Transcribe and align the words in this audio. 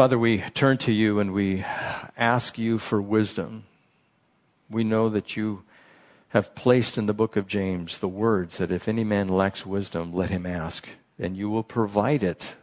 Father, 0.00 0.18
we 0.18 0.38
turn 0.54 0.78
to 0.78 0.92
you 0.92 1.18
and 1.20 1.34
we 1.34 1.62
ask 2.16 2.56
you 2.56 2.78
for 2.78 3.02
wisdom. 3.02 3.64
We 4.70 4.82
know 4.82 5.10
that 5.10 5.36
you 5.36 5.62
have 6.30 6.54
placed 6.54 6.96
in 6.96 7.04
the 7.04 7.12
book 7.12 7.36
of 7.36 7.46
James 7.46 7.98
the 7.98 8.08
words 8.08 8.56
that 8.56 8.72
if 8.72 8.88
any 8.88 9.04
man 9.04 9.28
lacks 9.28 9.66
wisdom, 9.66 10.14
let 10.14 10.30
him 10.30 10.46
ask, 10.46 10.88
and 11.18 11.36
you 11.36 11.50
will 11.50 11.62
provide 11.62 12.22
it 12.22 12.54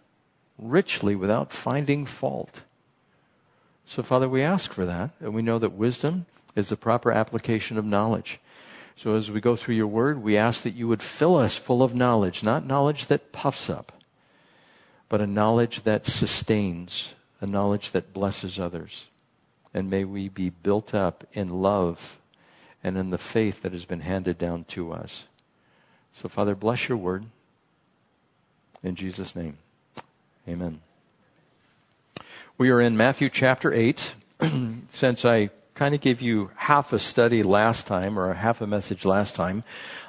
richly 0.58 1.16
without 1.16 1.54
finding 1.54 2.08
fault. 2.08 2.64
So, 3.86 4.02
Father, 4.02 4.28
we 4.28 4.42
ask 4.42 4.74
for 4.74 4.88
that, 4.88 5.12
and 5.20 5.36
we 5.36 5.44
know 5.44 5.60
that 5.60 5.74
wisdom 5.74 6.26
is 6.56 6.70
the 6.70 6.76
proper 6.76 7.12
application 7.12 7.78
of 7.78 7.86
knowledge. 7.86 8.40
So, 8.96 9.16
as 9.16 9.30
we 9.30 9.42
go 9.42 9.56
through 9.56 9.76
your 9.76 9.86
word, 9.86 10.24
we 10.24 10.38
ask 10.38 10.64
that 10.64 10.74
you 10.74 10.88
would 10.88 11.04
fill 11.04 11.36
us 11.36 11.56
full 11.56 11.84
of 11.84 11.94
knowledge, 11.94 12.42
not 12.42 12.66
knowledge 12.66 13.06
that 13.06 13.32
puffs 13.32 13.70
up, 13.70 13.92
but 15.08 15.22
a 15.22 15.28
knowledge 15.28 15.84
that 15.84 16.08
sustains, 16.08 17.14
a 17.40 17.46
knowledge 17.46 17.92
that 17.92 18.14
blesses 18.14 18.60
others. 18.60 19.06
And 19.74 19.90
may 19.90 20.04
we 20.04 20.30
be 20.30 20.50
built 20.50 20.94
up 20.94 21.26
in 21.34 21.62
love 21.62 22.18
and 22.84 22.98
in 22.98 23.10
the 23.10 23.18
faith 23.18 23.62
that 23.62 23.72
has 23.72 23.86
been 23.86 24.02
handed 24.02 24.38
down 24.38 24.64
to 24.70 24.92
us. 24.92 25.26
So, 26.14 26.30
Father, 26.30 26.56
bless 26.56 26.90
your 26.90 26.98
word. 26.98 27.26
In 28.84 28.96
Jesus' 28.96 29.36
name, 29.36 29.58
amen. 30.48 30.82
We 32.58 32.70
are 32.70 32.82
in 32.82 32.98
Matthew 32.98 33.30
chapter 33.30 33.72
8. 33.72 34.16
Since 34.92 35.26
I 35.26 35.50
kind 35.78 35.94
of 35.94 36.02
gave 36.02 36.24
you 36.24 36.50
half 36.56 36.92
a 36.92 36.98
study 36.98 37.44
last 37.44 37.86
time 37.86 38.18
or 38.18 38.34
half 38.34 38.62
a 38.62 38.68
message 38.68 39.06
last 39.06 39.36
time, 39.36 39.64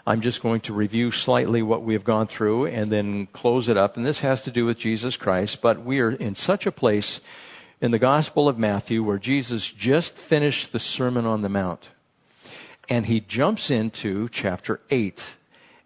I'm 0.07 0.23
just 0.23 0.41
going 0.41 0.63
to 0.63 0.73
review 0.73 1.11
slightly 1.11 1.61
what 1.61 1.83
we 1.83 1.93
have 1.93 2.05
gone 2.05 2.27
through 2.27 2.69
and 2.69 2.91
then 2.91 3.27
close 3.35 3.69
it 3.69 3.77
up. 3.77 3.95
And 3.95 4.07
this 4.07 4.21
has 4.21 4.43
to 4.45 4.51
do 4.51 4.65
with 4.65 4.79
Jesus 4.79 5.19
Christ, 5.19 5.61
but 5.61 5.85
we 5.85 6.01
are 6.01 6.13
in 6.13 6.37
such 6.37 6.65
a 6.65 6.73
place 6.73 7.21
in 7.83 7.91
the 7.91 7.99
Gospel 7.99 8.49
of 8.49 8.59
Matthew 8.59 9.03
where 9.03 9.19
Jesus 9.19 9.69
just 9.69 10.15
finished 10.15 10.73
the 10.73 10.79
Sermon 10.79 11.27
on 11.27 11.43
the 11.43 11.51
Mount. 11.51 11.91
And 12.89 13.05
he 13.05 13.21
jumps 13.21 13.71
into 13.71 14.31
chapter 14.31 14.81
8. 14.89 15.23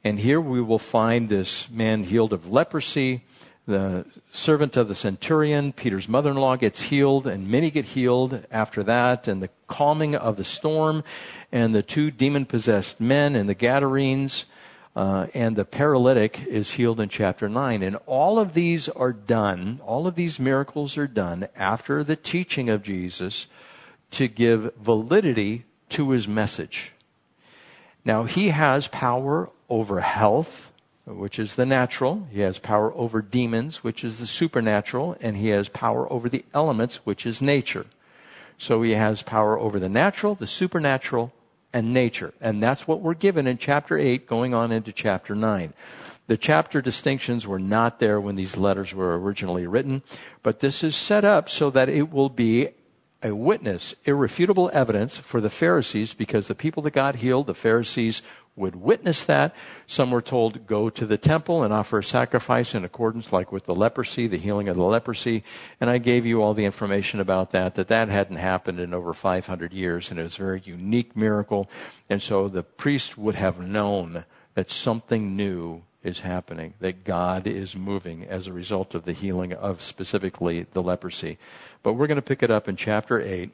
And 0.04 0.20
here 0.20 0.40
we 0.40 0.60
will 0.60 0.78
find 0.78 1.28
this 1.28 1.68
man 1.68 2.04
healed 2.04 2.32
of 2.32 2.48
leprosy. 2.48 3.22
The 3.66 4.06
servant 4.32 4.76
of 4.76 4.88
the 4.88 4.94
centurion, 4.96 5.72
Peter's 5.72 6.08
mother 6.08 6.30
in 6.30 6.36
law, 6.36 6.56
gets 6.56 6.82
healed, 6.82 7.28
and 7.28 7.48
many 7.48 7.70
get 7.70 7.84
healed 7.84 8.44
after 8.50 8.82
that, 8.82 9.28
and 9.28 9.40
the 9.40 9.50
calming 9.68 10.16
of 10.16 10.36
the 10.36 10.44
storm, 10.44 11.04
and 11.52 11.72
the 11.72 11.82
two 11.82 12.10
demon 12.10 12.44
possessed 12.44 13.00
men 13.00 13.36
and 13.36 13.48
the 13.48 13.54
Gadarenes, 13.54 14.46
uh, 14.96 15.28
and 15.32 15.54
the 15.54 15.64
paralytic 15.64 16.44
is 16.46 16.72
healed 16.72 16.98
in 16.98 17.08
chapter 17.08 17.48
9. 17.48 17.84
And 17.84 17.96
all 18.06 18.40
of 18.40 18.54
these 18.54 18.88
are 18.88 19.12
done, 19.12 19.80
all 19.84 20.08
of 20.08 20.16
these 20.16 20.40
miracles 20.40 20.98
are 20.98 21.06
done 21.06 21.48
after 21.54 22.02
the 22.02 22.16
teaching 22.16 22.68
of 22.68 22.82
Jesus 22.82 23.46
to 24.10 24.26
give 24.26 24.74
validity 24.74 25.64
to 25.90 26.10
his 26.10 26.26
message. 26.26 26.92
Now, 28.04 28.24
he 28.24 28.48
has 28.48 28.88
power 28.88 29.50
over 29.68 30.00
health, 30.00 30.71
which 31.04 31.38
is 31.38 31.56
the 31.56 31.66
natural. 31.66 32.26
He 32.30 32.40
has 32.40 32.58
power 32.58 32.92
over 32.94 33.22
demons, 33.22 33.82
which 33.82 34.04
is 34.04 34.18
the 34.18 34.26
supernatural. 34.26 35.16
And 35.20 35.36
he 35.36 35.48
has 35.48 35.68
power 35.68 36.10
over 36.12 36.28
the 36.28 36.44
elements, 36.54 37.04
which 37.04 37.26
is 37.26 37.42
nature. 37.42 37.86
So 38.58 38.82
he 38.82 38.92
has 38.92 39.22
power 39.22 39.58
over 39.58 39.80
the 39.80 39.88
natural, 39.88 40.34
the 40.34 40.46
supernatural, 40.46 41.32
and 41.72 41.92
nature. 41.92 42.34
And 42.40 42.62
that's 42.62 42.86
what 42.86 43.00
we're 43.00 43.14
given 43.14 43.46
in 43.46 43.58
chapter 43.58 43.98
8 43.98 44.26
going 44.26 44.54
on 44.54 44.70
into 44.70 44.92
chapter 44.92 45.34
9. 45.34 45.72
The 46.28 46.36
chapter 46.36 46.80
distinctions 46.80 47.46
were 47.46 47.58
not 47.58 47.98
there 47.98 48.20
when 48.20 48.36
these 48.36 48.56
letters 48.56 48.94
were 48.94 49.18
originally 49.18 49.66
written, 49.66 50.02
but 50.42 50.60
this 50.60 50.84
is 50.84 50.94
set 50.94 51.24
up 51.24 51.50
so 51.50 51.70
that 51.70 51.88
it 51.88 52.12
will 52.12 52.28
be 52.28 52.68
a 53.22 53.34
witness, 53.34 53.94
irrefutable 54.04 54.70
evidence 54.72 55.16
for 55.16 55.40
the 55.40 55.50
Pharisees 55.50 56.14
because 56.14 56.48
the 56.48 56.54
people 56.54 56.82
that 56.82 56.92
got 56.92 57.16
healed, 57.16 57.46
the 57.46 57.54
Pharisees 57.54 58.22
would 58.54 58.76
witness 58.76 59.24
that. 59.24 59.54
Some 59.86 60.10
were 60.10 60.20
told, 60.20 60.66
go 60.66 60.90
to 60.90 61.06
the 61.06 61.16
temple 61.16 61.62
and 61.62 61.72
offer 61.72 61.98
a 61.98 62.04
sacrifice 62.04 62.74
in 62.74 62.84
accordance 62.84 63.32
like 63.32 63.50
with 63.50 63.64
the 63.64 63.74
leprosy, 63.74 64.26
the 64.26 64.36
healing 64.36 64.68
of 64.68 64.76
the 64.76 64.82
leprosy. 64.82 65.42
And 65.80 65.88
I 65.88 65.98
gave 65.98 66.26
you 66.26 66.42
all 66.42 66.52
the 66.52 66.66
information 66.66 67.18
about 67.18 67.52
that, 67.52 67.74
that 67.76 67.88
that 67.88 68.08
hadn't 68.08 68.36
happened 68.36 68.78
in 68.78 68.92
over 68.92 69.14
500 69.14 69.72
years 69.72 70.10
and 70.10 70.20
it 70.20 70.24
was 70.24 70.36
a 70.36 70.42
very 70.42 70.62
unique 70.64 71.16
miracle. 71.16 71.70
And 72.10 72.22
so 72.22 72.48
the 72.48 72.62
priest 72.62 73.16
would 73.16 73.36
have 73.36 73.58
known 73.60 74.24
that 74.54 74.70
something 74.70 75.34
new 75.34 75.82
is 76.02 76.20
happening, 76.20 76.74
that 76.80 77.04
God 77.04 77.46
is 77.46 77.76
moving 77.76 78.24
as 78.24 78.46
a 78.46 78.52
result 78.52 78.94
of 78.94 79.04
the 79.04 79.12
healing 79.12 79.52
of 79.52 79.80
specifically 79.80 80.66
the 80.72 80.82
leprosy. 80.82 81.38
But 81.82 81.94
we're 81.94 82.08
going 82.08 82.16
to 82.16 82.22
pick 82.22 82.42
it 82.42 82.50
up 82.50 82.68
in 82.68 82.76
chapter 82.76 83.20
8 83.20 83.50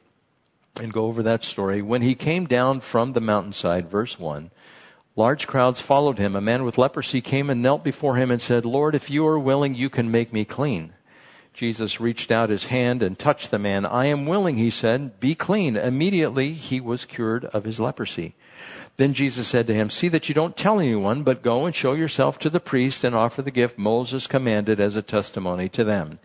and 0.81 0.93
go 0.93 1.05
over 1.05 1.23
that 1.23 1.43
story. 1.43 1.81
When 1.81 2.01
he 2.01 2.15
came 2.15 2.45
down 2.45 2.81
from 2.81 3.13
the 3.13 3.21
mountainside, 3.21 3.89
verse 3.89 4.19
1, 4.19 4.51
large 5.19 5.47
crowds 5.47 5.81
followed 5.81 6.17
him. 6.17 6.33
A 6.33 6.41
man 6.41 6.63
with 6.63 6.77
leprosy 6.77 7.19
came 7.19 7.49
and 7.49 7.61
knelt 7.61 7.83
before 7.83 8.15
him 8.15 8.31
and 8.31 8.41
said, 8.41 8.65
Lord, 8.65 8.95
if 8.95 9.09
you 9.09 9.27
are 9.27 9.37
willing, 9.37 9.75
you 9.75 9.89
can 9.89 10.09
make 10.09 10.31
me 10.31 10.45
clean. 10.45 10.93
Jesus 11.53 11.99
reached 11.99 12.31
out 12.31 12.49
his 12.49 12.67
hand 12.67 13.03
and 13.03 13.19
touched 13.19 13.51
the 13.51 13.59
man. 13.59 13.85
I 13.85 14.05
am 14.05 14.25
willing, 14.25 14.55
he 14.55 14.69
said, 14.69 15.19
be 15.19 15.35
clean. 15.35 15.75
Immediately 15.75 16.53
he 16.53 16.79
was 16.79 17.03
cured 17.03 17.43
of 17.45 17.65
his 17.65 17.81
leprosy. 17.81 18.33
Then 18.95 19.13
Jesus 19.13 19.45
said 19.45 19.67
to 19.67 19.73
him, 19.73 19.89
See 19.89 20.07
that 20.07 20.29
you 20.29 20.35
don't 20.35 20.55
tell 20.55 20.79
anyone, 20.79 21.23
but 21.23 21.43
go 21.43 21.65
and 21.65 21.75
show 21.75 21.93
yourself 21.93 22.39
to 22.39 22.49
the 22.49 22.61
priest 22.61 23.03
and 23.03 23.13
offer 23.13 23.41
the 23.41 23.51
gift 23.51 23.77
Moses 23.77 24.25
commanded 24.25 24.79
as 24.79 24.95
a 24.95 25.01
testimony 25.01 25.67
to 25.69 25.83
them. 25.83 26.19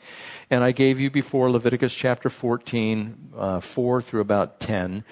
And 0.51 0.63
I 0.63 0.71
gave 0.71 1.01
you 1.01 1.11
before 1.11 1.51
Leviticus 1.51 1.95
chapter 1.95 2.29
14, 2.29 3.33
uh, 3.37 3.61
4 3.61 4.03
through 4.03 4.21
about 4.21 4.61
10 4.61 5.05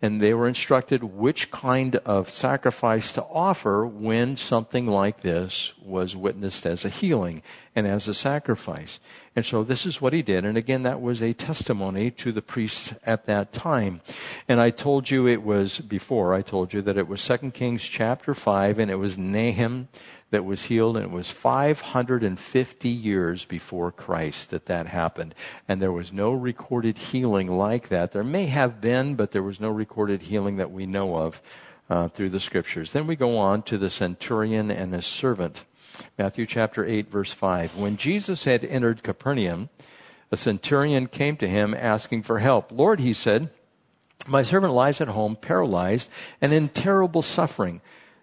and 0.00 0.20
they 0.20 0.32
were 0.32 0.46
instructed 0.46 1.02
which 1.02 1.50
kind 1.50 1.96
of 1.96 2.30
sacrifice 2.30 3.10
to 3.12 3.22
offer 3.24 3.84
when 3.84 4.36
something 4.36 4.86
like 4.86 5.22
this 5.22 5.72
was 5.82 6.14
witnessed 6.14 6.64
as 6.66 6.84
a 6.84 6.88
healing 6.88 7.42
and 7.74 7.86
as 7.86 8.06
a 8.06 8.14
sacrifice. 8.14 9.00
And 9.34 9.44
so 9.44 9.64
this 9.64 9.84
is 9.84 10.00
what 10.00 10.12
he 10.12 10.22
did. 10.22 10.44
And 10.44 10.56
again, 10.56 10.84
that 10.84 11.00
was 11.00 11.20
a 11.20 11.32
testimony 11.32 12.10
to 12.12 12.30
the 12.30 12.42
priests 12.42 12.94
at 13.04 13.26
that 13.26 13.52
time. 13.52 14.00
And 14.48 14.60
I 14.60 14.70
told 14.70 15.10
you 15.10 15.26
it 15.26 15.42
was 15.42 15.80
before, 15.80 16.32
I 16.32 16.42
told 16.42 16.72
you 16.72 16.80
that 16.82 16.98
it 16.98 17.08
was 17.08 17.24
2 17.24 17.50
Kings 17.50 17.82
chapter 17.82 18.34
5 18.34 18.78
and 18.78 18.90
it 18.90 18.96
was 18.96 19.18
Naaman 19.18 19.88
that 20.30 20.44
was 20.44 20.64
healed, 20.64 20.96
and 20.96 21.06
it 21.06 21.10
was 21.10 21.30
550 21.30 22.88
years 22.88 23.44
before 23.44 23.90
Christ 23.90 24.50
that 24.50 24.66
that 24.66 24.86
happened. 24.86 25.34
And 25.66 25.80
there 25.80 25.92
was 25.92 26.12
no 26.12 26.32
recorded 26.32 26.98
healing 26.98 27.50
like 27.50 27.88
that. 27.88 28.12
There 28.12 28.24
may 28.24 28.46
have 28.46 28.80
been, 28.80 29.14
but 29.14 29.30
there 29.30 29.42
was 29.42 29.60
no 29.60 29.70
recorded 29.70 30.22
healing 30.22 30.56
that 30.56 30.70
we 30.70 30.86
know 30.86 31.16
of 31.16 31.40
uh, 31.88 32.08
through 32.08 32.30
the 32.30 32.40
scriptures. 32.40 32.92
Then 32.92 33.06
we 33.06 33.16
go 33.16 33.38
on 33.38 33.62
to 33.62 33.78
the 33.78 33.90
centurion 33.90 34.70
and 34.70 34.92
his 34.92 35.06
servant. 35.06 35.64
Matthew 36.18 36.46
chapter 36.46 36.84
8, 36.84 37.10
verse 37.10 37.32
5. 37.32 37.76
When 37.76 37.96
Jesus 37.96 38.44
had 38.44 38.64
entered 38.64 39.02
Capernaum, 39.02 39.70
a 40.30 40.36
centurion 40.36 41.06
came 41.06 41.36
to 41.38 41.48
him 41.48 41.74
asking 41.74 42.22
for 42.22 42.38
help. 42.38 42.70
Lord, 42.70 43.00
he 43.00 43.14
said, 43.14 43.50
my 44.26 44.42
servant 44.42 44.74
lies 44.74 45.00
at 45.00 45.08
home, 45.08 45.36
paralyzed 45.36 46.10
and 46.40 46.52
in 46.52 46.68
terrible 46.68 47.22
suffering. 47.22 47.80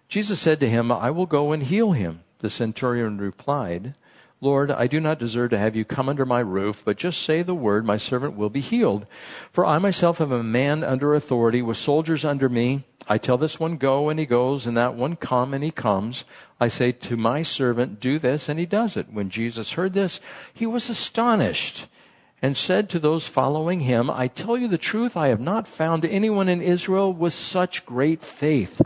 Jesus 0.08 0.40
said 0.40 0.60
to 0.60 0.68
him, 0.68 0.92
I 0.92 1.10
will 1.10 1.26
go 1.26 1.52
and 1.52 1.62
heal 1.62 1.92
him. 1.92 2.20
The 2.38 2.50
centurion 2.50 3.18
replied, 3.18 3.94
Lord, 4.40 4.70
I 4.70 4.86
do 4.86 5.00
not 5.00 5.18
deserve 5.18 5.50
to 5.50 5.58
have 5.58 5.74
you 5.74 5.84
come 5.84 6.08
under 6.08 6.26
my 6.26 6.40
roof, 6.40 6.82
but 6.84 6.98
just 6.98 7.22
say 7.22 7.42
the 7.42 7.54
word, 7.54 7.86
my 7.86 7.96
servant 7.96 8.36
will 8.36 8.50
be 8.50 8.60
healed. 8.60 9.06
For 9.50 9.64
I 9.64 9.78
myself 9.78 10.20
am 10.20 10.30
a 10.30 10.42
man 10.42 10.84
under 10.84 11.14
authority 11.14 11.62
with 11.62 11.78
soldiers 11.78 12.24
under 12.24 12.48
me. 12.48 12.84
I 13.08 13.18
tell 13.18 13.38
this 13.38 13.58
one 13.58 13.78
go 13.78 14.08
and 14.10 14.20
he 14.20 14.26
goes 14.26 14.66
and 14.66 14.76
that 14.76 14.94
one 14.94 15.16
come 15.16 15.54
and 15.54 15.64
he 15.64 15.70
comes. 15.70 16.24
I 16.60 16.68
say 16.68 16.92
to 16.92 17.16
my 17.16 17.42
servant, 17.42 17.98
do 17.98 18.18
this 18.18 18.48
and 18.48 18.58
he 18.58 18.66
does 18.66 18.96
it. 18.96 19.10
When 19.10 19.30
Jesus 19.30 19.72
heard 19.72 19.94
this, 19.94 20.20
he 20.52 20.66
was 20.66 20.90
astonished 20.90 21.86
and 22.42 22.56
said 22.56 22.90
to 22.90 22.98
those 22.98 23.26
following 23.26 23.80
him, 23.80 24.10
I 24.10 24.28
tell 24.28 24.58
you 24.58 24.68
the 24.68 24.76
truth, 24.76 25.16
I 25.16 25.28
have 25.28 25.40
not 25.40 25.66
found 25.66 26.04
anyone 26.04 26.48
in 26.48 26.60
Israel 26.60 27.12
with 27.12 27.32
such 27.32 27.86
great 27.86 28.22
faith. 28.22 28.82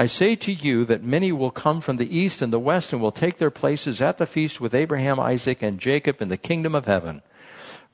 I 0.00 0.06
say 0.06 0.36
to 0.36 0.52
you 0.52 0.84
that 0.84 1.02
many 1.02 1.32
will 1.32 1.50
come 1.50 1.80
from 1.80 1.96
the 1.96 2.16
east 2.16 2.40
and 2.40 2.52
the 2.52 2.60
west 2.60 2.92
and 2.92 3.02
will 3.02 3.10
take 3.10 3.38
their 3.38 3.50
places 3.50 4.00
at 4.00 4.18
the 4.18 4.26
feast 4.26 4.60
with 4.60 4.72
Abraham, 4.72 5.18
Isaac, 5.18 5.60
and 5.60 5.80
Jacob 5.80 6.22
in 6.22 6.28
the 6.28 6.36
kingdom 6.36 6.76
of 6.76 6.86
heaven. 6.86 7.20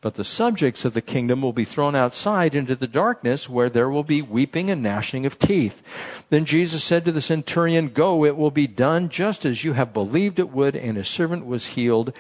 But 0.03 0.17
the 0.17 0.25
subjects 0.25 0.85
of 0.85 0.93
the 0.93 1.01
kingdom 1.01 1.41
will 1.41 1.55
be 1.55 1.65
thrown 1.65 1.95
outside 1.95 2.55
into 2.55 2.77
the 2.77 2.87
darkness 2.87 3.49
where 3.49 3.71
there 3.71 3.89
will 3.89 4.05
be 4.05 4.21
weeping 4.21 4.71
and 4.71 4.83
gnashing 4.83 5.25
of 5.25 5.39
teeth. 5.39 5.83
Then 6.29 6.45
Jesus 6.45 6.85
said 6.85 7.07
to 7.07 7.13
the 7.13 7.23
centurion, 7.23 7.89
Go, 7.89 8.27
it 8.27 8.37
will 8.37 8.51
be 8.51 8.67
done 8.67 9.09
just 9.09 9.47
as 9.47 9.65
you 9.65 9.73
have 9.73 9.95
believed 9.95 10.39
it 10.39 10.51
would, 10.51 10.77
and 10.77 10.99
his 10.99 11.09
servant 11.09 11.47
was 11.47 11.69
healed 11.69 12.13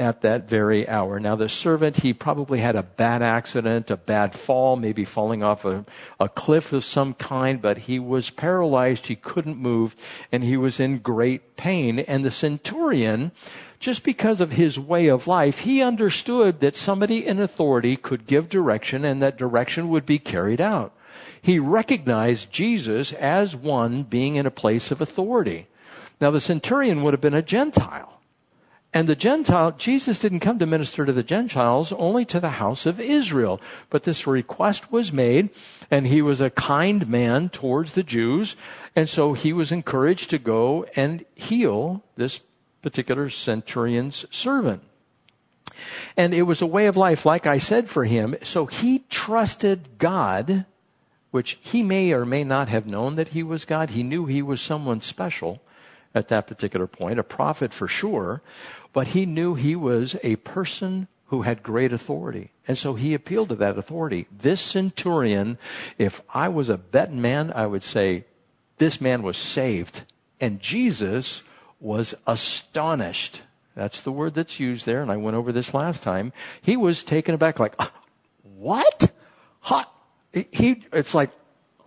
at 0.00 0.22
that 0.22 0.48
very 0.48 0.88
hour. 0.88 1.20
Now, 1.20 1.36
the 1.36 1.48
servant, 1.48 1.98
he 1.98 2.12
probably 2.12 2.60
had 2.60 2.74
a 2.74 2.82
bad 2.82 3.22
accident, 3.22 3.90
a 3.90 3.96
bad 3.96 4.34
fall, 4.34 4.76
maybe 4.76 5.04
falling 5.04 5.42
off 5.42 5.64
a, 5.64 5.84
a 6.18 6.28
cliff 6.28 6.72
of 6.72 6.84
some 6.84 7.14
kind, 7.14 7.60
but 7.60 7.78
he 7.78 7.98
was 7.98 8.30
paralyzed. 8.30 9.06
He 9.06 9.16
couldn't 9.16 9.58
move 9.58 9.94
and 10.32 10.42
he 10.42 10.56
was 10.56 10.80
in 10.80 10.98
great 10.98 11.56
pain. 11.56 11.98
And 11.98 12.24
the 12.24 12.30
centurion 12.30 13.32
just 13.80 14.04
because 14.04 14.42
of 14.42 14.52
his 14.52 14.78
way 14.78 15.08
of 15.08 15.26
life, 15.26 15.60
he 15.60 15.82
understood 15.82 16.60
that 16.60 16.76
somebody 16.76 17.26
in 17.26 17.40
authority 17.40 17.96
could 17.96 18.26
give 18.26 18.50
direction 18.50 19.06
and 19.06 19.22
that 19.22 19.38
direction 19.38 19.88
would 19.88 20.04
be 20.04 20.18
carried 20.18 20.60
out. 20.60 20.92
He 21.40 21.58
recognized 21.58 22.52
Jesus 22.52 23.12
as 23.14 23.56
one 23.56 24.02
being 24.02 24.36
in 24.36 24.44
a 24.44 24.50
place 24.50 24.90
of 24.90 25.00
authority. 25.00 25.66
Now 26.20 26.30
the 26.30 26.40
centurion 26.40 27.02
would 27.02 27.14
have 27.14 27.22
been 27.22 27.32
a 27.32 27.42
Gentile. 27.42 28.09
And 28.92 29.08
the 29.08 29.14
Gentile, 29.14 29.70
Jesus 29.72 30.18
didn't 30.18 30.40
come 30.40 30.58
to 30.58 30.66
minister 30.66 31.06
to 31.06 31.12
the 31.12 31.22
Gentiles, 31.22 31.92
only 31.92 32.24
to 32.24 32.40
the 32.40 32.50
house 32.50 32.86
of 32.86 32.98
Israel. 32.98 33.60
But 33.88 34.02
this 34.02 34.26
request 34.26 34.90
was 34.90 35.12
made, 35.12 35.50
and 35.90 36.08
he 36.08 36.20
was 36.20 36.40
a 36.40 36.50
kind 36.50 37.08
man 37.08 37.50
towards 37.50 37.94
the 37.94 38.02
Jews, 38.02 38.56
and 38.96 39.08
so 39.08 39.34
he 39.34 39.52
was 39.52 39.70
encouraged 39.70 40.28
to 40.30 40.38
go 40.38 40.86
and 40.96 41.24
heal 41.36 42.02
this 42.16 42.40
particular 42.82 43.30
centurion's 43.30 44.24
servant. 44.32 44.82
And 46.16 46.34
it 46.34 46.42
was 46.42 46.60
a 46.60 46.66
way 46.66 46.86
of 46.86 46.96
life, 46.96 47.24
like 47.24 47.46
I 47.46 47.58
said, 47.58 47.88
for 47.88 48.04
him. 48.04 48.34
So 48.42 48.66
he 48.66 49.04
trusted 49.08 49.98
God, 49.98 50.66
which 51.30 51.58
he 51.60 51.84
may 51.84 52.12
or 52.12 52.26
may 52.26 52.42
not 52.42 52.68
have 52.68 52.86
known 52.86 53.14
that 53.14 53.28
he 53.28 53.44
was 53.44 53.64
God. 53.64 53.90
He 53.90 54.02
knew 54.02 54.26
he 54.26 54.42
was 54.42 54.60
someone 54.60 55.00
special 55.00 55.62
at 56.12 56.26
that 56.26 56.48
particular 56.48 56.88
point, 56.88 57.20
a 57.20 57.22
prophet 57.22 57.72
for 57.72 57.86
sure 57.86 58.42
but 58.92 59.08
he 59.08 59.26
knew 59.26 59.54
he 59.54 59.76
was 59.76 60.16
a 60.22 60.36
person 60.36 61.08
who 61.26 61.42
had 61.42 61.62
great 61.62 61.92
authority. 61.92 62.50
And 62.66 62.76
so 62.76 62.94
he 62.94 63.14
appealed 63.14 63.50
to 63.50 63.54
that 63.56 63.78
authority. 63.78 64.26
This 64.30 64.60
centurion, 64.60 65.58
if 65.96 66.20
I 66.34 66.48
was 66.48 66.68
a 66.68 66.76
betting 66.76 67.20
man, 67.20 67.52
I 67.54 67.66
would 67.66 67.84
say 67.84 68.24
this 68.78 69.00
man 69.00 69.22
was 69.22 69.36
saved. 69.36 70.02
And 70.40 70.60
Jesus 70.60 71.42
was 71.78 72.14
astonished. 72.26 73.42
That's 73.76 74.02
the 74.02 74.12
word 74.12 74.34
that's 74.34 74.58
used 74.58 74.84
there, 74.86 75.00
and 75.00 75.10
I 75.10 75.16
went 75.16 75.36
over 75.36 75.52
this 75.52 75.72
last 75.72 76.02
time. 76.02 76.32
He 76.60 76.76
was 76.76 77.02
taken 77.02 77.34
aback, 77.34 77.58
like, 77.58 77.74
ah, 77.78 77.92
what? 78.42 79.10
Huh? 79.60 79.84
He, 80.32 80.84
it's 80.92 81.14
like, 81.14 81.30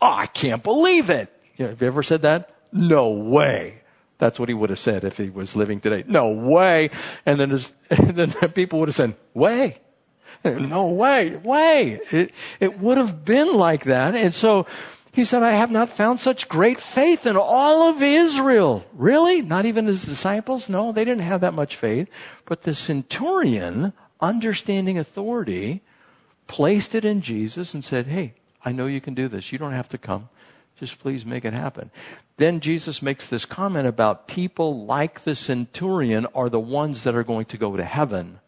oh, 0.01 0.11
I 0.11 0.25
can't 0.25 0.63
believe 0.63 1.09
it. 1.09 1.31
You 1.57 1.65
know, 1.65 1.69
have 1.71 1.81
you 1.81 1.87
ever 1.87 2.01
said 2.01 2.23
that? 2.23 2.55
No 2.71 3.11
way. 3.11 3.82
That's 4.23 4.39
what 4.39 4.47
he 4.47 4.55
would 4.55 4.69
have 4.69 4.79
said 4.79 5.03
if 5.03 5.17
he 5.17 5.29
was 5.29 5.53
living 5.53 5.81
today. 5.81 6.05
No 6.07 6.29
way. 6.29 6.91
And 7.25 7.37
then, 7.37 7.51
and 7.89 8.09
then 8.15 8.31
people 8.53 8.79
would 8.79 8.87
have 8.87 8.95
said, 8.95 9.17
way. 9.33 9.81
No 10.45 10.87
way, 10.91 11.35
way. 11.35 11.99
It, 12.09 12.31
it 12.61 12.79
would 12.79 12.97
have 12.97 13.25
been 13.25 13.53
like 13.53 13.83
that. 13.83 14.15
And 14.15 14.33
so 14.33 14.65
he 15.11 15.25
said, 15.25 15.43
I 15.43 15.51
have 15.51 15.71
not 15.71 15.89
found 15.89 16.21
such 16.21 16.47
great 16.47 16.79
faith 16.79 17.25
in 17.25 17.35
all 17.35 17.89
of 17.89 18.01
Israel. 18.01 18.85
Really? 18.93 19.41
Not 19.41 19.65
even 19.65 19.87
his 19.87 20.05
disciples? 20.05 20.69
No, 20.69 20.93
they 20.93 21.03
didn't 21.03 21.23
have 21.23 21.41
that 21.41 21.53
much 21.53 21.75
faith. 21.75 22.07
But 22.45 22.61
the 22.61 22.73
centurion, 22.73 23.91
understanding 24.21 24.97
authority, 24.97 25.81
placed 26.47 26.95
it 26.95 27.03
in 27.03 27.19
Jesus 27.19 27.73
and 27.73 27.83
said, 27.83 28.07
Hey, 28.07 28.35
I 28.63 28.71
know 28.71 28.87
you 28.87 29.01
can 29.01 29.15
do 29.15 29.27
this. 29.27 29.51
You 29.51 29.57
don't 29.57 29.73
have 29.73 29.89
to 29.89 29.97
come. 29.97 30.29
Just 30.83 30.99
please 30.99 31.25
make 31.25 31.45
it 31.45 31.53
happen. 31.53 31.91
Then 32.35 32.59
Jesus 32.59 33.01
makes 33.01 33.29
this 33.29 33.45
comment 33.45 33.87
about 33.87 34.27
people 34.27 34.85
like 34.85 35.21
the 35.21 35.33
centurion 35.33 36.27
are 36.35 36.49
the 36.49 36.59
ones 36.59 37.03
that 37.03 37.15
are 37.15 37.23
going 37.23 37.45
to 37.45 37.57
go 37.57 37.77
to 37.77 37.85
heaven. 37.85 38.41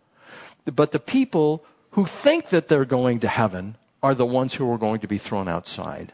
But 0.66 0.92
the 0.92 1.00
people 1.00 1.64
who 1.92 2.06
think 2.06 2.50
that 2.50 2.68
they're 2.68 2.84
going 2.84 3.22
to 3.22 3.30
heaven 3.30 3.78
are 4.04 4.14
the 4.14 4.26
ones 4.26 4.56
who 4.56 4.70
are 4.70 4.78
going 4.78 5.00
to 5.00 5.08
be 5.08 5.18
thrown 5.18 5.48
outside. 5.48 6.12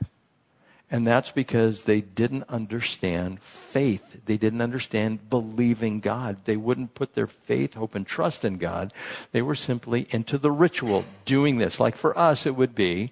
And 0.91 1.07
that's 1.07 1.31
because 1.31 1.85
they 1.85 2.01
didn't 2.01 2.44
understand 2.47 3.41
faith. 3.41 4.23
They 4.27 4.38
didn't 4.38 4.62
understand 4.62 5.27
believing 5.27 6.01
God. 6.01 6.45
They 6.45 6.56
wouldn't 6.56 6.94
put 6.94 7.15
their 7.15 7.25
faith, 7.25 7.73
hope, 7.73 7.95
and 7.95 8.06
trust 8.06 8.45
in 8.45 8.57
God. 8.57 8.94
They 9.31 9.41
were 9.41 9.56
simply 9.56 10.06
into 10.12 10.38
the 10.38 10.51
ritual, 10.51 11.03
doing 11.25 11.57
this. 11.57 11.79
Like 11.79 11.95
for 11.95 12.15
us, 12.15 12.45
it 12.45 12.56
would 12.56 12.75
be 12.75 13.12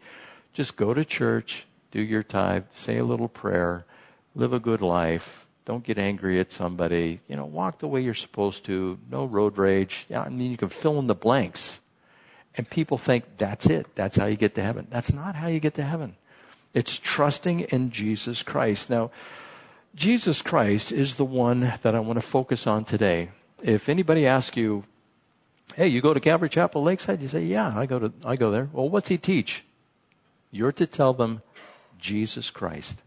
just 0.53 0.75
go 0.75 0.94
to 0.94 1.03
church, 1.03 1.65
do 1.91 2.01
your 2.01 2.24
tithe, 2.24 2.65
say 2.71 2.97
a 2.97 3.03
little 3.03 3.27
prayer, 3.27 3.86
live 4.36 4.53
a 4.53 4.59
good 4.59 4.81
life. 4.81 5.45
Don't 5.65 5.83
get 5.83 5.97
angry 5.97 6.39
at 6.39 6.51
somebody. 6.51 7.19
You 7.27 7.36
know, 7.36 7.45
walk 7.45 7.80
the 7.80 7.88
way 7.88 8.01
you're 8.01 8.13
supposed 8.13 8.65
to. 8.65 8.97
No 9.09 9.25
road 9.25 9.57
rage. 9.57 10.06
Yeah, 10.09 10.21
I 10.21 10.30
mean, 10.30 10.51
you 10.51 10.57
can 10.57 10.69
fill 10.69 10.97
in 11.00 11.07
the 11.07 11.15
blanks. 11.15 11.80
And 12.56 12.69
people 12.69 12.97
think 12.97 13.24
that's 13.38 13.68
it. 13.68 13.95
That's 13.95 14.18
how 14.18 14.25
you 14.25 14.36
get 14.36 14.56
to 14.56 14.63
heaven. 14.63 14.88
That's 14.89 15.13
not 15.13 15.36
how 15.36 15.47
you 15.47 15.59
get 15.59 15.75
to 15.75 15.83
heaven. 15.83 16.15
It's 16.74 16.97
trusting 16.97 17.62
in 17.62 17.92
Jesus 17.92 18.44
Christ. 18.44 18.89
Now, 18.89 19.12
Jesus 19.95 20.42
Christ 20.42 20.92
is 20.92 21.15
the 21.15 21.25
one 21.25 21.74
that 21.81 21.95
I 21.95 22.00
want 22.00 22.18
to 22.19 22.25
focus 22.25 22.68
on 22.68 22.85
today. 22.85 23.30
If 23.62 23.89
anybody 23.89 24.25
asks 24.25 24.57
you, 24.57 24.85
hey, 25.75 25.88
you 25.88 26.01
go 26.01 26.13
to 26.13 26.19
Calvary 26.19 26.50
Chapel 26.50 26.83
Lakeside? 26.83 27.21
You 27.21 27.27
say, 27.27 27.44
yeah, 27.44 27.77
I 27.77 27.85
go 27.85 28.00
to, 28.00 28.13
I 28.24 28.35
go 28.35 28.51
there. 28.51 28.69
Well, 28.71 28.89
what's 28.89 29.09
he 29.09 29.18
teach? 29.18 29.63
You're 30.51 30.71
to 30.74 30.88
tell 30.88 31.13
them 31.13 31.42
Jesus 32.00 32.50
Christ. 32.50 33.01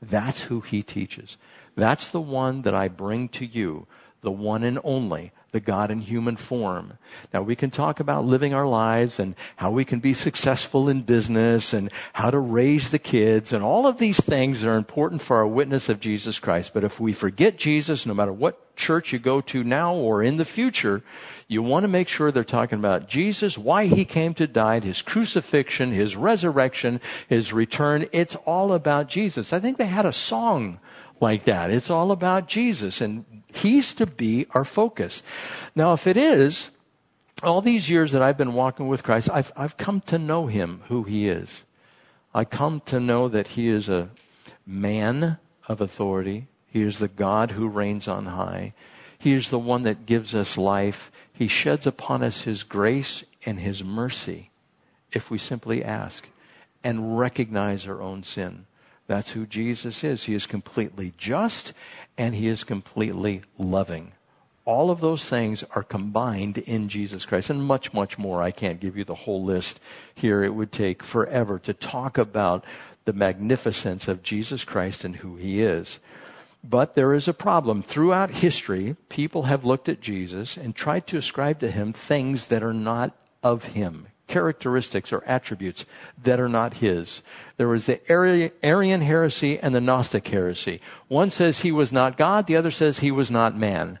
That's 0.00 0.42
who 0.42 0.60
he 0.60 0.82
teaches. 0.82 1.36
That's 1.74 2.10
the 2.10 2.20
one 2.20 2.62
that 2.62 2.74
I 2.74 2.88
bring 2.88 3.28
to 3.30 3.46
you, 3.46 3.86
the 4.20 4.30
one 4.30 4.62
and 4.62 4.78
only, 4.84 5.32
the 5.52 5.60
God 5.60 5.90
in 5.90 6.00
human 6.00 6.36
form. 6.36 6.98
Now 7.32 7.42
we 7.42 7.56
can 7.56 7.70
talk 7.70 8.00
about 8.00 8.24
living 8.24 8.52
our 8.52 8.66
lives 8.66 9.18
and 9.18 9.34
how 9.56 9.70
we 9.70 9.84
can 9.84 10.00
be 10.00 10.12
successful 10.12 10.88
in 10.88 11.02
business 11.02 11.72
and 11.72 11.90
how 12.12 12.30
to 12.30 12.38
raise 12.38 12.90
the 12.90 12.98
kids 12.98 13.52
and 13.52 13.64
all 13.64 13.86
of 13.86 13.98
these 13.98 14.20
things 14.20 14.64
are 14.64 14.76
important 14.76 15.22
for 15.22 15.36
our 15.36 15.46
witness 15.46 15.88
of 15.88 16.00
Jesus 16.00 16.38
Christ. 16.38 16.72
But 16.74 16.84
if 16.84 17.00
we 17.00 17.12
forget 17.12 17.56
Jesus, 17.56 18.06
no 18.06 18.14
matter 18.14 18.32
what 18.32 18.76
church 18.76 19.12
you 19.12 19.18
go 19.18 19.40
to 19.40 19.64
now 19.64 19.94
or 19.94 20.22
in 20.22 20.36
the 20.36 20.44
future, 20.44 21.02
you 21.48 21.62
want 21.62 21.84
to 21.84 21.88
make 21.88 22.08
sure 22.08 22.30
they're 22.30 22.44
talking 22.44 22.78
about 22.78 23.08
Jesus, 23.08 23.56
why 23.56 23.86
he 23.86 24.04
came 24.04 24.34
to 24.34 24.46
die, 24.46 24.80
his 24.80 25.02
crucifixion, 25.02 25.92
his 25.92 26.16
resurrection, 26.16 27.00
his 27.28 27.52
return. 27.52 28.06
It's 28.12 28.36
all 28.46 28.72
about 28.72 29.08
Jesus. 29.08 29.52
I 29.52 29.60
think 29.60 29.78
they 29.78 29.86
had 29.86 30.06
a 30.06 30.12
song 30.12 30.80
like 31.20 31.44
that. 31.44 31.70
It's 31.70 31.90
all 31.90 32.12
about 32.12 32.48
Jesus 32.48 33.00
and 33.00 33.24
he's 33.56 33.94
to 33.94 34.06
be 34.06 34.46
our 34.50 34.64
focus. 34.64 35.22
Now, 35.74 35.92
if 35.92 36.06
it 36.06 36.16
is, 36.16 36.70
all 37.42 37.60
these 37.60 37.90
years 37.90 38.12
that 38.12 38.22
I've 38.22 38.38
been 38.38 38.54
walking 38.54 38.88
with 38.88 39.02
Christ, 39.02 39.30
I've, 39.32 39.52
I've 39.56 39.76
come 39.76 40.00
to 40.02 40.18
know 40.18 40.46
him, 40.46 40.82
who 40.88 41.02
he 41.02 41.28
is. 41.28 41.64
I 42.34 42.44
come 42.44 42.80
to 42.86 43.00
know 43.00 43.28
that 43.28 43.48
he 43.48 43.68
is 43.68 43.88
a 43.88 44.10
man 44.66 45.38
of 45.68 45.80
authority. 45.80 46.48
He 46.68 46.82
is 46.82 46.98
the 46.98 47.08
God 47.08 47.52
who 47.52 47.68
reigns 47.68 48.08
on 48.08 48.26
high. 48.26 48.74
He 49.18 49.32
is 49.32 49.50
the 49.50 49.58
one 49.58 49.82
that 49.84 50.06
gives 50.06 50.34
us 50.34 50.58
life. 50.58 51.10
He 51.32 51.48
sheds 51.48 51.86
upon 51.86 52.22
us 52.22 52.42
His 52.42 52.62
grace 52.62 53.24
and 53.44 53.60
His 53.60 53.82
mercy 53.82 54.50
if 55.12 55.30
we 55.30 55.38
simply 55.38 55.82
ask 55.82 56.28
and 56.84 57.18
recognize 57.18 57.86
our 57.86 58.02
own 58.02 58.22
sin. 58.22 58.66
That's 59.06 59.30
who 59.30 59.46
Jesus 59.46 60.02
is. 60.02 60.24
He 60.24 60.34
is 60.34 60.46
completely 60.46 61.12
just 61.16 61.72
and 62.18 62.34
He 62.34 62.48
is 62.48 62.64
completely 62.64 63.42
loving. 63.58 64.12
All 64.64 64.90
of 64.90 65.00
those 65.00 65.28
things 65.28 65.62
are 65.74 65.84
combined 65.84 66.58
in 66.58 66.88
Jesus 66.88 67.24
Christ 67.24 67.50
and 67.50 67.62
much, 67.62 67.92
much 67.92 68.18
more. 68.18 68.42
I 68.42 68.50
can't 68.50 68.80
give 68.80 68.96
you 68.96 69.04
the 69.04 69.14
whole 69.14 69.44
list 69.44 69.78
here. 70.14 70.42
It 70.42 70.54
would 70.54 70.72
take 70.72 71.04
forever 71.04 71.58
to 71.60 71.72
talk 71.72 72.18
about 72.18 72.64
the 73.04 73.12
magnificence 73.12 74.08
of 74.08 74.24
Jesus 74.24 74.64
Christ 74.64 75.04
and 75.04 75.16
who 75.16 75.36
He 75.36 75.60
is. 75.60 76.00
But 76.68 76.96
there 76.96 77.14
is 77.14 77.28
a 77.28 77.34
problem. 77.34 77.82
Throughout 77.82 78.30
history, 78.30 78.96
people 79.08 79.44
have 79.44 79.64
looked 79.64 79.88
at 79.88 80.00
Jesus 80.00 80.56
and 80.56 80.74
tried 80.74 81.06
to 81.08 81.16
ascribe 81.16 81.60
to 81.60 81.70
him 81.70 81.92
things 81.92 82.46
that 82.46 82.62
are 82.62 82.74
not 82.74 83.16
of 83.42 83.66
him, 83.66 84.08
characteristics 84.26 85.12
or 85.12 85.24
attributes 85.24 85.86
that 86.22 86.40
are 86.40 86.48
not 86.48 86.74
his. 86.74 87.22
There 87.56 87.68
was 87.68 87.86
the 87.86 88.00
Arian 88.10 89.00
heresy 89.00 89.58
and 89.58 89.74
the 89.74 89.80
Gnostic 89.80 90.28
heresy. 90.28 90.80
One 91.08 91.30
says 91.30 91.60
he 91.60 91.72
was 91.72 91.92
not 91.92 92.18
God, 92.18 92.46
the 92.46 92.56
other 92.56 92.70
says 92.70 92.98
he 92.98 93.10
was 93.10 93.30
not 93.30 93.56
man. 93.56 93.98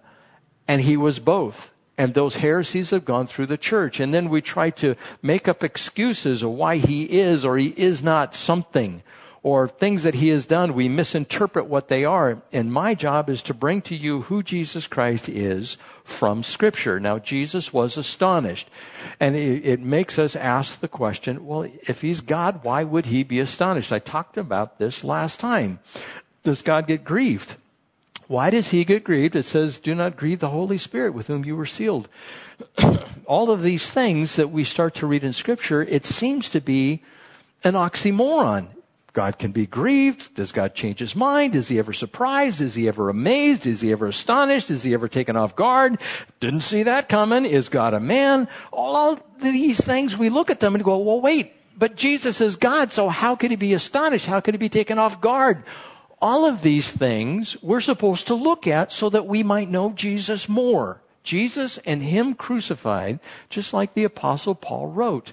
And 0.68 0.82
he 0.82 0.96
was 0.96 1.18
both. 1.18 1.70
And 1.98 2.12
those 2.12 2.36
heresies 2.36 2.90
have 2.90 3.04
gone 3.04 3.26
through 3.26 3.46
the 3.46 3.56
church. 3.56 4.00
And 4.00 4.12
then 4.12 4.28
we 4.28 4.42
try 4.42 4.70
to 4.70 4.96
make 5.22 5.48
up 5.48 5.64
excuses 5.64 6.42
of 6.42 6.50
why 6.50 6.76
he 6.76 7.04
is 7.04 7.44
or 7.44 7.56
he 7.56 7.68
is 7.68 8.02
not 8.02 8.34
something 8.34 9.02
or 9.46 9.68
things 9.68 10.02
that 10.02 10.16
he 10.16 10.30
has 10.30 10.44
done, 10.44 10.74
we 10.74 10.88
misinterpret 10.88 11.66
what 11.66 11.86
they 11.86 12.04
are. 12.04 12.42
And 12.52 12.72
my 12.72 12.96
job 12.96 13.30
is 13.30 13.40
to 13.42 13.54
bring 13.54 13.80
to 13.82 13.94
you 13.94 14.22
who 14.22 14.42
Jesus 14.42 14.88
Christ 14.88 15.28
is 15.28 15.76
from 16.02 16.42
Scripture. 16.42 16.98
Now, 16.98 17.20
Jesus 17.20 17.72
was 17.72 17.96
astonished. 17.96 18.68
And 19.20 19.36
it, 19.36 19.64
it, 19.64 19.80
makes 19.80 20.18
us 20.18 20.34
ask 20.34 20.80
the 20.80 20.88
question, 20.88 21.46
well, 21.46 21.62
if 21.86 22.00
he's 22.00 22.22
God, 22.22 22.64
why 22.64 22.82
would 22.82 23.06
he 23.06 23.22
be 23.22 23.38
astonished? 23.38 23.92
I 23.92 24.00
talked 24.00 24.36
about 24.36 24.80
this 24.80 25.04
last 25.04 25.38
time. 25.38 25.78
Does 26.42 26.62
God 26.62 26.88
get 26.88 27.04
grieved? 27.04 27.54
Why 28.26 28.50
does 28.50 28.70
he 28.70 28.84
get 28.84 29.04
grieved? 29.04 29.36
It 29.36 29.44
says, 29.44 29.78
do 29.78 29.94
not 29.94 30.16
grieve 30.16 30.40
the 30.40 30.50
Holy 30.50 30.76
Spirit 30.76 31.14
with 31.14 31.28
whom 31.28 31.44
you 31.44 31.54
were 31.54 31.66
sealed. 31.66 32.08
All 33.26 33.52
of 33.52 33.62
these 33.62 33.88
things 33.88 34.34
that 34.34 34.50
we 34.50 34.64
start 34.64 34.96
to 34.96 35.06
read 35.06 35.22
in 35.22 35.32
Scripture, 35.32 35.84
it 35.84 36.04
seems 36.04 36.50
to 36.50 36.60
be 36.60 37.04
an 37.62 37.74
oxymoron 37.74 38.70
God 39.16 39.38
can 39.38 39.50
be 39.50 39.64
grieved. 39.64 40.34
Does 40.34 40.52
God 40.52 40.74
change 40.74 40.98
his 40.98 41.16
mind? 41.16 41.54
Is 41.54 41.68
he 41.68 41.78
ever 41.78 41.94
surprised? 41.94 42.60
Is 42.60 42.74
he 42.74 42.86
ever 42.86 43.08
amazed? 43.08 43.66
Is 43.66 43.80
he 43.80 43.90
ever 43.90 44.08
astonished? 44.08 44.70
Is 44.70 44.82
he 44.82 44.92
ever 44.92 45.08
taken 45.08 45.36
off 45.36 45.56
guard? 45.56 45.98
Didn't 46.38 46.60
see 46.60 46.82
that 46.82 47.08
coming. 47.08 47.46
Is 47.46 47.70
God 47.70 47.94
a 47.94 47.98
man? 47.98 48.46
All 48.70 49.18
these 49.40 49.80
things, 49.80 50.18
we 50.18 50.28
look 50.28 50.50
at 50.50 50.60
them 50.60 50.74
and 50.74 50.84
go, 50.84 50.98
well, 50.98 51.22
wait, 51.22 51.54
but 51.78 51.96
Jesus 51.96 52.42
is 52.42 52.56
God, 52.56 52.92
so 52.92 53.08
how 53.08 53.36
could 53.36 53.50
he 53.50 53.56
be 53.56 53.72
astonished? 53.72 54.26
How 54.26 54.40
could 54.40 54.52
he 54.52 54.58
be 54.58 54.68
taken 54.68 54.98
off 54.98 55.22
guard? 55.22 55.64
All 56.20 56.44
of 56.44 56.60
these 56.60 56.92
things 56.92 57.56
we're 57.62 57.80
supposed 57.80 58.26
to 58.26 58.34
look 58.34 58.66
at 58.66 58.92
so 58.92 59.08
that 59.08 59.26
we 59.26 59.42
might 59.42 59.70
know 59.70 59.92
Jesus 59.92 60.46
more. 60.46 61.00
Jesus 61.24 61.78
and 61.86 62.02
Him 62.02 62.34
crucified, 62.34 63.18
just 63.48 63.72
like 63.72 63.94
the 63.94 64.04
Apostle 64.04 64.54
Paul 64.54 64.88
wrote. 64.88 65.32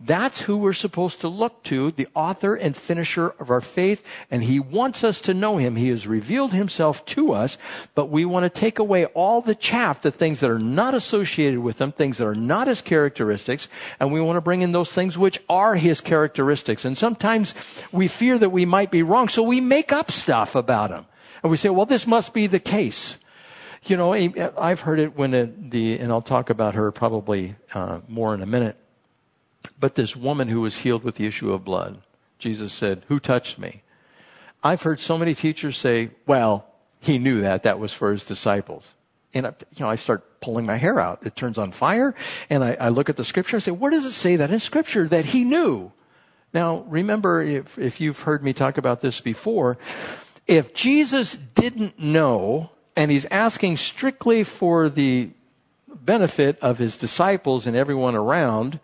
That's 0.00 0.42
who 0.42 0.56
we're 0.56 0.74
supposed 0.74 1.22
to 1.22 1.28
look 1.28 1.64
to, 1.64 1.90
the 1.90 2.06
author 2.14 2.54
and 2.54 2.76
finisher 2.76 3.30
of 3.40 3.50
our 3.50 3.60
faith, 3.60 4.04
and 4.30 4.44
He 4.44 4.60
wants 4.60 5.02
us 5.02 5.20
to 5.22 5.34
know 5.34 5.56
Him. 5.56 5.74
He 5.74 5.88
has 5.88 6.06
revealed 6.06 6.52
Himself 6.52 7.04
to 7.06 7.32
us, 7.32 7.58
but 7.96 8.06
we 8.06 8.24
want 8.24 8.44
to 8.44 8.60
take 8.60 8.78
away 8.78 9.06
all 9.06 9.40
the 9.40 9.56
chaff, 9.56 10.00
the 10.00 10.12
things 10.12 10.38
that 10.38 10.50
are 10.50 10.58
not 10.60 10.94
associated 10.94 11.58
with 11.58 11.80
Him, 11.80 11.90
things 11.90 12.18
that 12.18 12.26
are 12.26 12.34
not 12.36 12.68
His 12.68 12.80
characteristics, 12.80 13.66
and 13.98 14.12
we 14.12 14.20
want 14.20 14.36
to 14.36 14.40
bring 14.40 14.62
in 14.62 14.70
those 14.70 14.92
things 14.92 15.18
which 15.18 15.42
are 15.48 15.74
His 15.74 16.00
characteristics. 16.00 16.84
And 16.84 16.96
sometimes 16.96 17.52
we 17.90 18.06
fear 18.06 18.38
that 18.38 18.50
we 18.50 18.64
might 18.64 18.92
be 18.92 19.02
wrong, 19.02 19.28
so 19.28 19.42
we 19.42 19.60
make 19.60 19.90
up 19.90 20.12
stuff 20.12 20.54
about 20.54 20.90
Him. 20.90 21.06
And 21.42 21.50
we 21.50 21.56
say, 21.56 21.70
well, 21.70 21.86
this 21.86 22.06
must 22.06 22.32
be 22.32 22.46
the 22.46 22.60
case. 22.60 23.18
You 23.82 23.96
know, 23.96 24.12
I've 24.12 24.82
heard 24.82 25.00
it 25.00 25.16
when 25.16 25.34
it, 25.34 25.72
the, 25.72 25.98
and 25.98 26.12
I'll 26.12 26.22
talk 26.22 26.50
about 26.50 26.74
her 26.74 26.92
probably 26.92 27.56
uh, 27.74 28.00
more 28.06 28.32
in 28.32 28.42
a 28.42 28.46
minute 28.46 28.76
but 29.78 29.94
this 29.94 30.16
woman 30.16 30.48
who 30.48 30.60
was 30.60 30.78
healed 30.78 31.04
with 31.04 31.16
the 31.16 31.26
issue 31.26 31.52
of 31.52 31.64
blood, 31.64 31.98
Jesus 32.38 32.72
said, 32.72 33.04
Who 33.08 33.20
touched 33.20 33.58
me? 33.58 33.82
I've 34.62 34.82
heard 34.82 35.00
so 35.00 35.16
many 35.16 35.34
teachers 35.34 35.76
say, 35.76 36.10
Well, 36.26 36.66
he 37.00 37.18
knew 37.18 37.40
that. 37.42 37.62
That 37.62 37.78
was 37.78 37.92
for 37.92 38.10
his 38.10 38.24
disciples. 38.24 38.94
And 39.34 39.46
I, 39.46 39.50
you 39.76 39.84
know, 39.84 39.90
I 39.90 39.96
start 39.96 40.40
pulling 40.40 40.66
my 40.66 40.76
hair 40.76 40.98
out. 40.98 41.24
It 41.24 41.36
turns 41.36 41.58
on 41.58 41.72
fire. 41.72 42.14
And 42.48 42.64
I, 42.64 42.76
I 42.80 42.88
look 42.88 43.08
at 43.08 43.16
the 43.16 43.24
scripture 43.24 43.56
and 43.56 43.62
say, 43.62 43.70
Where 43.70 43.90
does 43.90 44.04
it 44.04 44.12
say 44.12 44.36
that 44.36 44.50
in 44.50 44.60
scripture 44.60 45.06
that 45.08 45.26
he 45.26 45.44
knew? 45.44 45.92
Now, 46.52 46.84
remember, 46.88 47.42
if, 47.42 47.78
if 47.78 48.00
you've 48.00 48.20
heard 48.20 48.42
me 48.42 48.52
talk 48.52 48.78
about 48.78 49.00
this 49.00 49.20
before, 49.20 49.76
if 50.46 50.72
Jesus 50.72 51.36
didn't 51.54 51.98
know 51.98 52.70
and 52.96 53.10
he's 53.10 53.26
asking 53.26 53.76
strictly 53.76 54.44
for 54.44 54.88
the 54.88 55.30
benefit 55.86 56.58
of 56.60 56.78
his 56.78 56.96
disciples 56.96 57.66
and 57.66 57.76
everyone 57.76 58.14
around, 58.14 58.80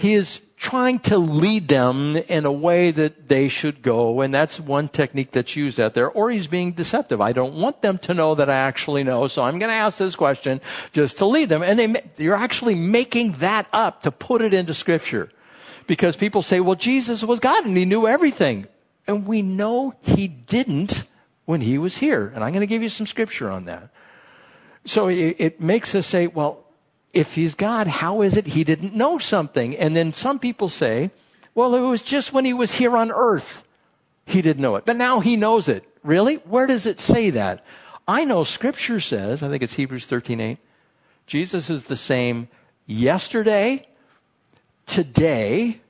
he 0.00 0.14
is 0.14 0.40
trying 0.56 0.98
to 0.98 1.18
lead 1.18 1.68
them 1.68 2.16
in 2.16 2.44
a 2.44 2.52
way 2.52 2.90
that 2.90 3.28
they 3.28 3.48
should 3.48 3.82
go, 3.82 4.20
and 4.20 4.32
that's 4.32 4.58
one 4.58 4.88
technique 4.88 5.30
that's 5.30 5.56
used 5.56 5.78
out 5.78 5.94
there, 5.94 6.10
or 6.10 6.30
he's 6.30 6.46
being 6.46 6.72
deceptive. 6.72 7.20
I 7.20 7.32
don't 7.32 7.54
want 7.54 7.82
them 7.82 7.98
to 7.98 8.14
know 8.14 8.34
that 8.34 8.48
I 8.48 8.56
actually 8.56 9.04
know, 9.04 9.26
so 9.26 9.42
I'm 9.42 9.58
going 9.58 9.70
to 9.70 9.76
ask 9.76 9.98
this 9.98 10.16
question 10.16 10.60
just 10.92 11.18
to 11.18 11.26
lead 11.26 11.48
them. 11.50 11.62
And 11.62 11.78
they, 11.78 12.02
you're 12.16 12.34
actually 12.34 12.74
making 12.74 13.32
that 13.32 13.66
up 13.72 14.02
to 14.02 14.10
put 14.10 14.42
it 14.42 14.54
into 14.54 14.74
scripture. 14.74 15.30
Because 15.86 16.16
people 16.16 16.40
say, 16.40 16.60
well, 16.60 16.76
Jesus 16.76 17.24
was 17.24 17.40
God 17.40 17.66
and 17.66 17.76
he 17.76 17.84
knew 17.84 18.06
everything. 18.06 18.68
And 19.06 19.26
we 19.26 19.42
know 19.42 19.94
he 20.02 20.28
didn't 20.28 21.04
when 21.46 21.62
he 21.62 21.78
was 21.78 21.98
here. 21.98 22.30
And 22.34 22.44
I'm 22.44 22.52
going 22.52 22.60
to 22.60 22.66
give 22.66 22.82
you 22.82 22.88
some 22.88 23.06
scripture 23.06 23.50
on 23.50 23.64
that. 23.64 23.90
So 24.84 25.08
it, 25.08 25.36
it 25.38 25.60
makes 25.60 25.94
us 25.94 26.06
say, 26.06 26.26
well, 26.26 26.64
if 27.12 27.34
he's 27.34 27.54
God, 27.54 27.86
how 27.86 28.22
is 28.22 28.36
it 28.36 28.48
he 28.48 28.64
didn't 28.64 28.94
know 28.94 29.18
something? 29.18 29.76
And 29.76 29.96
then 29.96 30.12
some 30.12 30.38
people 30.38 30.68
say, 30.68 31.10
well, 31.54 31.74
it 31.74 31.80
was 31.80 32.02
just 32.02 32.32
when 32.32 32.44
he 32.44 32.54
was 32.54 32.72
here 32.72 32.96
on 32.96 33.10
earth. 33.10 33.64
He 34.24 34.42
didn't 34.42 34.62
know 34.62 34.76
it. 34.76 34.84
But 34.84 34.96
now 34.96 35.20
he 35.20 35.36
knows 35.36 35.68
it. 35.68 35.84
Really? 36.04 36.36
Where 36.36 36.66
does 36.66 36.86
it 36.86 37.00
say 37.00 37.30
that? 37.30 37.64
I 38.06 38.24
know 38.24 38.44
scripture 38.44 39.00
says, 39.00 39.42
I 39.42 39.48
think 39.48 39.62
it's 39.62 39.74
Hebrews 39.74 40.06
13, 40.06 40.40
8, 40.40 40.58
Jesus 41.26 41.70
is 41.70 41.84
the 41.84 41.96
same 41.96 42.48
yesterday, 42.86 43.86
today, 44.86 45.80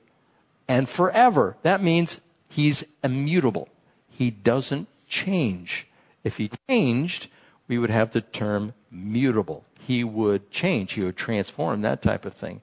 and 0.67 0.87
forever. 0.87 1.57
That 1.63 1.81
means 1.81 2.19
he's 2.47 2.83
immutable. 3.03 3.69
He 4.09 4.29
doesn't 4.29 4.87
change. 5.07 5.87
If 6.23 6.37
he 6.37 6.51
changed, 6.69 7.27
we 7.67 7.77
would 7.77 7.89
have 7.89 8.11
the 8.11 8.21
term 8.21 8.73
mutable 8.91 9.65
he 9.87 10.03
would 10.03 10.51
change, 10.51 10.93
he 10.93 11.01
would 11.01 11.17
transform, 11.17 11.81
that 11.81 12.01
type 12.01 12.25
of 12.25 12.33
thing. 12.33 12.61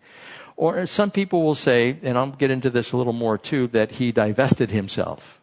Or 0.56 0.86
some 0.86 1.10
people 1.10 1.44
will 1.44 1.54
say, 1.54 1.96
and 2.02 2.18
I'll 2.18 2.30
get 2.30 2.50
into 2.50 2.68
this 2.68 2.92
a 2.92 2.96
little 2.96 3.12
more 3.12 3.38
too, 3.38 3.68
that 3.68 3.92
he 3.92 4.10
divested 4.10 4.70
himself 4.70 5.40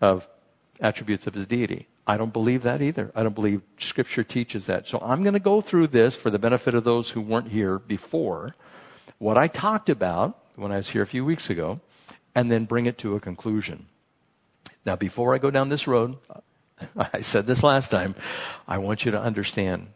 of 0.00 0.28
attributes 0.80 1.26
of 1.26 1.34
his 1.34 1.46
deity. 1.46 1.88
I 2.06 2.16
don't 2.16 2.32
believe 2.32 2.62
that 2.62 2.80
either. 2.80 3.12
I 3.14 3.22
don't 3.22 3.34
believe 3.34 3.62
scripture 3.78 4.24
teaches 4.24 4.66
that. 4.66 4.88
So 4.88 4.98
I'm 5.02 5.22
going 5.22 5.34
to 5.34 5.40
go 5.40 5.60
through 5.60 5.88
this 5.88 6.16
for 6.16 6.30
the 6.30 6.38
benefit 6.38 6.74
of 6.74 6.84
those 6.84 7.10
who 7.10 7.20
weren't 7.20 7.48
here 7.48 7.78
before, 7.78 8.54
what 9.18 9.36
I 9.36 9.48
talked 9.48 9.88
about 9.88 10.38
when 10.56 10.72
I 10.72 10.76
was 10.78 10.90
here 10.90 11.02
a 11.02 11.06
few 11.06 11.24
weeks 11.24 11.50
ago, 11.50 11.80
and 12.34 12.50
then 12.50 12.64
bring 12.64 12.86
it 12.86 12.98
to 12.98 13.16
a 13.16 13.20
conclusion. 13.20 13.86
Now, 14.84 14.96
before 14.96 15.34
I 15.34 15.38
go 15.38 15.50
down 15.50 15.68
this 15.68 15.86
road, 15.86 16.16
I 16.96 17.20
said 17.20 17.46
this 17.46 17.62
last 17.62 17.90
time, 17.90 18.14
I 18.66 18.78
want 18.78 19.04
you 19.04 19.10
to 19.10 19.20
understand 19.20 19.88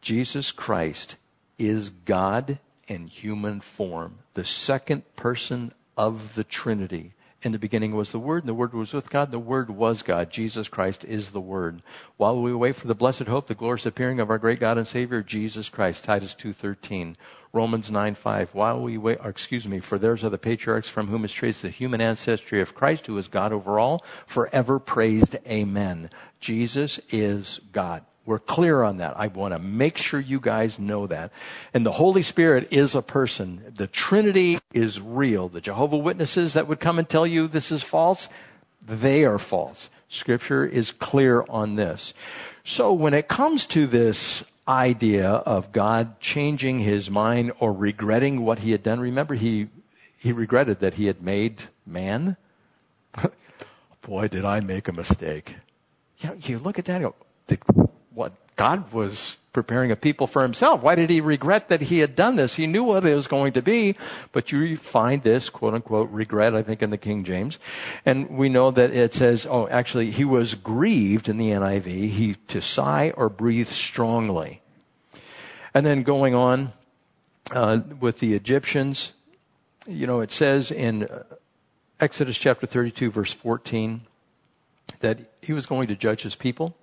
Jesus 0.00 0.52
Christ 0.52 1.16
is 1.58 1.90
God 1.90 2.58
in 2.86 3.06
human 3.08 3.60
form, 3.60 4.20
the 4.34 4.44
second 4.44 5.02
person 5.16 5.72
of 5.96 6.34
the 6.34 6.44
Trinity. 6.44 7.12
In 7.42 7.52
the 7.52 7.58
beginning 7.58 7.94
was 7.94 8.10
the 8.10 8.18
Word, 8.18 8.42
and 8.42 8.48
the 8.48 8.54
Word 8.54 8.72
was 8.72 8.92
with 8.92 9.10
God, 9.10 9.24
and 9.24 9.32
the 9.32 9.38
Word 9.38 9.70
was 9.70 10.02
God. 10.02 10.30
Jesus 10.30 10.68
Christ 10.68 11.04
is 11.04 11.30
the 11.30 11.40
Word. 11.40 11.82
While 12.16 12.40
we 12.40 12.54
wait 12.54 12.76
for 12.76 12.88
the 12.88 12.94
blessed 12.94 13.24
hope, 13.24 13.46
the 13.46 13.54
glorious 13.54 13.86
appearing 13.86 14.18
of 14.20 14.30
our 14.30 14.38
great 14.38 14.58
God 14.58 14.78
and 14.78 14.86
Savior, 14.86 15.22
Jesus 15.22 15.68
Christ, 15.68 16.02
Titus 16.02 16.34
2.13, 16.34 17.14
Romans 17.52 17.90
9.5, 17.90 18.48
while 18.52 18.82
we 18.82 18.98
wait, 18.98 19.18
excuse 19.24 19.68
me, 19.68 19.80
for 19.80 19.98
theirs 19.98 20.24
are 20.24 20.30
the 20.30 20.38
patriarchs 20.38 20.88
from 20.88 21.08
whom 21.08 21.24
is 21.24 21.32
traced 21.32 21.62
the 21.62 21.68
human 21.68 22.00
ancestry 22.00 22.60
of 22.60 22.74
Christ, 22.74 23.06
who 23.06 23.18
is 23.18 23.28
God 23.28 23.52
over 23.52 23.78
all, 23.78 24.04
forever 24.26 24.78
praised. 24.78 25.36
Amen. 25.46 26.10
Jesus 26.40 26.98
is 27.10 27.60
God. 27.70 28.04
We're 28.26 28.40
clear 28.40 28.82
on 28.82 28.96
that. 28.96 29.16
I 29.16 29.28
want 29.28 29.54
to 29.54 29.60
make 29.60 29.96
sure 29.96 30.18
you 30.18 30.40
guys 30.40 30.80
know 30.80 31.06
that. 31.06 31.30
And 31.72 31.86
the 31.86 31.92
Holy 31.92 32.22
Spirit 32.22 32.68
is 32.72 32.96
a 32.96 33.00
person. 33.02 33.72
The 33.76 33.86
Trinity 33.86 34.58
is 34.74 35.00
real. 35.00 35.48
The 35.48 35.60
Jehovah 35.60 35.96
Witnesses 35.96 36.54
that 36.54 36.66
would 36.66 36.80
come 36.80 36.98
and 36.98 37.08
tell 37.08 37.26
you 37.26 37.46
this 37.46 37.70
is 37.70 37.84
false, 37.84 38.28
they 38.84 39.24
are 39.24 39.38
false. 39.38 39.90
Scripture 40.08 40.64
is 40.64 40.90
clear 40.90 41.44
on 41.48 41.76
this. 41.76 42.14
So 42.64 42.92
when 42.92 43.14
it 43.14 43.28
comes 43.28 43.64
to 43.66 43.86
this 43.86 44.44
idea 44.66 45.28
of 45.28 45.70
God 45.70 46.20
changing 46.20 46.80
his 46.80 47.08
mind 47.08 47.52
or 47.60 47.72
regretting 47.72 48.44
what 48.44 48.58
he 48.60 48.72
had 48.72 48.82
done, 48.82 48.98
remember 48.98 49.34
he, 49.34 49.68
he 50.16 50.32
regretted 50.32 50.80
that 50.80 50.94
he 50.94 51.06
had 51.06 51.22
made 51.22 51.64
man. 51.86 52.36
Boy, 54.02 54.26
did 54.26 54.44
I 54.44 54.58
make 54.60 54.88
a 54.88 54.92
mistake. 54.92 55.54
You 56.18 56.30
know, 56.30 56.36
you 56.42 56.58
look 56.58 56.78
at 56.78 56.86
that 56.86 57.02
go, 57.02 57.14
what 58.16 58.32
God 58.56 58.92
was 58.92 59.36
preparing 59.52 59.90
a 59.90 59.96
people 59.96 60.26
for 60.26 60.42
himself. 60.42 60.82
Why 60.82 60.94
did 60.94 61.10
he 61.10 61.20
regret 61.20 61.68
that 61.68 61.82
he 61.82 62.00
had 62.00 62.16
done 62.16 62.36
this? 62.36 62.56
He 62.56 62.66
knew 62.66 62.82
what 62.82 63.06
it 63.06 63.14
was 63.14 63.26
going 63.26 63.52
to 63.52 63.62
be, 63.62 63.94
but 64.32 64.50
you 64.50 64.76
find 64.76 65.22
this 65.22 65.48
quote 65.48 65.74
unquote 65.74 66.10
regret, 66.10 66.54
I 66.54 66.62
think, 66.62 66.82
in 66.82 66.90
the 66.90 66.98
King 66.98 67.24
James. 67.24 67.58
And 68.04 68.36
we 68.36 68.48
know 68.48 68.70
that 68.70 68.90
it 68.90 69.14
says, 69.14 69.46
oh, 69.48 69.68
actually, 69.68 70.10
he 70.10 70.24
was 70.24 70.54
grieved 70.54 71.28
in 71.28 71.38
the 71.38 71.50
NIV, 71.50 71.84
he 71.84 72.36
to 72.48 72.60
sigh 72.60 73.12
or 73.16 73.28
breathe 73.28 73.68
strongly. 73.68 74.62
And 75.74 75.84
then 75.84 76.02
going 76.02 76.34
on 76.34 76.72
uh, 77.50 77.80
with 78.00 78.18
the 78.18 78.34
Egyptians, 78.34 79.12
you 79.86 80.06
know, 80.06 80.20
it 80.20 80.32
says 80.32 80.70
in 80.70 81.08
Exodus 82.00 82.36
chapter 82.36 82.66
32, 82.66 83.10
verse 83.10 83.32
14, 83.32 84.02
that 85.00 85.18
he 85.42 85.52
was 85.52 85.66
going 85.66 85.88
to 85.88 85.94
judge 85.94 86.22
his 86.22 86.34
people 86.34 86.74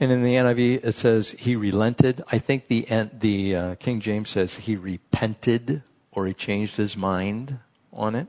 and 0.00 0.10
in 0.10 0.22
the 0.22 0.34
NIV, 0.34 0.82
it 0.82 0.94
says 0.94 1.32
he 1.32 1.54
relented. 1.54 2.24
I 2.32 2.38
think 2.38 2.68
the, 2.68 2.86
the 3.12 3.54
uh, 3.54 3.74
King 3.74 4.00
James 4.00 4.30
says 4.30 4.56
he 4.56 4.74
repented 4.74 5.82
or 6.10 6.26
he 6.26 6.32
changed 6.32 6.76
his 6.76 6.96
mind 6.96 7.58
on 7.92 8.14
it. 8.14 8.26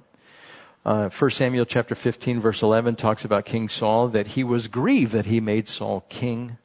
Uh, 0.84 1.10
1 1.10 1.32
Samuel 1.32 1.66
chapter 1.66 1.96
15 1.96 2.42
verse 2.42 2.62
11 2.62 2.96
talks 2.96 3.24
about 3.24 3.46
King 3.46 3.70
Saul 3.70 4.10
that 4.10 4.28
he 4.28 4.44
was 4.44 4.68
grieved 4.68 5.14
that 5.14 5.28
he 5.28 5.40
made 5.40 5.70
Saul 5.70 6.06
king. 6.10 6.58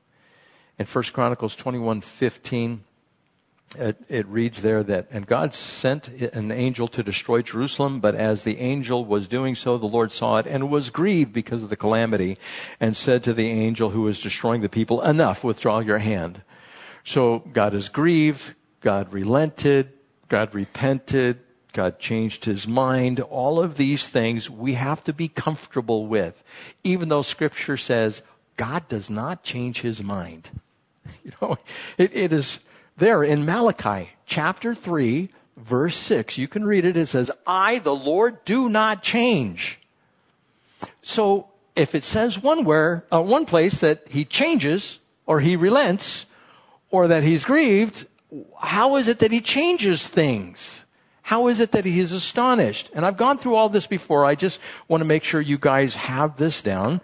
And 0.79 0.89
1 0.89 1.05
Chronicles 1.13 1.55
21, 1.55 2.01
15, 2.01 2.85
it, 3.75 3.97
it, 4.09 4.27
reads 4.29 4.63
there 4.63 4.83
that, 4.85 5.09
and 5.11 5.27
God 5.27 5.53
sent 5.53 6.09
an 6.09 6.53
angel 6.53 6.87
to 6.89 7.03
destroy 7.03 7.43
Jerusalem, 7.43 8.01
but 8.01 8.15
as 8.15 8.43
the 8.43 8.59
angel 8.59 9.05
was 9.05 9.27
doing 9.27 9.55
so, 9.55 9.77
the 9.77 9.87
Lord 9.87 10.13
saw 10.13 10.39
it 10.39 10.47
and 10.47 10.71
was 10.71 10.91
grieved 10.91 11.33
because 11.33 11.63
of 11.63 11.69
the 11.69 11.77
calamity 11.77 12.39
and 12.79 12.97
said 12.97 13.25
to 13.25 13.35
the 13.35 13.49
angel 13.49 13.91
who 13.91 14.03
was 14.03 14.21
destroying 14.21 14.61
the 14.61 14.69
people, 14.69 15.03
enough, 15.03 15.43
withdraw 15.43 15.81
your 15.81 15.99
hand. 15.99 16.43
So 17.05 17.41
God 17.53 17.75
is 17.75 17.89
grieved, 17.89 18.55
God 18.81 19.13
relented, 19.13 19.93
God 20.29 20.55
repented, 20.55 21.41
God 21.73 21.99
changed 21.99 22.47
his 22.47 22.67
mind. 22.67 23.21
All 23.21 23.61
of 23.61 23.77
these 23.77 24.09
things 24.09 24.49
we 24.49 24.75
have 24.75 25.05
to 25.05 25.13
be 25.13 25.29
comfortable 25.29 26.07
with, 26.07 26.43
even 26.83 27.09
though 27.09 27.23
scripture 27.23 27.77
says 27.77 28.23
God 28.57 28.89
does 28.89 29.11
not 29.11 29.43
change 29.43 29.81
his 29.83 30.03
mind. 30.03 30.51
You 31.23 31.33
know, 31.43 31.59
it, 31.99 32.15
it 32.15 32.33
is 32.33 32.61
there 32.97 33.23
in 33.23 33.45
Malachi 33.45 34.11
chapter 34.27 34.75
3, 34.75 35.29
verse 35.57 35.97
6. 35.97 36.39
You 36.39 36.49
can 36.49 36.65
read 36.65 36.85
it. 36.85 36.97
It 36.97 37.07
says, 37.07 37.31
I, 37.47 37.79
the 37.79 37.95
Lord, 37.95 38.45
do 38.45 38.69
not 38.69 39.03
change. 39.03 39.79
So 41.03 41.49
if 41.75 41.95
it 41.95 42.05
says 42.05 42.43
one 42.43 42.65
where, 42.65 43.05
uh, 43.13 43.23
one 43.23 43.47
place 43.47 43.81
that 43.81 44.09
he 44.09 44.25
changes 44.25 44.99
or 45.27 45.41
he 45.41 45.57
relents 45.57 46.27
or 46.91 47.09
that 47.09 47.23
he's 47.23 47.45
grieved, 47.45 48.07
how 48.61 48.97
is 48.97 49.09
it 49.09 49.19
that 49.21 49.31
he 49.31 49.41
changes 49.41 50.09
things? 50.09 50.83
How 51.23 51.49
is 51.49 51.61
it 51.61 51.73
that 51.73 51.85
he 51.85 52.01
is 52.01 52.13
astonished? 52.13 52.91
And 52.95 53.05
I've 53.05 53.17
gone 53.17 53.39
through 53.39 53.57
all 53.57 53.69
this 53.69 53.87
before. 53.87 54.25
I 54.25 54.37
just 54.37 54.61
want 54.89 55.01
to 55.01 55.05
make 55.05 55.25
sure 55.25 55.41
you 55.41 55.59
guys 55.59 55.97
have 55.97 56.37
this 56.37 56.63
down. 56.63 57.01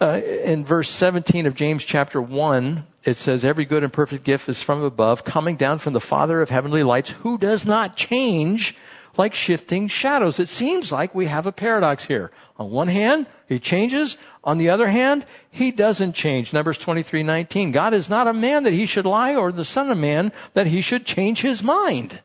Uh, 0.00 0.20
in 0.44 0.64
verse 0.64 0.90
17 0.90 1.46
of 1.46 1.54
James 1.54 1.84
chapter 1.84 2.20
1, 2.20 2.84
it 3.04 3.16
says, 3.16 3.44
Every 3.44 3.64
good 3.64 3.82
and 3.82 3.92
perfect 3.92 4.24
gift 4.24 4.48
is 4.48 4.62
from 4.62 4.82
above, 4.82 5.24
coming 5.24 5.56
down 5.56 5.78
from 5.78 5.92
the 5.92 6.00
Father 6.00 6.40
of 6.40 6.50
heavenly 6.50 6.82
lights, 6.82 7.10
who 7.10 7.38
does 7.38 7.66
not 7.66 7.96
change 7.96 8.76
like 9.16 9.34
shifting 9.34 9.88
shadows. 9.88 10.40
It 10.40 10.48
seems 10.48 10.90
like 10.90 11.14
we 11.14 11.26
have 11.26 11.46
a 11.46 11.52
paradox 11.52 12.04
here. 12.04 12.30
On 12.56 12.70
one 12.70 12.88
hand, 12.88 13.26
he 13.48 13.58
changes. 13.58 14.16
On 14.42 14.58
the 14.58 14.70
other 14.70 14.88
hand, 14.88 15.24
he 15.50 15.70
doesn't 15.70 16.14
change. 16.14 16.52
Numbers 16.52 16.78
23, 16.78 17.22
19. 17.22 17.72
God 17.72 17.94
is 17.94 18.08
not 18.08 18.26
a 18.26 18.32
man 18.32 18.64
that 18.64 18.72
he 18.72 18.86
should 18.86 19.06
lie 19.06 19.34
or 19.34 19.52
the 19.52 19.64
son 19.64 19.90
of 19.90 19.98
man 19.98 20.32
that 20.54 20.66
he 20.66 20.80
should 20.80 21.06
change 21.06 21.42
his 21.42 21.62
mind. 21.62 22.20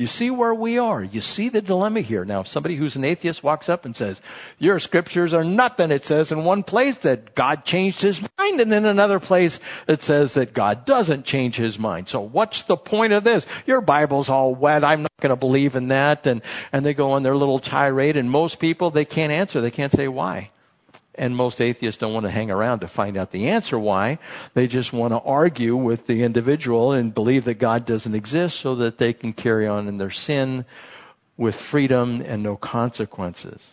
You 0.00 0.06
see 0.06 0.30
where 0.30 0.54
we 0.54 0.78
are. 0.78 1.04
You 1.04 1.20
see 1.20 1.50
the 1.50 1.60
dilemma 1.60 2.00
here. 2.00 2.24
Now, 2.24 2.40
if 2.40 2.46
somebody 2.46 2.76
who's 2.76 2.96
an 2.96 3.04
atheist 3.04 3.44
walks 3.44 3.68
up 3.68 3.84
and 3.84 3.94
says, 3.94 4.22
your 4.58 4.78
scriptures 4.78 5.34
are 5.34 5.44
nothing, 5.44 5.90
it 5.90 6.06
says 6.06 6.32
in 6.32 6.42
one 6.42 6.62
place 6.62 6.96
that 6.98 7.34
God 7.34 7.66
changed 7.66 8.00
his 8.00 8.22
mind, 8.38 8.62
and 8.62 8.72
in 8.72 8.86
another 8.86 9.20
place 9.20 9.60
it 9.86 10.00
says 10.00 10.32
that 10.32 10.54
God 10.54 10.86
doesn't 10.86 11.26
change 11.26 11.56
his 11.56 11.78
mind. 11.78 12.08
So 12.08 12.22
what's 12.22 12.62
the 12.62 12.78
point 12.78 13.12
of 13.12 13.24
this? 13.24 13.46
Your 13.66 13.82
Bible's 13.82 14.30
all 14.30 14.54
wet. 14.54 14.84
I'm 14.84 15.02
not 15.02 15.12
going 15.20 15.28
to 15.28 15.36
believe 15.36 15.76
in 15.76 15.88
that. 15.88 16.26
And, 16.26 16.40
and 16.72 16.82
they 16.82 16.94
go 16.94 17.10
on 17.10 17.22
their 17.22 17.36
little 17.36 17.58
tirade, 17.58 18.16
and 18.16 18.30
most 18.30 18.58
people, 18.58 18.90
they 18.90 19.04
can't 19.04 19.30
answer. 19.30 19.60
They 19.60 19.70
can't 19.70 19.92
say 19.92 20.08
why. 20.08 20.48
And 21.16 21.36
most 21.36 21.60
atheists 21.60 21.98
don't 21.98 22.14
want 22.14 22.24
to 22.24 22.30
hang 22.30 22.50
around 22.50 22.80
to 22.80 22.88
find 22.88 23.16
out 23.16 23.30
the 23.30 23.48
answer 23.48 23.78
why. 23.78 24.18
They 24.54 24.66
just 24.66 24.92
want 24.92 25.12
to 25.12 25.18
argue 25.18 25.76
with 25.76 26.06
the 26.06 26.22
individual 26.22 26.92
and 26.92 27.14
believe 27.14 27.44
that 27.44 27.54
God 27.54 27.84
doesn't 27.84 28.14
exist 28.14 28.60
so 28.60 28.74
that 28.76 28.98
they 28.98 29.12
can 29.12 29.32
carry 29.32 29.66
on 29.66 29.88
in 29.88 29.98
their 29.98 30.10
sin 30.10 30.64
with 31.36 31.56
freedom 31.56 32.22
and 32.24 32.42
no 32.42 32.56
consequences. 32.56 33.72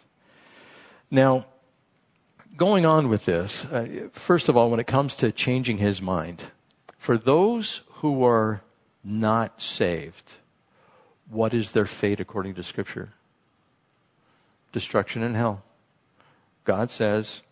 Now, 1.11 1.45
going 2.57 2.85
on 2.85 3.07
with 3.07 3.25
this, 3.25 3.65
uh, 3.65 4.09
first 4.11 4.49
of 4.49 4.57
all, 4.57 4.69
when 4.69 4.79
it 4.79 4.87
comes 4.87 5.15
to 5.17 5.31
changing 5.31 5.77
his 5.77 6.01
mind, 6.01 6.45
for 6.97 7.17
those 7.17 7.81
who 8.01 8.23
are 8.23 8.61
not 9.03 9.61
saved, 9.61 10.35
what 11.29 11.53
is 11.53 11.71
their 11.71 11.85
fate 11.85 12.19
according 12.19 12.55
to 12.55 12.63
Scripture? 12.63 13.09
Destruction 14.71 15.21
in 15.23 15.35
hell. 15.35 15.63
God 16.67 16.91
says, 16.91 17.43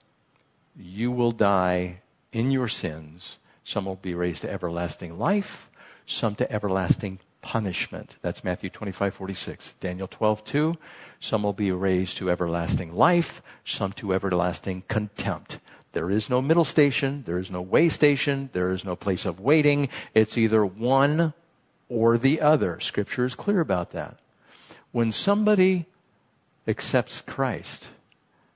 you 0.78 1.10
will 1.10 1.32
die 1.32 2.02
in 2.34 2.52
your 2.52 2.68
sins. 2.68 3.38
Some 3.64 3.86
will 3.86 3.96
be 3.96 4.14
raised 4.14 4.42
to 4.42 4.52
everlasting 4.52 5.18
life, 5.18 5.70
some 6.06 6.36
to 6.36 6.52
everlasting 6.52 7.20
punishment. 7.42 8.18
That's 8.22 8.44
Matthew 8.44 8.70
25, 8.70 9.14
46. 9.14 9.76
Daniel 9.80 10.10
12, 10.10 10.44
2. 10.44 10.76
Some 11.22 11.44
will 11.44 11.54
be 11.54 11.72
raised 11.72 12.18
to 12.18 12.30
everlasting 12.30 12.94
life, 12.94 13.42
some 13.64 13.94
to 13.94 14.14
everlasting 14.14 14.84
contempt. 14.90 15.60
There 15.94 16.12
is 16.12 16.30
no 16.30 16.42
middle 16.42 16.66
station. 16.66 17.24
There 17.26 17.40
is 17.40 17.50
no 17.50 17.62
way 17.62 17.88
station. 17.88 18.50
There 18.52 18.74
is 18.74 18.84
no 18.84 18.98
place 18.98 19.26
of 19.26 19.40
waiting. 19.40 19.88
It's 20.14 20.38
either 20.38 20.66
one 20.66 21.34
or 21.88 22.18
the 22.18 22.42
other. 22.42 22.82
Scripture 22.82 23.24
is 23.24 23.34
clear 23.34 23.62
about 23.62 23.92
that. 23.92 24.20
When 24.92 25.14
somebody 25.14 25.86
accepts 26.68 27.22
Christ, 27.22 27.92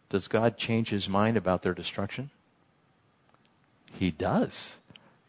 does 0.10 0.28
God 0.28 0.58
change 0.58 0.90
his 0.90 1.08
mind 1.08 1.38
about 1.38 1.62
their 1.62 1.74
destruction? 1.74 2.32
He 3.94 4.12
does. 4.12 4.78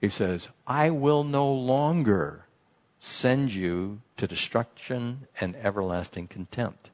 He 0.01 0.09
says, 0.09 0.49
I 0.67 0.91
will 0.91 1.25
no 1.25 1.53
longer 1.53 2.47
send 2.99 3.53
you 3.53 4.01
to 4.17 4.27
destruction 4.27 5.27
and 5.41 5.57
everlasting 5.57 6.29
contempt. 6.29 6.91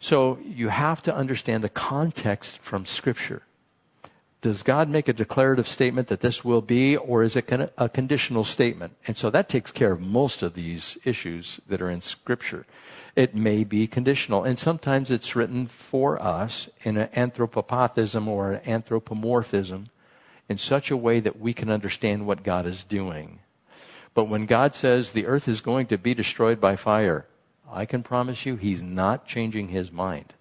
So 0.00 0.38
you 0.44 0.68
have 0.68 1.02
to 1.02 1.14
understand 1.14 1.64
the 1.64 1.68
context 1.68 2.58
from 2.58 2.84
Scripture. 2.84 3.42
Does 4.42 4.62
God 4.62 4.90
make 4.90 5.08
a 5.08 5.14
declarative 5.14 5.66
statement 5.66 6.08
that 6.08 6.20
this 6.20 6.44
will 6.44 6.60
be, 6.60 6.96
or 6.98 7.22
is 7.22 7.34
it 7.34 7.50
a 7.78 7.88
conditional 7.88 8.44
statement? 8.44 8.96
And 9.06 9.16
so 9.16 9.30
that 9.30 9.48
takes 9.48 9.72
care 9.72 9.92
of 9.92 10.02
most 10.02 10.42
of 10.42 10.52
these 10.52 10.98
issues 11.04 11.60
that 11.66 11.80
are 11.80 11.90
in 11.90 12.02
Scripture 12.02 12.66
it 13.16 13.34
may 13.34 13.64
be 13.64 13.86
conditional. 13.86 14.44
And 14.44 14.58
sometimes 14.58 15.10
it's 15.10 15.36
written 15.36 15.66
for 15.66 16.20
us 16.20 16.68
in 16.82 16.96
an 16.96 17.08
anthropopathism 17.08 18.26
or 18.26 18.52
an 18.52 18.68
anthropomorphism 18.68 19.88
in 20.48 20.58
such 20.58 20.90
a 20.90 20.96
way 20.96 21.20
that 21.20 21.40
we 21.40 21.52
can 21.52 21.70
understand 21.70 22.26
what 22.26 22.42
God 22.42 22.66
is 22.66 22.82
doing. 22.82 23.40
But 24.14 24.24
when 24.24 24.46
God 24.46 24.74
says 24.74 25.12
the 25.12 25.26
earth 25.26 25.48
is 25.48 25.60
going 25.60 25.86
to 25.88 25.98
be 25.98 26.14
destroyed 26.14 26.60
by 26.60 26.76
fire, 26.76 27.26
I 27.70 27.86
can 27.86 28.02
promise 28.02 28.46
you 28.46 28.56
he's 28.56 28.82
not 28.82 29.26
changing 29.26 29.68
his 29.68 29.90
mind. 29.90 30.34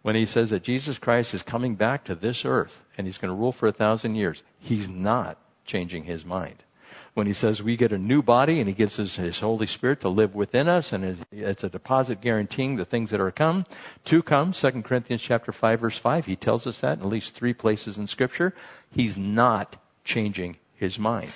When 0.00 0.16
he 0.16 0.26
says 0.26 0.50
that 0.50 0.64
Jesus 0.64 0.98
Christ 0.98 1.32
is 1.32 1.42
coming 1.42 1.76
back 1.76 2.04
to 2.04 2.14
this 2.14 2.44
earth 2.44 2.82
and 2.98 3.06
he's 3.06 3.18
going 3.18 3.32
to 3.32 3.38
rule 3.38 3.52
for 3.52 3.68
a 3.68 3.72
thousand 3.72 4.16
years, 4.16 4.42
he's 4.58 4.88
not 4.88 5.38
changing 5.64 6.04
his 6.04 6.24
mind 6.24 6.64
when 7.14 7.26
he 7.26 7.32
says 7.32 7.62
we 7.62 7.76
get 7.76 7.92
a 7.92 7.98
new 7.98 8.22
body 8.22 8.58
and 8.58 8.68
he 8.68 8.74
gives 8.74 8.98
us 8.98 9.16
his 9.16 9.40
Holy 9.40 9.66
Spirit 9.66 10.00
to 10.00 10.08
live 10.08 10.34
within 10.34 10.68
us 10.68 10.92
and 10.92 11.24
it's 11.30 11.64
a 11.64 11.68
deposit 11.68 12.20
guaranteeing 12.20 12.76
the 12.76 12.84
things 12.84 13.10
that 13.10 13.20
are 13.20 13.30
come, 13.30 13.66
to 14.04 14.22
come. 14.22 14.52
2 14.52 14.82
Corinthians 14.82 15.22
chapter 15.22 15.52
5 15.52 15.80
verse 15.80 15.98
5, 15.98 16.26
he 16.26 16.36
tells 16.36 16.66
us 16.66 16.80
that 16.80 16.98
in 16.98 17.04
at 17.04 17.08
least 17.08 17.34
three 17.34 17.54
places 17.54 17.98
in 17.98 18.06
scripture. 18.06 18.54
He's 18.90 19.16
not 19.16 19.76
changing 20.04 20.56
his 20.74 20.98
mind. 20.98 21.32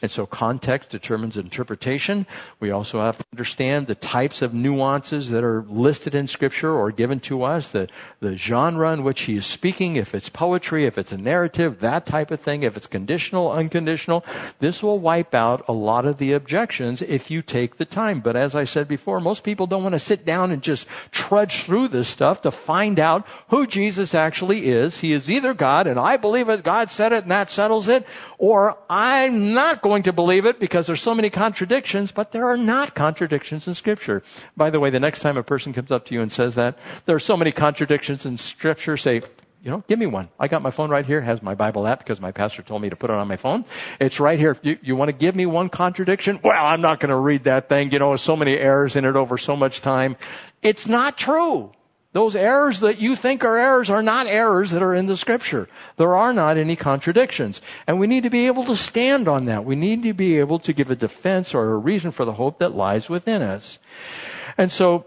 And 0.00 0.10
so 0.10 0.26
context 0.26 0.90
determines 0.90 1.36
interpretation. 1.36 2.26
We 2.60 2.70
also 2.70 3.00
have 3.00 3.18
to 3.18 3.24
understand 3.32 3.86
the 3.86 3.94
types 3.96 4.42
of 4.42 4.54
nuances 4.54 5.30
that 5.30 5.42
are 5.42 5.64
listed 5.68 6.14
in 6.14 6.28
scripture 6.28 6.72
or 6.72 6.92
given 6.92 7.18
to 7.20 7.42
us, 7.42 7.68
the, 7.70 7.88
the 8.20 8.36
genre 8.36 8.92
in 8.92 9.02
which 9.02 9.22
he 9.22 9.36
is 9.36 9.46
speaking, 9.46 9.96
if 9.96 10.14
it's 10.14 10.28
poetry, 10.28 10.84
if 10.84 10.98
it's 10.98 11.10
a 11.10 11.16
narrative, 11.16 11.80
that 11.80 12.06
type 12.06 12.30
of 12.30 12.40
thing, 12.40 12.62
if 12.62 12.76
it's 12.76 12.86
conditional, 12.86 13.50
unconditional. 13.50 14.24
This 14.60 14.82
will 14.82 15.00
wipe 15.00 15.34
out 15.34 15.64
a 15.66 15.72
lot 15.72 16.06
of 16.06 16.18
the 16.18 16.32
objections 16.32 17.02
if 17.02 17.30
you 17.30 17.42
take 17.42 17.76
the 17.76 17.84
time. 17.84 18.20
But 18.20 18.36
as 18.36 18.54
I 18.54 18.64
said 18.64 18.86
before, 18.86 19.20
most 19.20 19.42
people 19.42 19.66
don't 19.66 19.82
want 19.82 19.94
to 19.94 19.98
sit 19.98 20.24
down 20.24 20.52
and 20.52 20.62
just 20.62 20.86
trudge 21.10 21.64
through 21.64 21.88
this 21.88 22.08
stuff 22.08 22.42
to 22.42 22.50
find 22.50 23.00
out 23.00 23.26
who 23.48 23.66
Jesus 23.66 24.14
actually 24.14 24.68
is. 24.68 24.98
He 24.98 25.12
is 25.12 25.30
either 25.30 25.54
God, 25.54 25.86
and 25.86 25.98
I 25.98 26.16
believe 26.16 26.48
it, 26.48 26.62
God 26.62 26.88
said 26.88 27.12
it, 27.12 27.24
and 27.24 27.32
that 27.32 27.50
settles 27.50 27.88
it, 27.88 28.06
or 28.38 28.78
I'm 28.88 29.52
not 29.52 29.82
going 29.88 30.02
to 30.02 30.12
believe 30.12 30.44
it 30.44 30.60
because 30.60 30.86
there's 30.86 31.00
so 31.00 31.14
many 31.14 31.30
contradictions, 31.30 32.12
but 32.12 32.32
there 32.32 32.46
are 32.46 32.58
not 32.58 32.94
contradictions 32.94 33.66
in 33.66 33.74
Scripture. 33.74 34.22
By 34.54 34.68
the 34.68 34.78
way, 34.78 34.90
the 34.90 35.00
next 35.00 35.22
time 35.22 35.38
a 35.38 35.42
person 35.42 35.72
comes 35.72 35.90
up 35.90 36.04
to 36.06 36.14
you 36.14 36.20
and 36.20 36.30
says 36.30 36.54
that, 36.56 36.78
there 37.06 37.16
are 37.16 37.20
so 37.20 37.36
many 37.36 37.52
contradictions 37.52 38.26
in 38.26 38.36
Scripture, 38.36 38.98
say, 38.98 39.22
you 39.62 39.70
know, 39.70 39.82
give 39.88 39.98
me 39.98 40.06
one. 40.06 40.28
I 40.38 40.46
got 40.46 40.60
my 40.62 40.70
phone 40.70 40.90
right 40.90 41.06
here, 41.06 41.22
has 41.22 41.42
my 41.42 41.54
Bible 41.54 41.86
app 41.86 42.00
because 42.00 42.20
my 42.20 42.30
pastor 42.30 42.62
told 42.62 42.82
me 42.82 42.90
to 42.90 42.96
put 42.96 43.08
it 43.08 43.16
on 43.16 43.26
my 43.26 43.36
phone. 43.36 43.64
It's 43.98 44.20
right 44.20 44.38
here. 44.38 44.56
You, 44.62 44.78
you 44.82 44.94
want 44.94 45.08
to 45.08 45.16
give 45.16 45.34
me 45.34 45.46
one 45.46 45.70
contradiction? 45.70 46.38
Well, 46.44 46.54
I'm 46.54 46.82
not 46.82 47.00
going 47.00 47.10
to 47.10 47.16
read 47.16 47.44
that 47.44 47.68
thing. 47.68 47.90
You 47.90 47.98
know, 47.98 48.14
so 48.16 48.36
many 48.36 48.56
errors 48.56 48.94
in 48.94 49.04
it 49.04 49.16
over 49.16 49.38
so 49.38 49.56
much 49.56 49.80
time. 49.80 50.16
It's 50.62 50.86
not 50.86 51.16
true. 51.16 51.72
Those 52.12 52.34
errors 52.34 52.80
that 52.80 53.00
you 53.00 53.14
think 53.14 53.44
are 53.44 53.58
errors 53.58 53.90
are 53.90 54.02
not 54.02 54.26
errors 54.26 54.70
that 54.70 54.82
are 54.82 54.94
in 54.94 55.06
the 55.06 55.16
scripture. 55.16 55.68
There 55.96 56.16
are 56.16 56.32
not 56.32 56.56
any 56.56 56.74
contradictions. 56.74 57.60
And 57.86 58.00
we 58.00 58.06
need 58.06 58.22
to 58.22 58.30
be 58.30 58.46
able 58.46 58.64
to 58.64 58.76
stand 58.76 59.28
on 59.28 59.44
that. 59.44 59.64
We 59.64 59.76
need 59.76 60.02
to 60.04 60.14
be 60.14 60.38
able 60.38 60.58
to 60.60 60.72
give 60.72 60.90
a 60.90 60.96
defense 60.96 61.54
or 61.54 61.70
a 61.70 61.76
reason 61.76 62.10
for 62.10 62.24
the 62.24 62.32
hope 62.32 62.58
that 62.58 62.74
lies 62.74 63.08
within 63.10 63.42
us. 63.42 63.78
And 64.56 64.72
so, 64.72 65.04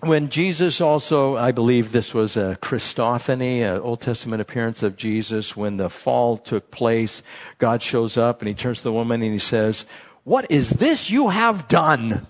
when 0.00 0.28
Jesus 0.28 0.80
also, 0.80 1.36
I 1.36 1.50
believe 1.50 1.90
this 1.90 2.14
was 2.14 2.36
a 2.36 2.56
Christophany, 2.62 3.62
an 3.62 3.80
Old 3.80 4.00
Testament 4.00 4.40
appearance 4.40 4.84
of 4.84 4.96
Jesus, 4.96 5.56
when 5.56 5.76
the 5.76 5.90
fall 5.90 6.36
took 6.36 6.70
place, 6.70 7.20
God 7.58 7.82
shows 7.82 8.16
up 8.16 8.40
and 8.40 8.48
he 8.48 8.54
turns 8.54 8.78
to 8.78 8.84
the 8.84 8.92
woman 8.92 9.22
and 9.22 9.32
he 9.32 9.40
says, 9.40 9.86
what 10.22 10.50
is 10.50 10.70
this 10.70 11.10
you 11.10 11.30
have 11.30 11.68
done? 11.68 12.26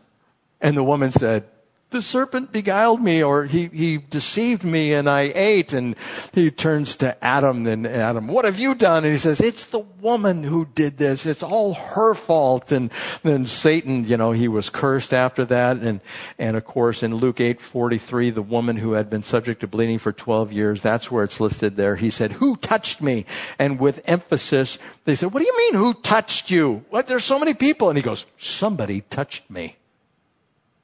And 0.60 0.76
the 0.76 0.84
woman 0.84 1.10
said, 1.10 1.44
the 1.90 2.02
serpent 2.02 2.52
beguiled 2.52 3.00
me 3.00 3.22
or 3.22 3.44
he, 3.44 3.66
he 3.68 3.96
deceived 3.96 4.62
me 4.62 4.92
and 4.92 5.08
I 5.08 5.32
ate. 5.34 5.72
And 5.72 5.96
he 6.32 6.50
turns 6.50 6.96
to 6.96 7.22
Adam 7.24 7.66
and 7.66 7.86
Adam, 7.86 8.28
what 8.28 8.44
have 8.44 8.58
you 8.58 8.74
done? 8.74 9.04
And 9.04 9.12
he 9.12 9.18
says, 9.18 9.40
it's 9.40 9.64
the 9.66 9.78
woman 9.78 10.44
who 10.44 10.66
did 10.66 10.98
this. 10.98 11.24
It's 11.24 11.42
all 11.42 11.74
her 11.74 12.12
fault. 12.12 12.72
And 12.72 12.90
then 13.22 13.46
Satan, 13.46 14.04
you 14.04 14.18
know, 14.18 14.32
he 14.32 14.48
was 14.48 14.68
cursed 14.68 15.14
after 15.14 15.46
that. 15.46 15.78
And, 15.78 16.00
and 16.38 16.56
of 16.56 16.64
course 16.66 17.02
in 17.02 17.14
Luke 17.14 17.40
8, 17.40 17.60
43, 17.60 18.30
the 18.30 18.42
woman 18.42 18.76
who 18.76 18.92
had 18.92 19.08
been 19.08 19.22
subject 19.22 19.60
to 19.62 19.66
bleeding 19.66 19.98
for 19.98 20.12
12 20.12 20.52
years, 20.52 20.82
that's 20.82 21.10
where 21.10 21.24
it's 21.24 21.40
listed 21.40 21.76
there. 21.76 21.96
He 21.96 22.10
said, 22.10 22.32
who 22.32 22.56
touched 22.56 23.00
me? 23.00 23.24
And 23.58 23.80
with 23.80 24.02
emphasis, 24.04 24.78
they 25.06 25.14
said, 25.14 25.32
what 25.32 25.40
do 25.40 25.46
you 25.46 25.56
mean 25.56 25.74
who 25.74 25.94
touched 25.94 26.50
you? 26.50 26.84
What? 26.90 27.06
There's 27.06 27.24
so 27.24 27.38
many 27.38 27.54
people. 27.54 27.88
And 27.88 27.96
he 27.96 28.02
goes, 28.02 28.26
somebody 28.36 29.00
touched 29.00 29.48
me. 29.50 29.77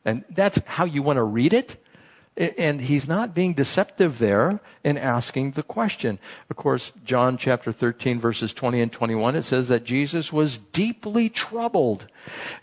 And 0.05 0.25
that's 0.31 0.59
how 0.67 0.85
you 0.85 1.03
want 1.03 1.17
to 1.17 1.23
read 1.23 1.53
it. 1.53 1.77
And 2.37 2.81
he's 2.81 3.07
not 3.07 3.33
being 3.33 3.55
deceptive 3.55 4.19
there 4.19 4.59
in 4.83 4.99
asking 4.99 5.53
the 5.53 5.63
question. 5.63 6.19
Of 6.51 6.57
course, 6.57 6.91
John 7.05 7.39
chapter 7.39 7.71
13 7.71 8.19
verses 8.19 8.53
20 8.53 8.81
and 8.81 8.91
21, 8.91 9.37
it 9.37 9.45
says 9.45 9.69
that 9.69 9.85
Jesus 9.85 10.33
was 10.33 10.59
deeply 10.59 11.29
troubled. 11.29 12.09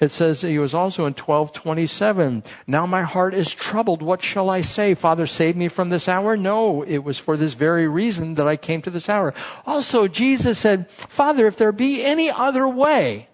It 0.02 0.12
says 0.12 0.42
he 0.42 0.60
was 0.60 0.74
also 0.74 1.04
in 1.04 1.14
1227. 1.14 2.44
Now 2.68 2.86
my 2.86 3.04
heart 3.04 3.34
is 3.34 3.50
troubled. 3.50 4.02
What 4.02 4.22
shall 4.22 4.50
I 4.50 4.60
say? 4.60 4.94
Father, 4.94 5.26
save 5.26 5.56
me 5.56 5.70
from 5.70 5.90
this 5.90 6.10
hour? 6.10 6.36
No, 6.36 6.82
it 6.82 7.06
was 7.06 7.18
for 7.18 7.38
this 7.38 7.54
very 7.54 7.88
reason 7.88 8.36
that 8.36 8.50
I 8.50 8.58
came 8.58 8.82
to 8.82 8.90
this 8.90 9.08
hour. 9.08 9.34
Also, 9.66 10.10
Jesus 10.10 10.60
said, 10.60 10.92
Father, 10.92 11.48
if 11.48 11.56
there 11.56 11.72
be 11.72 12.04
any 12.04 12.30
other 12.30 12.68
way, 12.68 13.30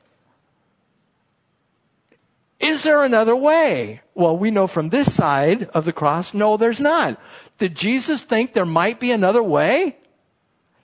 is 2.60 2.84
there 2.84 3.04
another 3.04 3.36
way? 3.36 4.02
Well, 4.16 4.36
we 4.36 4.50
know 4.50 4.68
from 4.68 4.90
this 4.90 5.14
side 5.14 5.64
of 5.70 5.86
the 5.86 5.94
cross, 5.94 6.34
no, 6.34 6.58
there's 6.58 6.80
not. 6.80 7.20
Did 7.60 7.76
Jesus 7.76 8.24
think 8.24 8.54
there 8.54 8.66
might 8.66 9.00
be 9.00 9.12
another 9.12 9.44
way? 9.44 9.98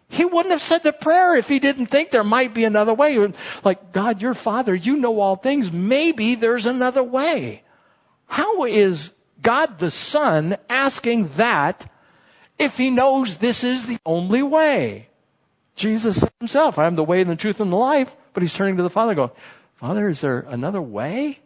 He 0.07 0.25
wouldn't 0.25 0.51
have 0.51 0.61
said 0.61 0.83
the 0.83 0.93
prayer 0.93 1.35
if 1.35 1.47
he 1.47 1.57
didn't 1.57 1.87
think 1.87 2.11
there 2.11 2.23
might 2.23 2.53
be 2.53 2.63
another 2.63 2.93
way. 2.93 3.33
Like, 3.63 3.91
God, 3.91 4.21
your 4.21 4.35
Father, 4.35 4.75
you 4.75 4.97
know 4.97 5.19
all 5.19 5.35
things. 5.35 5.71
Maybe 5.71 6.35
there's 6.35 6.67
another 6.67 7.01
way. 7.01 7.63
How 8.27 8.65
is 8.65 9.11
God 9.41 9.79
the 9.79 9.89
Son 9.89 10.57
asking 10.69 11.29
that 11.37 11.91
if 12.59 12.77
he 12.77 12.91
knows 12.91 13.37
this 13.37 13.63
is 13.63 13.87
the 13.87 13.97
only 14.05 14.43
way? 14.43 15.09
Jesus 15.75 16.23
himself, 16.39 16.77
I 16.77 16.85
am 16.85 16.93
the 16.93 17.03
way 17.03 17.21
and 17.21 17.29
the 17.29 17.35
truth 17.35 17.59
and 17.59 17.71
the 17.71 17.77
life, 17.77 18.15
but 18.33 18.43
he's 18.43 18.53
turning 18.53 18.77
to 18.77 18.83
the 18.83 18.91
Father 18.91 19.15
going, 19.15 19.31
Father, 19.75 20.09
is 20.09 20.21
there 20.21 20.45
another 20.47 20.81
way? 20.81 21.39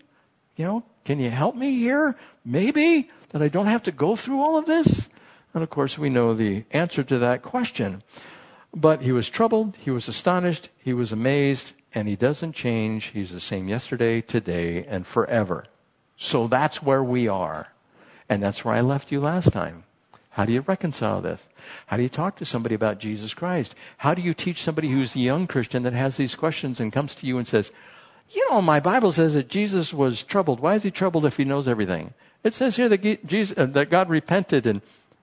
You 0.58 0.66
know, 0.66 0.84
can 1.06 1.20
you 1.20 1.30
help 1.30 1.56
me 1.56 1.78
here? 1.78 2.18
Maybe 2.44 3.10
that 3.30 3.42
I 3.42 3.48
don't 3.48 3.68
have 3.68 3.84
to 3.84 3.92
go 3.92 4.16
through 4.16 4.42
all 4.42 4.58
of 4.58 4.66
this? 4.66 5.08
And 5.54 5.64
of 5.64 5.70
course, 5.70 5.98
we 5.98 6.10
know 6.10 6.34
the 6.34 6.66
answer 6.72 7.04
to 7.04 7.18
that 7.20 7.44
question. 7.44 8.04
But 8.76 9.02
he 9.04 9.12
was 9.12 9.30
troubled, 9.30 9.76
he 9.78 9.92
was 9.92 10.08
astonished, 10.08 10.70
he 10.78 10.94
was 10.94 11.12
amazed, 11.12 11.72
and 11.94 12.08
he 12.08 12.16
doesn't 12.16 12.54
change. 12.54 13.06
He's 13.06 13.32
the 13.32 13.40
same 13.40 13.70
yesterday, 13.70 14.22
today, 14.22 14.86
and 14.86 15.08
forever. 15.08 15.66
So 16.18 16.48
that's 16.48 16.84
where 16.84 17.04
we 17.04 17.28
are. 17.28 17.70
And 18.30 18.44
that's 18.44 18.66
where 18.66 18.76
I 18.76 18.82
left 18.82 19.12
you 19.12 19.22
last 19.22 19.54
time. 19.54 19.84
How 20.32 20.46
do 20.46 20.54
you 20.54 20.62
reconcile 20.62 21.22
this? 21.22 21.42
How 21.88 21.98
do 21.98 22.04
you 22.04 22.10
talk 22.10 22.36
to 22.38 22.46
somebody 22.46 22.76
about 22.76 23.00
Jesus 23.00 23.34
Christ? 23.34 23.74
How 23.98 24.14
do 24.14 24.22
you 24.22 24.34
teach 24.34 24.62
somebody 24.62 24.90
who's 24.90 25.16
a 25.16 25.20
young 25.20 25.48
Christian 25.48 25.84
that 25.84 25.94
has 25.94 26.18
these 26.18 26.36
questions 26.36 26.80
and 26.80 26.94
comes 26.94 27.16
to 27.16 27.26
you 27.26 27.38
and 27.40 27.48
says, 27.48 27.72
you 28.30 28.50
know, 28.50 28.62
my 28.62 28.80
Bible 28.80 29.12
says 29.12 29.34
that 29.34 29.48
Jesus 29.48 29.94
was 29.94 30.24
troubled. 30.24 30.60
Why 30.60 30.76
is 30.76 30.84
he 30.84 30.92
troubled 30.92 31.26
if 31.26 31.38
he 31.38 31.46
knows 31.46 31.68
everything? 31.68 32.14
It 32.44 32.54
says 32.54 32.76
here 32.76 32.90
that, 32.90 33.26
Jesus, 33.26 33.58
uh, 33.58 33.66
that 33.68 33.90
God 33.90 34.10
repented, 34.10 34.68
and 34.68 34.82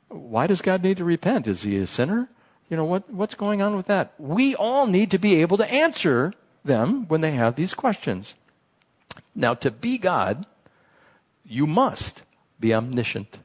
why 0.09 0.47
does 0.47 0.63
God 0.63 0.83
need 0.83 0.97
to 0.99 1.05
repent? 1.05 1.47
Is 1.47 1.63
he 1.63 1.77
a 1.79 1.87
sinner? 1.87 2.29
You 2.71 2.77
know, 2.77 2.85
what, 2.85 3.11
what's 3.11 3.35
going 3.35 3.63
on 3.63 3.77
with 3.77 3.87
that? 3.87 4.15
We 4.19 4.55
all 4.55 4.87
need 4.87 5.11
to 5.11 5.19
be 5.19 5.41
able 5.41 5.57
to 5.59 5.71
answer 5.71 6.33
them 6.65 7.07
when 7.09 7.21
they 7.21 7.33
have 7.33 7.57
these 7.57 7.75
questions. 7.75 8.35
Now, 9.35 9.55
to 9.55 9.71
be 9.71 9.99
God, 9.99 10.47
you 11.45 11.67
must 11.67 12.23
be 12.59 12.73
omniscient, 12.73 13.39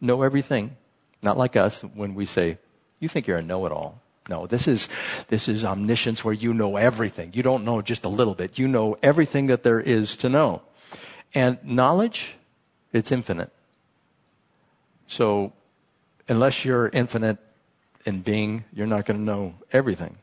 know 0.00 0.22
everything. 0.22 0.76
Not 1.22 1.38
like 1.38 1.56
us 1.56 1.82
when 1.82 2.14
we 2.14 2.24
say, 2.24 2.58
you 3.00 3.08
think 3.08 3.26
you're 3.26 3.38
a 3.38 3.42
know-it-all. 3.42 4.00
No, 4.28 4.46
this 4.46 4.66
is, 4.66 4.88
this 5.28 5.48
is 5.48 5.64
omniscience 5.64 6.24
where 6.24 6.34
you 6.34 6.54
know 6.54 6.76
everything. 6.76 7.32
You 7.34 7.42
don't 7.42 7.64
know 7.64 7.82
just 7.82 8.04
a 8.04 8.08
little 8.08 8.34
bit. 8.34 8.58
You 8.58 8.68
know 8.68 8.96
everything 9.02 9.48
that 9.48 9.62
there 9.62 9.80
is 9.80 10.16
to 10.16 10.28
know. 10.28 10.62
And 11.34 11.58
knowledge, 11.62 12.36
it's 12.92 13.12
infinite. 13.12 13.50
So, 15.08 15.52
unless 16.26 16.64
you're 16.64 16.88
infinite 16.88 17.38
in 18.06 18.20
being, 18.20 18.64
you're 18.72 18.86
not 18.86 19.04
going 19.04 19.18
to 19.18 19.24
know 19.24 19.54
everything. 19.72 20.16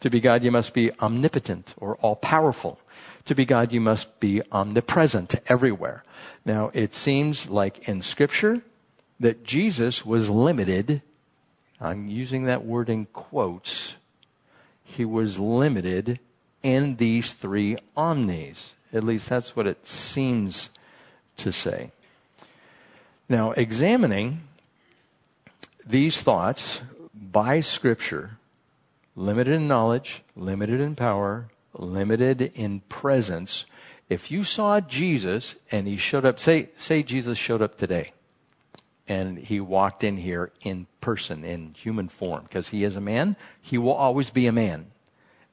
To 0.00 0.10
be 0.10 0.20
God, 0.20 0.44
you 0.44 0.52
must 0.52 0.72
be 0.72 0.92
omnipotent 1.00 1.74
or 1.78 1.96
all 1.96 2.14
powerful. 2.14 2.78
To 3.24 3.34
be 3.34 3.44
God, 3.44 3.72
you 3.72 3.80
must 3.80 4.20
be 4.20 4.40
omnipresent 4.52 5.34
everywhere. 5.48 6.04
Now, 6.44 6.70
it 6.72 6.94
seems 6.94 7.50
like 7.50 7.88
in 7.88 8.02
scripture 8.02 8.62
that 9.18 9.42
Jesus 9.42 10.06
was 10.06 10.30
limited 10.30 11.02
I'm 11.80 12.08
using 12.08 12.44
that 12.44 12.64
word 12.64 12.88
in 12.88 13.06
quotes. 13.06 13.94
He 14.82 15.04
was 15.04 15.38
limited 15.38 16.18
in 16.62 16.96
these 16.96 17.32
three 17.32 17.76
omnis. 17.96 18.74
At 18.92 19.04
least 19.04 19.28
that's 19.28 19.54
what 19.54 19.66
it 19.66 19.86
seems 19.86 20.70
to 21.36 21.52
say. 21.52 21.92
Now, 23.28 23.52
examining 23.52 24.40
these 25.86 26.20
thoughts 26.20 26.80
by 27.14 27.60
Scripture, 27.60 28.38
limited 29.14 29.54
in 29.54 29.68
knowledge, 29.68 30.22
limited 30.34 30.80
in 30.80 30.96
power, 30.96 31.48
limited 31.74 32.50
in 32.54 32.80
presence, 32.88 33.66
if 34.08 34.30
you 34.30 34.42
saw 34.42 34.80
Jesus 34.80 35.56
and 35.70 35.86
he 35.86 35.96
showed 35.96 36.24
up, 36.24 36.40
say, 36.40 36.70
say 36.78 37.02
Jesus 37.02 37.36
showed 37.36 37.62
up 37.62 37.76
today 37.76 38.12
and 39.08 39.38
he 39.38 39.58
walked 39.58 40.04
in 40.04 40.18
here 40.18 40.52
in 40.60 40.86
person, 41.00 41.42
in 41.42 41.74
human 41.74 42.08
form, 42.08 42.42
because 42.42 42.68
he 42.68 42.84
is 42.84 42.94
a 42.94 43.00
man. 43.00 43.36
He 43.60 43.78
will 43.78 43.94
always 43.94 44.28
be 44.28 44.46
a 44.46 44.52
man. 44.52 44.90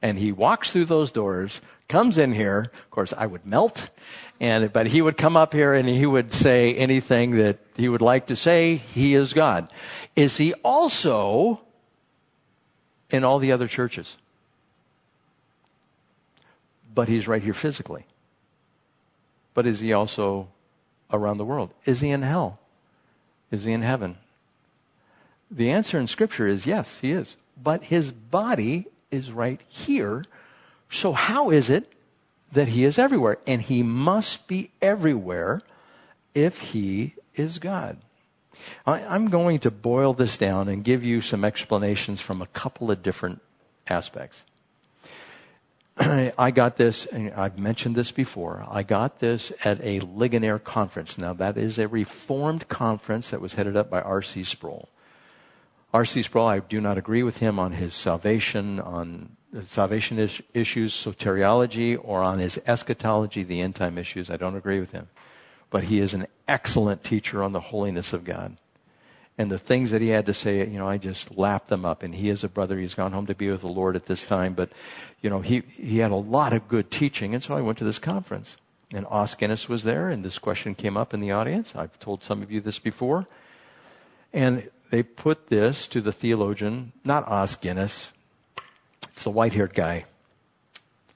And 0.02 0.18
he 0.18 0.30
walks 0.30 0.72
through 0.72 0.84
those 0.84 1.10
doors, 1.10 1.62
comes 1.88 2.18
in 2.18 2.32
here. 2.32 2.70
Of 2.72 2.90
course, 2.90 3.14
I 3.16 3.26
would 3.26 3.46
melt. 3.46 3.88
And, 4.38 4.70
but 4.70 4.88
he 4.88 5.00
would 5.00 5.16
come 5.16 5.36
up 5.36 5.54
here 5.54 5.72
and 5.72 5.88
he 5.88 6.04
would 6.04 6.34
say 6.34 6.74
anything 6.74 7.36
that 7.38 7.58
he 7.76 7.88
would 7.88 8.02
like 8.02 8.26
to 8.26 8.36
say. 8.36 8.76
He 8.76 9.14
is 9.14 9.32
God. 9.32 9.72
Is 10.14 10.36
he 10.36 10.52
also 10.62 11.62
in 13.10 13.24
all 13.24 13.38
the 13.38 13.52
other 13.52 13.66
churches? 13.66 14.18
But 16.94 17.08
he's 17.08 17.26
right 17.26 17.42
here 17.42 17.54
physically. 17.54 18.04
But 19.54 19.66
is 19.66 19.80
he 19.80 19.94
also 19.94 20.48
around 21.10 21.38
the 21.38 21.44
world? 21.46 21.70
Is 21.86 22.00
he 22.00 22.10
in 22.10 22.20
hell? 22.20 22.58
Is 23.56 23.64
he 23.64 23.72
in 23.72 23.80
heaven? 23.80 24.18
The 25.50 25.70
answer 25.70 25.98
in 25.98 26.08
Scripture 26.08 26.46
is 26.46 26.66
yes, 26.66 26.98
he 27.00 27.12
is. 27.12 27.36
But 27.60 27.84
his 27.84 28.12
body 28.12 28.84
is 29.10 29.32
right 29.32 29.62
here. 29.66 30.26
So, 30.90 31.12
how 31.12 31.50
is 31.50 31.70
it 31.70 31.90
that 32.52 32.68
he 32.68 32.84
is 32.84 32.98
everywhere? 32.98 33.38
And 33.46 33.62
he 33.62 33.82
must 33.82 34.46
be 34.46 34.70
everywhere 34.82 35.62
if 36.34 36.60
he 36.60 37.14
is 37.34 37.58
God. 37.58 37.96
I, 38.86 39.00
am 39.14 39.28
going 39.28 39.58
to 39.60 39.70
boil 39.70 40.12
this 40.12 40.36
down 40.36 40.68
and 40.68 40.84
give 40.84 41.02
you 41.02 41.22
some 41.22 41.42
explanations 41.42 42.20
from 42.20 42.42
a 42.42 42.46
couple 42.48 42.90
of 42.90 43.02
different 43.02 43.40
aspects. 43.88 44.44
I 45.98 46.50
got 46.50 46.76
this, 46.76 47.06
and 47.06 47.32
I've 47.32 47.58
mentioned 47.58 47.96
this 47.96 48.10
before. 48.10 48.66
I 48.68 48.82
got 48.82 49.20
this 49.20 49.50
at 49.64 49.80
a 49.82 50.00
Ligonier 50.00 50.58
conference. 50.58 51.16
Now, 51.16 51.32
that 51.34 51.56
is 51.56 51.78
a 51.78 51.88
reformed 51.88 52.68
conference 52.68 53.30
that 53.30 53.40
was 53.40 53.54
headed 53.54 53.76
up 53.76 53.88
by 53.88 54.02
R.C. 54.02 54.44
Sproul. 54.44 54.90
R.C. 55.94 56.22
Sproul, 56.22 56.46
I 56.46 56.58
do 56.58 56.82
not 56.82 56.98
agree 56.98 57.22
with 57.22 57.38
him 57.38 57.58
on 57.58 57.72
his 57.72 57.94
salvation, 57.94 58.78
on 58.78 59.36
salvation 59.64 60.18
is- 60.18 60.42
issues, 60.52 60.92
soteriology, 60.92 61.98
or 62.02 62.22
on 62.22 62.40
his 62.40 62.60
eschatology, 62.66 63.42
the 63.42 63.62
end 63.62 63.74
time 63.74 63.96
issues. 63.96 64.28
I 64.28 64.36
don't 64.36 64.56
agree 64.56 64.80
with 64.80 64.92
him. 64.92 65.08
But 65.70 65.84
he 65.84 66.00
is 66.00 66.12
an 66.12 66.26
excellent 66.46 67.04
teacher 67.04 67.42
on 67.42 67.52
the 67.52 67.60
holiness 67.60 68.12
of 68.12 68.24
God 68.24 68.58
and 69.38 69.50
the 69.50 69.58
things 69.58 69.90
that 69.90 70.00
he 70.00 70.08
had 70.08 70.26
to 70.26 70.34
say, 70.34 70.66
you 70.66 70.78
know, 70.78 70.88
I 70.88 70.96
just 70.96 71.36
lapped 71.36 71.68
them 71.68 71.84
up. 71.84 72.02
And 72.02 72.14
he 72.14 72.30
is 72.30 72.42
a 72.42 72.48
brother. 72.48 72.78
He's 72.78 72.94
gone 72.94 73.12
home 73.12 73.26
to 73.26 73.34
be 73.34 73.50
with 73.50 73.60
the 73.60 73.68
Lord 73.68 73.94
at 73.94 74.06
this 74.06 74.24
time. 74.24 74.54
But, 74.54 74.70
you 75.20 75.28
know, 75.28 75.40
he, 75.40 75.62
he 75.76 75.98
had 75.98 76.10
a 76.10 76.16
lot 76.16 76.54
of 76.54 76.68
good 76.68 76.90
teaching. 76.90 77.34
And 77.34 77.42
so 77.42 77.54
I 77.54 77.60
went 77.60 77.76
to 77.78 77.84
this 77.84 77.98
conference. 77.98 78.56
And 78.92 79.04
Os 79.06 79.34
Guinness 79.34 79.68
was 79.68 79.82
there, 79.82 80.08
and 80.08 80.24
this 80.24 80.38
question 80.38 80.76
came 80.76 80.96
up 80.96 81.12
in 81.12 81.18
the 81.18 81.32
audience. 81.32 81.74
I've 81.74 81.98
told 81.98 82.22
some 82.22 82.40
of 82.40 82.52
you 82.52 82.60
this 82.60 82.78
before. 82.78 83.26
And 84.32 84.70
they 84.90 85.02
put 85.02 85.48
this 85.48 85.88
to 85.88 86.00
the 86.00 86.12
theologian, 86.12 86.92
not 87.04 87.26
Os 87.26 87.56
Guinness. 87.56 88.12
It's 89.12 89.24
the 89.24 89.30
white 89.30 89.54
haired 89.54 89.74
guy. 89.74 90.04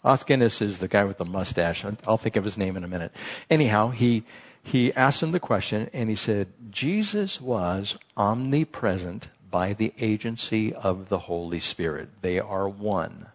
Os 0.03 0.25
Guinness 0.25 0.61
is 0.61 0.79
the 0.79 0.89
guy 0.89 1.05
with 1.05 1.19
the 1.19 1.25
mustache. 1.25 1.85
I'll 2.07 2.17
think 2.17 2.37
of 2.37 2.45
his 2.45 2.59
name 2.59 2.77
in 2.77 2.83
a 2.83 2.89
minute. 2.89 3.15
Anyhow, 3.49 3.91
he, 3.91 4.25
he 4.63 4.93
asked 4.95 5.23
him 5.23 5.33
the 5.33 5.41
question 5.41 5.91
and 5.93 6.09
he 6.09 6.17
said, 6.17 6.49
Jesus 6.71 7.41
was 7.41 7.97
omnipresent 8.17 9.29
by 9.51 9.73
the 9.73 9.93
agency 9.99 10.73
of 10.75 11.09
the 11.09 11.21
Holy 11.21 11.61
Spirit. 11.61 12.09
They 12.23 12.39
are 12.39 12.69
one. 12.69 13.27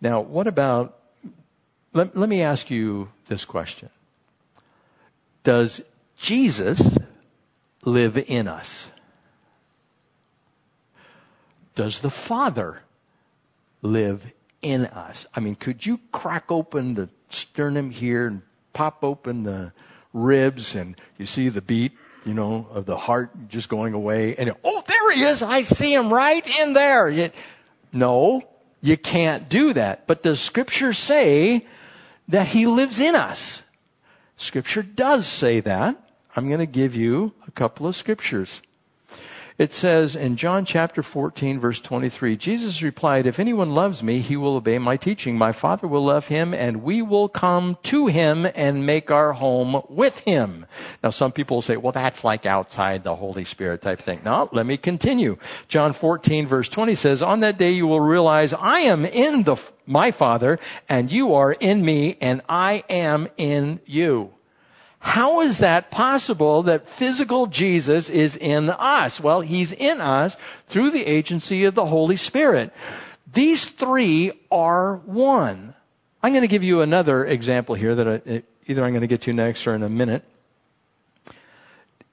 Now, 0.00 0.20
what 0.20 0.46
about, 0.46 0.98
let, 1.92 2.16
let 2.16 2.28
me 2.28 2.40
ask 2.40 2.70
you 2.70 3.10
this 3.28 3.44
question. 3.44 3.90
Does 5.42 5.82
Jesus 6.18 6.96
live 7.84 8.16
in 8.16 8.48
us? 8.48 8.90
Does 11.74 12.00
the 12.00 12.10
Father 12.10 12.82
live 13.82 14.32
in 14.62 14.86
us? 14.86 15.26
I 15.34 15.40
mean, 15.40 15.54
could 15.54 15.86
you 15.86 16.00
crack 16.10 16.50
open 16.50 16.94
the 16.94 17.08
sternum 17.30 17.90
here 17.90 18.26
and 18.26 18.42
pop 18.72 19.04
open 19.04 19.42
the 19.42 19.72
ribs 20.12 20.74
and 20.74 21.00
you 21.18 21.26
see 21.26 21.48
the 21.48 21.62
beat, 21.62 21.92
you 22.24 22.34
know, 22.34 22.68
of 22.72 22.86
the 22.86 22.96
heart 22.96 23.30
just 23.48 23.68
going 23.68 23.94
away 23.94 24.36
and, 24.36 24.54
oh, 24.64 24.82
there 24.86 25.12
he 25.12 25.22
is. 25.22 25.42
I 25.42 25.62
see 25.62 25.94
him 25.94 26.12
right 26.12 26.46
in 26.46 26.72
there. 26.72 27.08
You, 27.08 27.30
no, 27.92 28.42
you 28.80 28.96
can't 28.96 29.48
do 29.48 29.72
that. 29.72 30.06
But 30.06 30.22
does 30.22 30.40
scripture 30.40 30.92
say 30.92 31.66
that 32.28 32.48
he 32.48 32.66
lives 32.66 33.00
in 33.00 33.14
us? 33.14 33.62
Scripture 34.36 34.82
does 34.82 35.26
say 35.26 35.60
that. 35.60 36.00
I'm 36.36 36.46
going 36.46 36.60
to 36.60 36.66
give 36.66 36.94
you 36.94 37.34
a 37.46 37.50
couple 37.50 37.86
of 37.86 37.96
scriptures. 37.96 38.62
It 39.58 39.72
says 39.72 40.14
in 40.14 40.36
John 40.36 40.64
chapter 40.64 41.02
14 41.02 41.58
verse 41.58 41.80
23, 41.80 42.36
Jesus 42.36 42.80
replied, 42.80 43.26
if 43.26 43.40
anyone 43.40 43.74
loves 43.74 44.04
me, 44.04 44.20
he 44.20 44.36
will 44.36 44.54
obey 44.54 44.78
my 44.78 44.96
teaching. 44.96 45.36
My 45.36 45.50
Father 45.50 45.88
will 45.88 46.04
love 46.04 46.28
him 46.28 46.54
and 46.54 46.84
we 46.84 47.02
will 47.02 47.28
come 47.28 47.76
to 47.82 48.06
him 48.06 48.46
and 48.54 48.86
make 48.86 49.10
our 49.10 49.32
home 49.32 49.82
with 49.88 50.20
him. 50.20 50.64
Now 51.02 51.10
some 51.10 51.32
people 51.32 51.56
will 51.56 51.62
say, 51.62 51.76
well, 51.76 51.90
that's 51.90 52.22
like 52.22 52.46
outside 52.46 53.02
the 53.02 53.16
Holy 53.16 53.44
Spirit 53.44 53.82
type 53.82 53.98
thing. 54.00 54.20
No, 54.24 54.48
let 54.52 54.64
me 54.64 54.76
continue. 54.76 55.38
John 55.66 55.92
14 55.92 56.46
verse 56.46 56.68
20 56.68 56.94
says, 56.94 57.20
on 57.20 57.40
that 57.40 57.58
day 57.58 57.72
you 57.72 57.88
will 57.88 58.00
realize 58.00 58.52
I 58.52 58.82
am 58.82 59.04
in 59.04 59.42
the, 59.42 59.56
my 59.86 60.12
Father 60.12 60.60
and 60.88 61.10
you 61.10 61.34
are 61.34 61.50
in 61.50 61.84
me 61.84 62.16
and 62.20 62.42
I 62.48 62.84
am 62.88 63.26
in 63.36 63.80
you. 63.86 64.32
How 65.00 65.40
is 65.42 65.58
that 65.58 65.90
possible 65.90 66.64
that 66.64 66.88
physical 66.88 67.46
Jesus 67.46 68.10
is 68.10 68.36
in 68.36 68.70
us? 68.70 69.20
Well, 69.20 69.40
he's 69.40 69.72
in 69.72 70.00
us 70.00 70.36
through 70.66 70.90
the 70.90 71.06
agency 71.06 71.64
of 71.64 71.74
the 71.74 71.86
Holy 71.86 72.16
Spirit. 72.16 72.72
These 73.32 73.66
three 73.66 74.32
are 74.50 74.96
one. 74.96 75.74
I'm 76.22 76.32
going 76.32 76.42
to 76.42 76.48
give 76.48 76.64
you 76.64 76.80
another 76.80 77.24
example 77.24 77.74
here 77.74 77.94
that 77.94 78.08
I, 78.08 78.42
either 78.66 78.84
I'm 78.84 78.92
going 78.92 79.02
to 79.02 79.06
get 79.06 79.22
to 79.22 79.32
next 79.32 79.66
or 79.66 79.74
in 79.74 79.82
a 79.82 79.88
minute. 79.88 80.24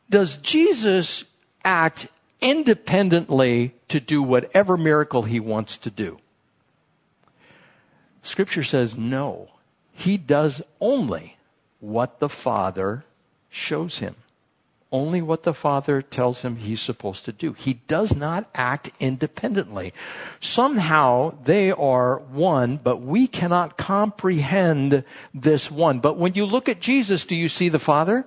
Does 0.10 0.38
Jesus 0.38 1.24
act 1.64 2.08
independently 2.40 3.74
to 3.88 4.00
do 4.00 4.22
whatever 4.22 4.78
miracle 4.78 5.24
he 5.24 5.40
wants 5.40 5.78
to 5.78 5.90
do? 5.90 6.20
Scripture 8.22 8.64
says 8.64 8.96
no. 8.96 9.50
He 9.92 10.18
does 10.18 10.62
only 10.80 11.35
what 11.86 12.20
the 12.20 12.30
Father 12.30 13.06
shows 13.50 14.00
him. 14.00 14.16
Only 14.92 15.22
what 15.22 15.44
the 15.44 15.54
Father 15.54 16.02
tells 16.02 16.42
him 16.42 16.56
he's 16.56 16.82
supposed 16.82 17.26
to 17.26 17.32
do. 17.32 17.54
He 17.54 17.76
does 17.88 18.16
not 18.16 18.50
act 18.56 18.92
independently. 19.00 19.94
Somehow 20.40 21.36
they 21.44 21.72
are 21.72 22.20
one, 22.20 22.78
but 22.78 23.02
we 23.02 23.28
cannot 23.28 23.78
comprehend 23.78 25.04
this 25.34 25.70
one. 25.70 26.00
But 26.00 26.18
when 26.18 26.34
you 26.34 26.46
look 26.46 26.70
at 26.70 26.80
Jesus, 26.80 27.26
do 27.26 27.36
you 27.36 27.50
see 27.50 27.70
the 27.70 27.80
Father? 27.80 28.26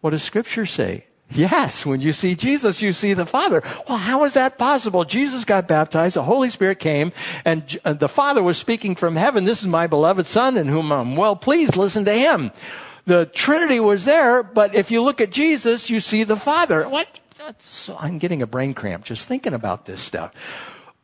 What 0.00 0.10
does 0.10 0.22
Scripture 0.22 0.66
say? 0.66 1.04
Yes, 1.30 1.84
when 1.84 2.00
you 2.00 2.12
see 2.12 2.34
Jesus, 2.34 2.80
you 2.80 2.92
see 2.92 3.12
the 3.14 3.26
Father. 3.26 3.62
Well, 3.88 3.98
how 3.98 4.24
is 4.24 4.34
that 4.34 4.58
possible? 4.58 5.04
Jesus 5.04 5.44
got 5.44 5.66
baptized, 5.66 6.16
the 6.16 6.22
Holy 6.22 6.48
Spirit 6.48 6.78
came, 6.78 7.12
and 7.44 7.78
uh, 7.84 7.92
the 7.94 8.08
Father 8.08 8.42
was 8.42 8.56
speaking 8.56 8.94
from 8.94 9.16
heaven. 9.16 9.44
This 9.44 9.60
is 9.60 9.66
my 9.66 9.86
beloved 9.86 10.26
Son 10.26 10.56
in 10.56 10.68
whom 10.68 10.92
I'm 10.92 11.16
well 11.16 11.34
pleased. 11.34 11.76
Listen 11.76 12.04
to 12.04 12.12
him. 12.12 12.52
The 13.06 13.26
Trinity 13.26 13.80
was 13.80 14.04
there, 14.04 14.42
but 14.42 14.74
if 14.74 14.90
you 14.90 15.02
look 15.02 15.20
at 15.20 15.30
Jesus, 15.30 15.90
you 15.90 16.00
see 16.00 16.24
the 16.24 16.36
Father. 16.36 16.88
What? 16.88 17.20
So 17.58 17.96
I'm 17.98 18.18
getting 18.18 18.40
a 18.40 18.46
brain 18.46 18.72
cramp 18.72 19.04
just 19.04 19.28
thinking 19.28 19.52
about 19.52 19.84
this 19.84 20.00
stuff. 20.00 20.32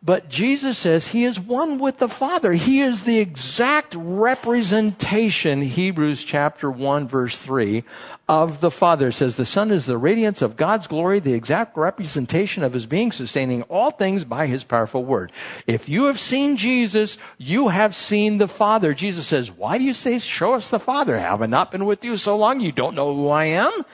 But 0.03 0.31
Jesus 0.31 0.79
says 0.79 1.09
he 1.09 1.25
is 1.25 1.39
one 1.39 1.79
with 1.79 1.99
the 1.99 2.09
Father. 2.09 2.55
He 2.55 2.81
is 2.81 3.05
the 3.05 3.19
exact 3.19 3.95
representation, 3.95 5.61
Hebrews 5.61 6.25
chapter 6.25 6.71
1 6.71 7.07
verse 7.07 7.37
3, 7.37 7.85
of 8.27 8.61
the 8.61 8.71
Father. 8.71 9.09
It 9.09 9.13
says 9.13 9.37
the 9.37 9.45
Son 9.45 9.71
is 9.71 9.85
the 9.85 9.99
radiance 9.99 10.41
of 10.41 10.57
God's 10.57 10.87
glory, 10.87 11.19
the 11.19 11.35
exact 11.35 11.77
representation 11.77 12.63
of 12.63 12.73
his 12.73 12.87
being, 12.87 13.13
sustaining 13.13 13.63
all 13.65 13.91
things 13.91 14.25
by 14.25 14.47
his 14.47 14.65
powerful 14.65 15.05
word. 15.05 15.33
If 15.67 15.87
you 15.87 16.07
have 16.07 16.19
seen 16.19 16.57
Jesus, 16.57 17.19
you 17.37 17.69
have 17.69 17.95
seen 17.95 18.39
the 18.39 18.49
Father. 18.49 18.95
Jesus 18.95 19.27
says, 19.27 19.51
why 19.51 19.77
do 19.77 19.85
you 19.85 19.93
say, 19.93 20.19
show 20.19 20.55
us 20.55 20.71
the 20.71 20.81
Father? 20.81 21.19
Have 21.19 21.43
I 21.43 21.47
not 21.47 21.71
been 21.71 21.85
with 21.85 22.07
you 22.07 22.17
so 22.17 22.39
long 22.39 22.61
you 22.61 22.73
don't 22.73 22.95
know 22.95 23.15
who 23.15 23.29
I 23.29 23.45
am? 23.47 23.85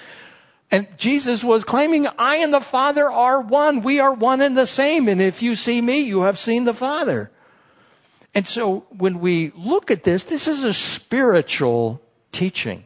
And 0.71 0.89
Jesus 0.99 1.45
was 1.45 1.65
claiming, 1.65 2.09
I 2.19 2.37
and 2.37 2.53
the 2.53 2.61
Father 2.61 3.11
are 3.11 3.41
one. 3.41 3.83
We 3.83 4.01
are 4.01 4.13
one 4.13 4.41
and 4.41 4.59
the 4.59 4.67
same. 4.67 5.09
And 5.09 5.23
if 5.23 5.43
you 5.43 5.55
see 5.55 5.81
me, 5.81 6.01
you 6.01 6.23
have 6.23 6.39
seen 6.39 6.65
the 6.65 6.75
Father. 6.75 7.31
And 8.35 8.47
so 8.47 8.85
when 8.91 9.21
we 9.21 9.53
look 9.55 9.91
at 9.91 10.05
this, 10.05 10.25
this 10.25 10.49
is 10.49 10.65
a 10.65 10.75
spiritual 10.75 12.03
teaching. 12.33 12.85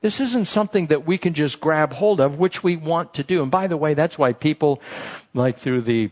This 0.00 0.20
isn't 0.20 0.46
something 0.46 0.86
that 0.86 1.06
we 1.06 1.18
can 1.18 1.34
just 1.34 1.60
grab 1.60 1.92
hold 1.92 2.20
of, 2.20 2.38
which 2.38 2.62
we 2.62 2.76
want 2.76 3.14
to 3.14 3.22
do. 3.22 3.42
And 3.42 3.50
by 3.50 3.66
the 3.66 3.76
way, 3.76 3.94
that's 3.94 4.16
why 4.16 4.32
people, 4.32 4.80
like 5.34 5.58
through 5.58 5.82
the 5.82 6.10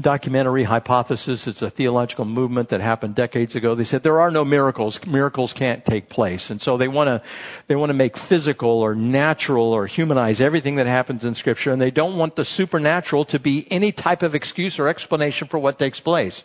documentary 0.00 0.64
hypothesis. 0.64 1.46
It's 1.46 1.62
a 1.62 1.70
theological 1.70 2.24
movement 2.24 2.68
that 2.68 2.80
happened 2.80 3.14
decades 3.14 3.56
ago. 3.56 3.74
They 3.74 3.84
said 3.84 4.02
there 4.02 4.20
are 4.20 4.30
no 4.30 4.44
miracles. 4.44 5.04
Miracles 5.06 5.52
can't 5.52 5.84
take 5.84 6.08
place. 6.08 6.50
And 6.50 6.60
so 6.62 6.76
they 6.76 6.88
want 6.88 7.08
to, 7.08 7.22
they 7.66 7.76
want 7.76 7.90
to 7.90 7.94
make 7.94 8.16
physical 8.16 8.70
or 8.70 8.94
natural 8.94 9.72
or 9.72 9.86
humanize 9.86 10.40
everything 10.40 10.76
that 10.76 10.86
happens 10.86 11.24
in 11.24 11.34
scripture. 11.34 11.72
And 11.72 11.80
they 11.80 11.90
don't 11.90 12.16
want 12.16 12.36
the 12.36 12.44
supernatural 12.44 13.24
to 13.26 13.38
be 13.38 13.66
any 13.70 13.92
type 13.92 14.22
of 14.22 14.34
excuse 14.34 14.78
or 14.78 14.88
explanation 14.88 15.48
for 15.48 15.58
what 15.58 15.78
takes 15.78 16.00
place. 16.00 16.44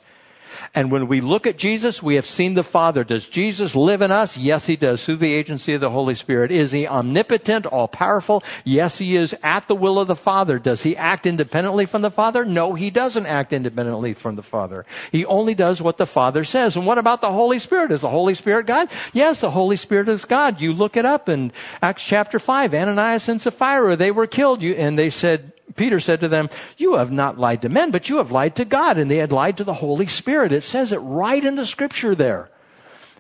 And 0.76 0.90
when 0.90 1.08
we 1.08 1.22
look 1.22 1.46
at 1.46 1.58
Jesus, 1.58 2.02
we 2.02 2.16
have 2.16 2.26
seen 2.26 2.56
the 2.56 2.64
Father. 2.64 3.04
Does 3.04 3.28
Jesus 3.28 3.76
live 3.76 4.02
in 4.02 4.12
us? 4.12 4.38
Yes, 4.38 4.66
he 4.66 4.76
does, 4.76 5.06
through 5.06 5.18
the 5.18 5.32
agency 5.32 5.74
of 5.74 5.82
the 5.82 5.92
Holy 5.92 6.16
Spirit. 6.16 6.50
Is 6.50 6.72
he 6.72 6.88
omnipotent, 6.88 7.68
all 7.68 7.88
powerful? 7.88 8.44
Yes, 8.64 8.98
he 8.98 9.16
is 9.16 9.36
at 9.44 9.68
the 9.68 9.76
will 9.76 10.00
of 10.00 10.08
the 10.08 10.16
Father. 10.16 10.58
Does 10.58 10.82
he 10.82 10.98
act 10.98 11.28
independently 11.28 11.86
from 11.86 12.02
the 12.02 12.10
Father? 12.10 12.44
No, 12.44 12.74
he 12.74 12.90
doesn't 12.90 13.28
act 13.28 13.54
independently 13.54 14.14
from 14.14 14.36
the 14.36 14.42
Father. 14.42 14.84
He 15.12 15.24
only 15.26 15.54
does 15.54 15.80
what 15.80 15.98
the 15.98 16.08
Father 16.08 16.44
says. 16.44 16.76
And 16.76 16.88
what 16.88 16.98
about 16.98 17.22
the 17.22 17.32
Holy 17.32 17.60
Spirit? 17.60 17.92
Is 17.92 18.02
the 18.02 18.10
Holy 18.10 18.34
Spirit 18.34 18.66
God? 18.66 18.90
Yes, 19.14 19.42
the 19.42 19.52
Holy 19.52 19.78
Spirit 19.78 20.10
is 20.10 20.26
God. 20.26 20.60
You 20.60 20.74
look 20.74 20.98
it 20.98 21.06
up 21.06 21.30
in 21.30 21.52
Acts 21.84 22.04
chapter 22.04 22.40
5. 22.40 22.74
Ananias 22.74 23.30
and 23.30 23.40
Sapphira, 23.40 23.96
they 23.96 24.10
were 24.10 24.26
killed. 24.26 24.64
You, 24.64 24.74
and 24.74 24.98
they 24.98 25.12
said, 25.12 25.52
Peter 25.76 26.00
said 26.00 26.22
to 26.22 26.28
them, 26.28 26.50
You 26.78 26.96
have 26.96 27.12
not 27.12 27.38
lied 27.38 27.62
to 27.64 27.70
men, 27.70 27.92
but 27.92 28.10
you 28.10 28.18
have 28.18 28.32
lied 28.32 28.56
to 28.58 28.66
God. 28.66 28.98
And 28.98 29.10
they 29.10 29.18
had 29.18 29.32
lied 29.32 29.58
to 29.58 29.64
the 29.64 29.74
Holy 29.74 30.08
Spirit. 30.08 30.52
It 30.52 30.64
says 30.64 30.92
it 30.92 30.98
right 30.98 31.44
in 31.44 31.56
the 31.56 31.66
scripture 31.66 32.16
there. 32.16 32.50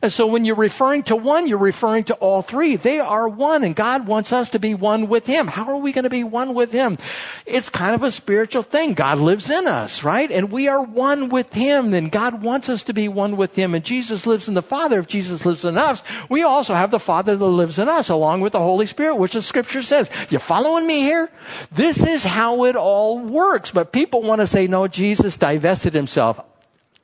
And 0.04 0.12
so 0.12 0.28
when 0.28 0.44
you're 0.44 0.58
referring 0.58 1.04
to 1.04 1.16
one, 1.16 1.48
you're 1.48 1.58
referring 1.58 2.04
to 2.06 2.13
all 2.16 2.42
three. 2.42 2.76
They 2.76 3.00
are 3.00 3.26
one 3.26 3.63
and 3.63 3.74
God 3.74 4.06
wants 4.06 4.34
us 4.34 4.50
to 4.50 4.60
be 4.60 4.74
one 4.74 5.08
with 5.08 5.26
Him. 5.26 5.48
How 5.48 5.63
are 5.70 5.78
we 5.78 5.94
going 5.94 6.04
to 6.04 6.10
be 6.10 6.26
one 6.26 6.54
with 6.54 6.74
Him? 6.74 6.98
It's 7.46 7.70
kind 7.70 7.96
of 7.96 8.04
a 8.04 8.12
spiritual 8.12 8.63
thing. 8.63 8.96
God 8.96 9.20
lives 9.20 9.50
in 9.50 9.66
us, 9.66 10.04
right? 10.04 10.30
And 10.30 10.52
we 10.52 10.68
are 10.68 10.84
one 10.84 11.30
with 11.30 11.54
Him 11.54 11.94
and 11.94 12.12
God 12.12 12.44
wants 12.44 12.68
us 12.68 12.84
to 12.84 12.94
be 12.94 13.08
one 13.08 13.38
with 13.38 13.56
Him. 13.56 13.74
And 13.74 13.86
Jesus 13.86 14.28
lives 14.28 14.50
in 14.50 14.56
the 14.56 14.62
Father. 14.62 15.00
If 15.00 15.08
Jesus 15.08 15.46
lives 15.46 15.63
in 15.63 15.78
us, 15.78 16.04
we 16.28 16.44
also 16.44 16.74
have 16.74 16.92
the 16.92 17.00
Father 17.00 17.38
that 17.38 17.46
lives 17.46 17.80
in 17.80 17.88
us 17.88 18.10
along 18.10 18.42
with 18.42 18.52
the 18.52 18.60
Holy 18.60 18.88
Spirit, 18.88 19.16
which 19.16 19.34
the 19.34 19.42
scripture 19.42 19.82
says. 19.82 20.10
You 20.30 20.39
following 20.39 20.86
me 20.86 21.00
here? 21.00 21.32
This 21.72 22.06
is 22.06 22.26
how 22.26 22.66
it 22.66 22.76
all 22.76 23.20
works. 23.20 23.72
But 23.72 23.94
people 23.94 24.22
want 24.22 24.42
to 24.42 24.48
say, 24.48 24.68
no, 24.68 24.86
Jesus 24.89 25.38
divested 25.38 25.94
Himself. 25.94 26.42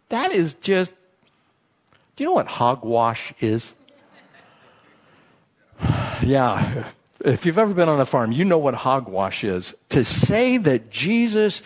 That 0.09 0.33
is 0.33 0.53
just 0.55 0.91
do 2.19 2.23
you 2.23 2.29
know 2.31 2.35
what 2.35 2.47
hogwash 2.47 3.33
is? 3.39 3.73
yeah. 6.21 6.89
If 7.23 7.45
you've 7.45 7.57
ever 7.57 7.73
been 7.73 7.87
on 7.87 8.01
a 8.01 8.05
farm, 8.05 8.33
you 8.33 8.43
know 8.43 8.57
what 8.57 8.73
hogwash 8.73 9.45
is. 9.45 9.73
To 9.91 10.03
say 10.03 10.57
that 10.57 10.89
Jesus, 10.89 11.61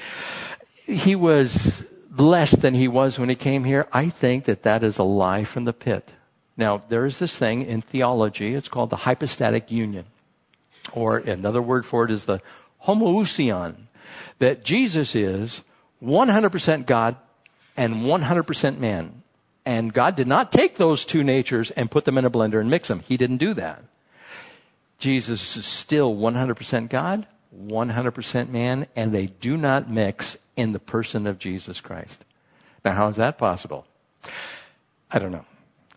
he 0.86 1.16
was 1.16 1.88
less 2.16 2.52
than 2.52 2.76
he 2.76 2.88
was 2.88 3.18
when 3.18 3.30
he 3.30 3.36
came 3.36 3.63
here, 3.63 3.88
I 3.92 4.10
think 4.10 4.46
that 4.46 4.62
that 4.62 4.84
is 4.84 5.00
a 5.00 5.04
lie 5.04 5.44
from 5.44 5.66
the 5.66 5.74
pit. 5.74 6.13
Now, 6.56 6.84
there 6.88 7.08
is 7.08 7.18
this 7.18 7.36
thing 7.36 7.66
in 7.66 7.82
theology, 7.82 8.54
it's 8.54 8.68
called 8.68 8.92
the 8.92 8.98
hypostatic 8.98 9.72
union. 9.72 10.06
Or 10.92 11.18
another 11.18 11.63
word 11.63 11.84
for 11.84 12.06
it 12.06 12.12
is 12.12 12.26
the 12.26 12.42
homoousion. 12.86 13.88
That 14.38 14.63
Jesus 14.63 15.16
is 15.16 15.63
100% 16.04 16.86
God 16.86 17.16
and 17.76 17.96
100% 18.04 18.78
man. 18.78 19.23
And 19.65 19.93
God 19.93 20.15
did 20.15 20.28
not 20.28 20.52
take 20.52 20.76
those 20.76 21.06
two 21.06 21.23
natures 21.23 21.71
and 21.71 21.89
put 21.89 22.06
them 22.06 22.17
in 22.17 22.26
a 22.26 22.32
blender 22.32 22.60
and 22.60 22.69
mix 22.69 22.88
them. 22.88 23.02
He 23.08 23.17
didn't 23.17 23.38
do 23.38 23.54
that. 23.54 23.84
Jesus 24.99 25.58
is 25.58 25.65
still 25.65 26.15
100% 26.15 26.89
God, 26.89 27.28
100% 27.58 28.49
man, 28.49 28.88
and 28.95 29.12
they 29.12 29.28
do 29.28 29.58
not 29.58 29.89
mix 29.89 30.38
in 30.56 30.71
the 30.71 30.80
person 30.80 31.28
of 31.28 31.39
Jesus 31.39 31.82
Christ. 31.82 32.26
Now, 32.84 32.93
how 32.93 33.08
is 33.08 33.15
that 33.15 33.38
possible? 33.38 33.86
I 35.12 35.19
don't 35.19 35.32
know. 35.32 35.45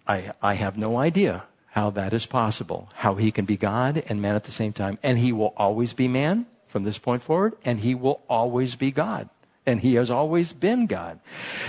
I, 0.07 0.33
I 0.41 0.55
have 0.55 0.77
no 0.77 0.97
idea 0.97 1.45
how 1.71 1.91
that 1.91 2.13
is 2.13 2.27
possible, 2.27 2.89
how 2.95 3.17
he 3.17 3.31
can 3.31 3.45
be 3.45 3.57
God 3.57 4.03
and 4.09 4.23
man 4.23 4.35
at 4.35 4.45
the 4.45 4.53
same 4.53 4.73
time. 4.73 4.99
And 5.03 5.19
he 5.19 5.33
will 5.33 5.53
always 5.57 5.93
be 5.93 6.09
man 6.09 6.47
from 6.69 6.85
this 6.85 6.99
point 6.99 7.23
forward, 7.23 7.55
and 7.65 7.81
he 7.81 7.95
will 7.95 8.23
always 8.29 8.77
be 8.77 8.91
God. 8.91 9.29
And 9.67 9.81
he 9.81 9.95
has 9.95 10.13
always 10.13 10.53
been 10.53 10.87
God. 10.87 11.19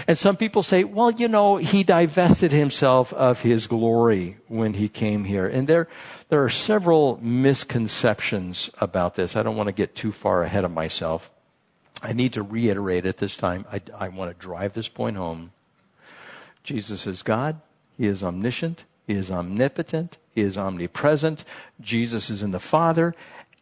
And 0.07 0.17
some 0.17 0.37
people 0.37 0.61
say, 0.61 0.83
well, 0.83 1.09
you 1.09 1.27
know, 1.27 1.57
he 1.57 1.83
divested 1.83 2.51
himself 2.51 3.11
of 3.13 3.41
his 3.41 3.65
glory 3.65 4.37
when 4.47 4.75
he 4.75 4.87
came 4.87 5.23
here. 5.23 5.47
And 5.47 5.67
there, 5.67 5.87
there 6.29 6.43
are 6.43 6.49
several 6.49 7.17
misconceptions 7.23 8.69
about 8.79 9.15
this. 9.15 9.35
I 9.35 9.41
don't 9.41 9.55
want 9.55 9.67
to 9.67 9.73
get 9.73 9.95
too 9.95 10.11
far 10.11 10.43
ahead 10.43 10.63
of 10.63 10.71
myself. 10.71 11.31
I 12.03 12.13
need 12.13 12.33
to 12.33 12.43
reiterate 12.43 13.07
at 13.07 13.17
this 13.17 13.35
time. 13.35 13.65
I, 13.71 13.81
I 13.97 14.09
want 14.09 14.31
to 14.31 14.39
drive 14.39 14.73
this 14.73 14.89
point 14.89 15.17
home. 15.17 15.51
Jesus 16.63 17.07
is 17.07 17.23
God. 17.23 17.59
He 17.97 18.05
is 18.05 18.21
omniscient. 18.21 18.85
He 19.07 19.13
is 19.13 19.31
omnipotent. 19.31 20.17
He 20.35 20.41
is 20.41 20.55
omnipresent. 20.55 21.43
Jesus 21.81 22.29
is 22.29 22.43
in 22.43 22.51
the 22.51 22.59
Father 22.59 23.15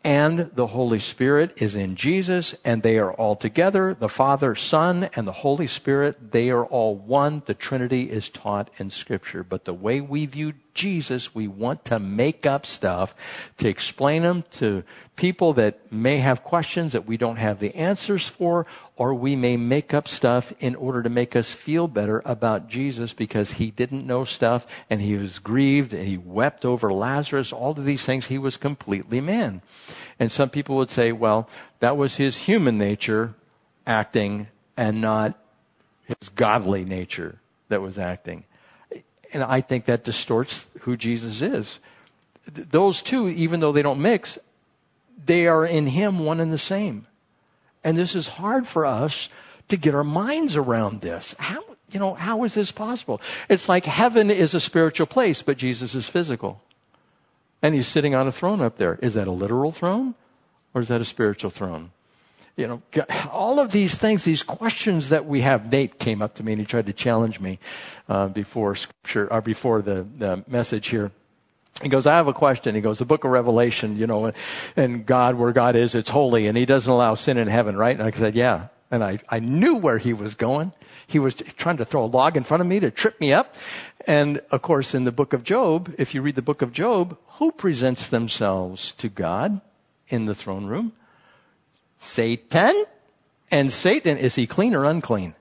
and 0.05 0.51
the 0.53 0.67
Holy 0.67 0.99
Spirit 0.99 1.59
is 1.59 1.73
in 1.73 1.95
Jesus, 1.95 2.53
and 2.63 2.83
they 2.83 2.99
are 2.99 3.11
all 3.11 3.35
together. 3.35 3.95
The 3.95 4.07
Father, 4.07 4.53
Son, 4.53 5.09
and 5.15 5.27
the 5.27 5.31
Holy 5.31 5.65
Spirit, 5.65 6.31
they 6.31 6.51
are 6.51 6.63
all 6.63 6.95
one. 6.95 7.41
The 7.47 7.55
Trinity 7.55 8.11
is 8.11 8.29
taught 8.29 8.69
in 8.77 8.91
Scripture. 8.91 9.43
But 9.43 9.65
the 9.65 9.73
way 9.73 10.01
we 10.01 10.27
view 10.27 10.53
Jesus, 10.75 11.33
we 11.33 11.47
want 11.47 11.85
to 11.85 11.97
make 11.97 12.45
up 12.45 12.65
stuff 12.65 13.15
to 13.57 13.67
explain 13.67 14.21
them 14.21 14.43
to 14.51 14.83
people 15.15 15.53
that 15.53 15.91
may 15.91 16.17
have 16.17 16.43
questions 16.43 16.91
that 16.91 17.07
we 17.07 17.17
don't 17.17 17.37
have 17.37 17.59
the 17.59 17.73
answers 17.73 18.27
for, 18.27 18.67
or 18.97 19.13
we 19.13 19.35
may 19.35 19.57
make 19.57 19.93
up 19.93 20.07
stuff 20.07 20.53
in 20.59 20.75
order 20.75 21.01
to 21.01 21.09
make 21.09 21.35
us 21.35 21.51
feel 21.51 21.87
better 21.87 22.21
about 22.25 22.67
Jesus 22.67 23.13
because 23.13 23.53
he 23.53 23.71
didn't 23.71 24.05
know 24.05 24.25
stuff 24.25 24.67
and 24.89 25.01
he 25.01 25.15
was 25.15 25.39
grieved 25.39 25.93
and 25.93 26.05
he 26.05 26.17
wept 26.17 26.65
over 26.65 26.91
Lazarus. 26.93 27.53
All 27.53 27.71
of 27.71 27.85
these 27.85 28.03
things, 28.03 28.27
he 28.27 28.37
was 28.37 28.57
completely 28.57 29.21
man. 29.21 29.61
And 30.19 30.31
some 30.31 30.49
people 30.49 30.75
would 30.75 30.91
say, 30.91 31.11
well, 31.11 31.49
that 31.79 31.97
was 31.97 32.17
his 32.17 32.37
human 32.37 32.77
nature 32.77 33.33
acting 33.87 34.47
and 34.75 35.01
not 35.01 35.39
his 36.03 36.29
godly 36.29 36.85
nature 36.85 37.39
that 37.69 37.81
was 37.81 37.97
acting. 37.97 38.43
And 39.35 39.43
I 39.43 39.59
think 39.59 39.83
that 39.85 40.05
distorts 40.05 40.65
who 40.81 40.95
Jesus 40.95 41.41
is. 41.41 41.79
Those 42.47 43.01
two, 43.01 43.27
even 43.27 43.59
though 43.59 43.73
they 43.73 43.81
don't 43.81 44.01
mix, 44.01 44.39
they 45.25 45.45
are 45.45 45.65
in 45.65 45.87
Him 45.87 46.19
one 46.19 46.39
and 46.39 46.53
the 46.53 46.57
same. 46.57 47.05
And 47.83 47.97
this 47.97 48.15
is 48.15 48.29
hard 48.29 48.65
for 48.65 48.85
us 48.85 49.27
to 49.67 49.75
get 49.75 49.93
our 49.93 50.05
minds 50.05 50.55
around 50.55 51.01
this. 51.01 51.35
How, 51.37 51.61
you 51.91 51.99
know, 51.99 52.13
how 52.13 52.45
is 52.45 52.53
this 52.53 52.71
possible? 52.71 53.19
It's 53.49 53.67
like 53.67 53.83
heaven 53.83 54.31
is 54.31 54.55
a 54.55 54.61
spiritual 54.61 55.05
place, 55.05 55.41
but 55.41 55.57
Jesus 55.57 55.95
is 55.95 56.07
physical. 56.07 56.61
And 57.61 57.75
he's 57.75 57.87
sitting 57.87 58.15
on 58.15 58.29
a 58.29 58.31
throne 58.31 58.61
up 58.61 58.77
there. 58.77 58.97
Is 59.01 59.15
that 59.15 59.27
a 59.27 59.31
literal 59.31 59.73
throne 59.73 60.15
or 60.73 60.79
is 60.79 60.87
that 60.87 61.01
a 61.01 61.05
spiritual 61.05 61.49
throne? 61.49 61.91
You 62.57 62.67
know, 62.67 63.05
all 63.31 63.59
of 63.59 63.71
these 63.71 63.95
things, 63.95 64.23
these 64.23 64.41
questions 64.41 65.09
that 65.09 65.25
we 65.25 65.41
have. 65.41 65.71
Nate 65.71 65.99
came 65.99 66.21
up 66.21 66.35
to 66.35 66.43
me 66.43 66.53
and 66.53 66.61
he 66.61 66.65
tried 66.65 66.85
to 66.85 66.93
challenge 66.93 67.41
me 67.41 67.59
uh, 68.07 68.27
before 68.27 68.75
scripture 68.75 69.31
or 69.31 69.41
before 69.41 69.81
the, 69.81 70.07
the 70.17 70.43
message 70.47 70.87
here. 70.87 71.11
He 71.81 71.89
goes, 71.89 72.07
I 72.07 72.15
have 72.15 72.27
a 72.27 72.33
question. 72.33 72.73
He 72.73 72.79
goes, 72.79 72.99
the 72.99 73.05
book 73.05 73.25
of 73.25 73.31
Revelation, 73.31 73.97
you 73.97 74.07
know, 74.07 74.31
and 74.77 75.05
God, 75.05 75.35
where 75.35 75.51
God 75.51 75.75
is, 75.75 75.95
it's 75.95 76.09
holy 76.09 76.47
and 76.47 76.57
he 76.57 76.65
doesn't 76.65 76.89
allow 76.89 77.15
sin 77.15 77.37
in 77.37 77.49
heaven, 77.49 77.75
right? 77.75 77.99
And 77.99 78.07
I 78.07 78.17
said, 78.17 78.35
yeah. 78.35 78.67
And 78.89 79.03
I, 79.03 79.19
I 79.27 79.39
knew 79.39 79.75
where 79.75 79.97
he 79.97 80.13
was 80.13 80.35
going. 80.35 80.71
He 81.05 81.19
was 81.19 81.35
trying 81.35 81.77
to 81.77 81.85
throw 81.85 82.05
a 82.05 82.07
log 82.07 82.37
in 82.37 82.45
front 82.45 82.61
of 82.61 82.67
me 82.67 82.79
to 82.79 82.89
trip 82.89 83.19
me 83.19 83.33
up. 83.33 83.53
And 84.07 84.41
of 84.51 84.61
course, 84.61 84.95
in 84.95 85.03
the 85.03 85.11
book 85.11 85.33
of 85.33 85.43
Job, 85.43 85.93
if 85.97 86.15
you 86.15 86.21
read 86.21 86.35
the 86.35 86.41
book 86.41 86.61
of 86.61 86.71
Job, 86.71 87.17
who 87.39 87.51
presents 87.51 88.07
themselves 88.07 88.93
to 88.93 89.09
God 89.09 89.59
in 90.07 90.25
the 90.25 90.35
throne 90.35 90.67
room? 90.67 90.93
Satan. 92.05 92.85
And 93.51 93.71
Satan, 93.71 94.17
is 94.17 94.35
he 94.35 94.47
clean 94.47 94.73
or 94.73 94.85
unclean? 94.85 95.35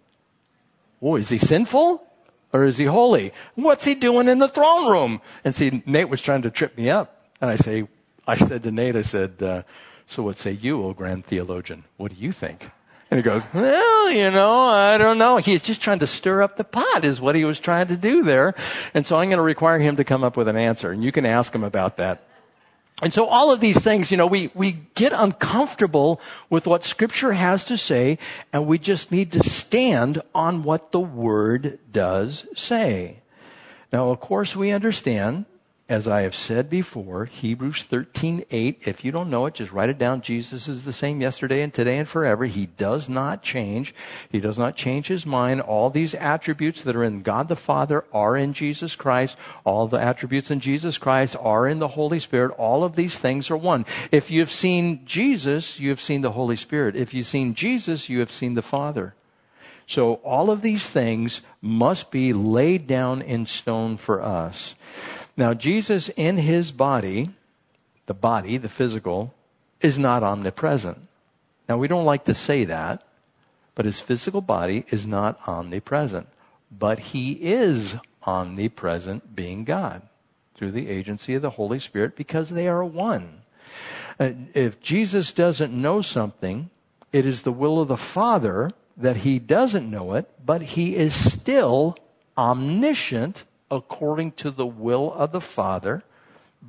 Oh, 1.01 1.17
is 1.17 1.29
he 1.29 1.39
sinful? 1.39 2.03
Or 2.53 2.65
is 2.65 2.79
he 2.79 2.85
holy? 2.85 3.33
What's 3.57 3.85
he 3.85 3.95
doing 3.95 4.29
in 4.29 4.39
the 4.39 4.49
throne 4.49 4.91
room? 4.91 5.21
And 5.43 5.55
see, 5.55 5.83
Nate 5.87 6.09
was 6.09 6.21
trying 6.21 6.43
to 6.43 6.51
trip 6.51 6.77
me 6.79 6.89
up. 6.89 7.29
And 7.41 7.51
I 7.51 7.57
say, 7.57 7.89
I 8.27 8.37
said 8.37 8.63
to 8.63 8.71
Nate, 8.71 8.95
I 8.95 9.03
said, 9.03 9.43
uh, 9.43 9.63
so 10.07 10.23
what 10.23 10.39
say 10.39 10.53
you, 10.53 10.83
O 10.85 10.93
grand 10.93 11.25
theologian? 11.25 11.85
What 11.97 12.15
do 12.15 12.21
you 12.21 12.31
think? 12.31 12.71
And 13.11 13.19
he 13.19 13.23
goes, 13.23 13.43
well, 13.53 14.11
you 14.11 14.31
know, 14.31 14.67
I 14.67 14.99
don't 14.99 15.19
know. 15.19 15.37
He's 15.39 15.63
just 15.63 15.81
trying 15.81 15.99
to 15.99 16.07
stir 16.07 16.43
up 16.43 16.57
the 16.57 16.65
pot 16.65 17.05
is 17.05 17.21
what 17.21 17.35
he 17.35 17.45
was 17.45 17.59
trying 17.59 17.89
to 17.89 17.97
do 17.97 18.23
there. 18.23 18.55
And 18.93 19.05
so 19.05 19.17
I'm 19.17 19.29
going 19.29 19.39
to 19.39 19.43
require 19.43 19.79
him 19.79 19.97
to 19.97 20.05
come 20.05 20.25
up 20.25 20.37
with 20.37 20.49
an 20.49 20.57
answer. 20.57 20.91
And 20.91 21.03
you 21.03 21.13
can 21.13 21.27
ask 21.27 21.55
him 21.55 21.65
about 21.65 21.97
that. 21.99 22.23
And 23.03 23.13
so 23.13 23.27
all 23.27 23.51
of 23.51 23.61
these 23.61 23.79
things, 23.79 24.11
you 24.11 24.17
know, 24.17 24.27
we, 24.27 24.51
we 24.55 24.73
get 24.95 25.13
uncomfortable 25.13 26.21
with 26.49 26.67
what 26.67 26.85
scripture 26.85 27.33
has 27.33 27.65
to 27.65 27.77
say 27.77 28.19
and 28.53 28.67
we 28.67 28.79
just 28.79 29.11
need 29.11 29.33
to 29.33 29.41
stand 29.41 30.23
on 30.35 30.63
what 30.63 30.93
the 30.93 31.01
word 31.01 31.81
does 31.91 32.47
say. 32.55 33.19
Now, 33.93 34.11
of 34.11 34.21
course, 34.21 34.55
we 34.55 34.71
understand 34.71 35.45
as 35.87 36.09
I 36.09 36.23
have 36.23 36.35
said 36.35 36.71
before, 36.71 37.27
Hebrews 37.27 37.83
13, 37.83 38.47
8, 38.51 38.83
if 38.87 39.05
you 39.05 39.13
don't 39.13 39.29
know 39.29 39.45
it, 39.45 39.55
just 39.55 39.71
write 39.71 39.91
it 39.91 39.99
down. 39.99 40.23
Jesus 40.23 40.67
is 40.67 40.85
the 40.85 40.95
same 40.95 41.21
yesterday 41.21 41.61
and 41.61 41.75
today 41.75 41.99
and 41.99 42.09
forever. 42.09 42.47
He 42.47 42.67
does 42.67 43.07
not 43.07 43.43
change. 43.43 43.95
He 44.31 44.41
does 44.41 44.59
not 44.59 44.77
change 44.77 45.09
his 45.09 45.27
mind. 45.27 45.61
All 45.61 45.91
these 45.91 46.15
attributes 46.15 46.81
that 46.83 46.97
are 46.97 47.05
in 47.05 47.21
God 47.21 47.49
the 47.49 47.57
Father 47.57 48.05
are 48.15 48.35
in 48.35 48.55
Jesus 48.55 48.97
Christ. 48.97 49.37
All 49.65 49.87
the 49.87 50.01
attributes 50.01 50.51
in 50.51 50.61
Jesus 50.61 50.97
Christ 50.97 51.37
are 51.39 51.69
in 51.69 51.81
the 51.81 51.89
Holy 51.89 52.19
Spirit. 52.19 52.55
All 52.57 52.83
of 52.83 52.97
these 52.97 53.19
things 53.19 53.51
are 53.51 53.57
one. 53.57 53.85
If 54.11 54.31
you've 54.31 54.51
seen 54.51 55.05
Jesus, 55.05 55.79
you 55.79 55.91
have 55.91 56.01
seen 56.01 56.23
the 56.23 56.33
Holy 56.33 56.57
Spirit. 56.57 56.97
If 56.97 57.13
you've 57.13 57.27
seen 57.27 57.55
Jesus, 57.55 58.09
you 58.09 58.21
have 58.21 58.33
seen 58.33 58.55
the 58.55 58.63
Father. 58.63 59.15
So 59.87 60.15
all 60.25 60.51
of 60.51 60.63
these 60.63 60.89
things 60.89 61.43
must 61.61 62.11
be 62.11 62.33
laid 62.33 62.87
down 62.87 63.21
in 63.21 63.45
stone 63.45 63.99
for 63.99 64.23
us. 64.23 64.75
Now, 65.37 65.55
Jesus 65.55 66.11
in 66.11 66.39
his 66.39 66.71
body, 66.71 67.31
the 68.07 68.15
body, 68.15 68.57
the 68.57 68.69
physical, 68.69 69.35
is 69.81 69.99
not 69.99 70.23
omnipresent. 70.23 71.09
Now, 71.69 71.79
we 71.79 71.89
don't 71.89 72.05
like 72.05 72.25
to 72.27 72.35
say 72.35 72.65
that, 72.65 73.03
but 73.75 73.85
his 73.85 74.01
physical 74.01 74.41
body 74.41 74.85
is 74.91 75.07
not 75.07 75.41
omnipresent. 75.49 76.29
But 76.71 76.99
he 76.99 77.33
is 77.33 77.97
omnipresent, 78.27 79.35
being 79.35 79.65
God, 79.65 80.03
through 80.55 80.71
the 80.73 80.89
agency 80.89 81.35
of 81.35 81.43
the 81.43 81.51
Holy 81.51 81.79
Spirit, 81.79 82.17
because 82.17 82.51
they 82.51 82.69
are 82.69 82.85
one. 82.85 83.43
Uh, 84.21 84.31
if 84.55 84.81
Jesus 84.81 85.33
doesn't 85.33 85.73
know 85.73 86.01
something, 86.01 86.71
it 87.13 87.27
is 87.27 87.43
the 87.43 87.53
will 87.53 87.81
of 87.81 87.89
the 87.89 87.97
Father 87.97 88.71
that 88.97 89.19
he 89.19 89.39
doesn't 89.39 89.91
know 89.91 90.15
it, 90.15 90.31
but 90.45 90.63
he 90.63 90.95
is 90.95 91.15
still 91.15 91.97
omniscient 92.39 93.45
according 93.75 94.33
to 94.33 94.51
the 94.51 94.67
will 94.67 95.13
of 95.13 95.33
the 95.33 95.41
Father 95.41 96.03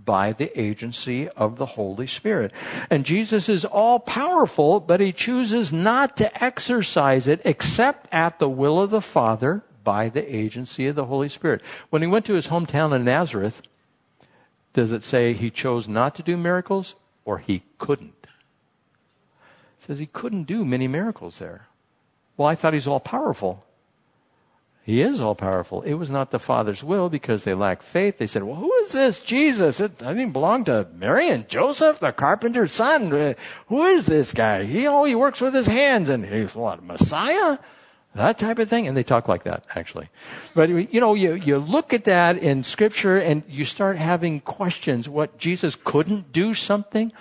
by 0.04 0.34
the 0.34 0.60
agency 0.60 1.30
of 1.30 1.58
the 1.58 1.66
Holy 1.66 2.08
Spirit. 2.08 2.52
And 2.90 3.06
Jesus 3.06 3.48
is 3.48 3.64
all 3.64 4.00
powerful, 4.00 4.80
but 4.80 5.00
he 5.00 5.14
chooses 5.14 5.72
not 5.72 6.18
to 6.18 6.44
exercise 6.44 7.28
it 7.28 7.42
except 7.46 8.14
at 8.14 8.40
the 8.40 8.50
will 8.50 8.82
of 8.82 8.90
the 8.90 9.02
Father 9.02 9.64
by 9.84 10.10
the 10.10 10.36
agency 10.36 10.88
of 10.88 10.96
the 10.96 11.06
Holy 11.06 11.30
Spirit. 11.30 11.62
When 11.90 12.02
he 12.02 12.08
went 12.08 12.26
to 12.26 12.34
his 12.34 12.48
hometown 12.48 12.94
in 12.94 13.06
Nazareth, 13.06 13.62
does 14.74 14.92
it 14.92 15.04
say 15.04 15.34
he 15.34 15.50
chose 15.50 15.88
not 15.88 16.16
to 16.16 16.24
do 16.24 16.36
miracles 16.36 16.96
or 17.24 17.38
he 17.38 17.64
couldn't? 17.78 18.28
It 19.80 19.88
says 19.88 20.00
he 20.00 20.08
couldn't 20.08 20.44
do 20.44 20.66
many 20.66 20.88
miracles 20.88 21.40
there. 21.40 21.68
Well, 22.36 22.48
I 22.48 22.56
thought 22.56 22.74
he's 22.74 22.88
all 22.88 23.00
powerful. 23.00 23.65
He 24.86 25.02
is 25.02 25.20
all 25.20 25.34
powerful. 25.34 25.82
It 25.82 25.96
was 25.96 26.12
not 26.12 26.30
the 26.30 26.38
Father's 26.38 26.84
will 26.84 27.10
because 27.10 27.44
they 27.44 27.56
lacked 27.56 27.82
faith. 27.82 28.20
They 28.20 28.28
said, 28.28 28.44
well, 28.44 28.58
who 28.58 28.72
is 28.84 28.92
this 28.92 29.20
Jesus? 29.20 29.80
It 29.80 29.98
doesn't 29.98 30.32
belong 30.32 30.64
to 30.66 30.88
Mary 30.94 31.28
and 31.28 31.50
Joseph, 31.50 31.98
the 31.98 32.12
carpenter's 32.12 32.72
son. 32.72 33.12
Uh, 33.12 33.34
who 33.66 33.84
is 33.84 34.06
this 34.06 34.32
guy? 34.32 34.64
He 34.64 34.86
only 34.86 35.16
works 35.16 35.42
with 35.42 35.56
his 35.56 35.66
hands 35.66 36.08
and 36.08 36.24
he's 36.24 36.54
what, 36.54 36.84
Messiah? 36.84 37.58
That 38.14 38.38
type 38.38 38.60
of 38.60 38.70
thing. 38.70 38.88
And 38.88 38.96
they 38.96 39.02
talk 39.02 39.28
like 39.28 39.46
that, 39.46 39.66
actually. 39.74 40.10
But, 40.54 40.70
you 40.70 41.02
know, 41.02 41.16
you, 41.16 41.34
you 41.34 41.58
look 41.58 41.92
at 41.92 42.04
that 42.04 42.38
in 42.38 42.64
scripture 42.64 43.18
and 43.18 43.42
you 43.50 43.66
start 43.66 43.98
having 43.98 44.40
questions. 44.40 45.10
What 45.10 45.40
Jesus 45.40 45.76
couldn't 45.84 46.32
do 46.32 46.54
something? 46.54 47.12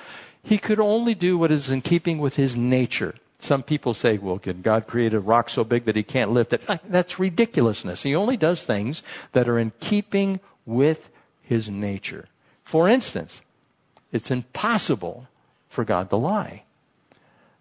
He 0.42 0.58
could 0.58 0.80
only 0.80 1.14
do 1.14 1.38
what 1.38 1.50
is 1.50 1.70
in 1.70 1.80
keeping 1.80 2.18
with 2.18 2.36
his 2.36 2.58
nature. 2.58 3.14
Some 3.44 3.62
people 3.62 3.92
say, 3.92 4.16
well, 4.16 4.38
can 4.38 4.62
God 4.62 4.86
create 4.86 5.12
a 5.12 5.20
rock 5.20 5.50
so 5.50 5.64
big 5.64 5.84
that 5.84 5.96
he 5.96 6.02
can't 6.02 6.32
lift 6.32 6.54
it? 6.54 6.66
That's 6.88 7.18
ridiculousness. 7.18 8.02
He 8.02 8.16
only 8.16 8.38
does 8.38 8.62
things 8.62 9.02
that 9.32 9.48
are 9.48 9.58
in 9.58 9.72
keeping 9.80 10.40
with 10.64 11.10
his 11.42 11.68
nature. 11.68 12.28
For 12.64 12.88
instance, 12.88 13.42
It's 14.14 14.30
impossible 14.30 15.26
for 15.68 15.84
God 15.84 16.08
to 16.10 16.16
lie. 16.16 16.62